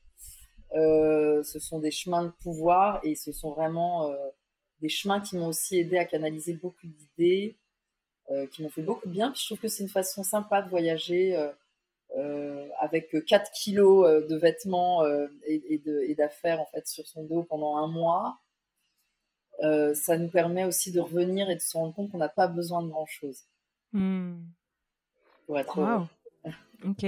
ce 0.72 1.60
sont 1.60 1.80
des 1.80 1.92
chemins 1.92 2.24
de 2.24 2.32
pouvoir 2.42 3.02
et 3.04 3.16
ce 3.16 3.34
sont 3.34 3.52
vraiment 3.52 4.10
des 4.82 4.90
chemins 4.90 5.20
qui 5.20 5.36
m'ont 5.36 5.48
aussi 5.48 5.78
aidé 5.78 5.98
à 5.98 6.06
canaliser 6.06 6.54
beaucoup 6.54 6.88
d'idées, 6.88 7.59
qui 8.52 8.64
m'ont 8.64 8.70
fait 8.70 8.82
beaucoup 8.82 9.08
de 9.08 9.14
bien. 9.14 9.32
Puis 9.32 9.42
je 9.42 9.46
trouve 9.48 9.60
que 9.60 9.68
c'est 9.68 9.84
une 9.84 9.90
façon 9.90 10.24
sympa 10.24 10.62
de 10.62 10.70
voyager 10.70 11.36
euh, 11.36 11.50
euh, 12.18 12.68
avec 12.80 13.16
4 13.26 13.52
kilos 13.52 14.28
de 14.28 14.36
vêtements 14.36 15.04
et, 15.46 16.16
d'affaires 16.18 16.60
en 16.60 16.66
fait 16.68 16.88
sur 16.88 17.08
son 17.08 17.24
dos 17.24 17.44
pendant 17.44 17.78
un 17.78 17.88
mois. 17.88 18.40
ça 19.94 20.18
nous 20.18 20.30
permet 20.30 20.66
aussi 20.66 20.92
de 20.92 21.00
revenir 21.00 21.50
et 21.50 21.56
de 21.56 21.62
se 21.62 21.78
rendre 21.78 21.94
compte 21.94 22.12
qu'on 22.12 22.18
n'a 22.18 22.30
pas 22.30 22.48
besoin 22.48 22.82
de 22.84 22.90
grand 22.90 23.06
chose. 23.06 23.44
Hmm. 23.94 24.38
Pour 25.46 25.58
être 25.58 25.78
wow. 25.78 26.08
Ok. 26.86 27.06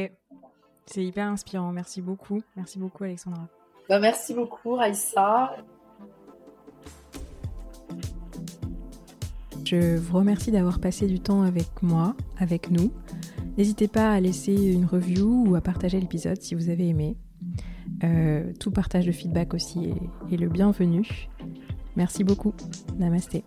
C'est 0.85 1.03
hyper 1.03 1.27
inspirant. 1.27 1.71
Merci 1.71 2.01
beaucoup. 2.01 2.41
Merci 2.55 2.79
beaucoup, 2.79 3.03
Alexandra. 3.03 3.47
Bah, 3.87 3.99
merci 3.99 4.33
beaucoup, 4.33 4.75
Raïssa. 4.75 5.55
Je 9.71 9.95
vous 9.95 10.17
remercie 10.17 10.51
d'avoir 10.51 10.79
passé 10.79 11.07
du 11.07 11.21
temps 11.21 11.43
avec 11.43 11.81
moi, 11.81 12.13
avec 12.37 12.71
nous. 12.71 12.91
N'hésitez 13.57 13.87
pas 13.87 14.11
à 14.11 14.19
laisser 14.19 14.53
une 14.53 14.83
review 14.83 15.45
ou 15.47 15.55
à 15.55 15.61
partager 15.61 15.97
l'épisode 15.97 16.41
si 16.41 16.55
vous 16.55 16.67
avez 16.67 16.89
aimé. 16.89 17.15
Euh, 18.03 18.51
tout 18.59 18.71
partage 18.71 19.05
de 19.05 19.13
feedback 19.13 19.53
aussi 19.53 19.85
est, 19.85 20.33
est 20.33 20.37
le 20.37 20.49
bienvenu. 20.49 21.29
Merci 21.95 22.25
beaucoup. 22.25 22.53
Namasté. 22.99 23.45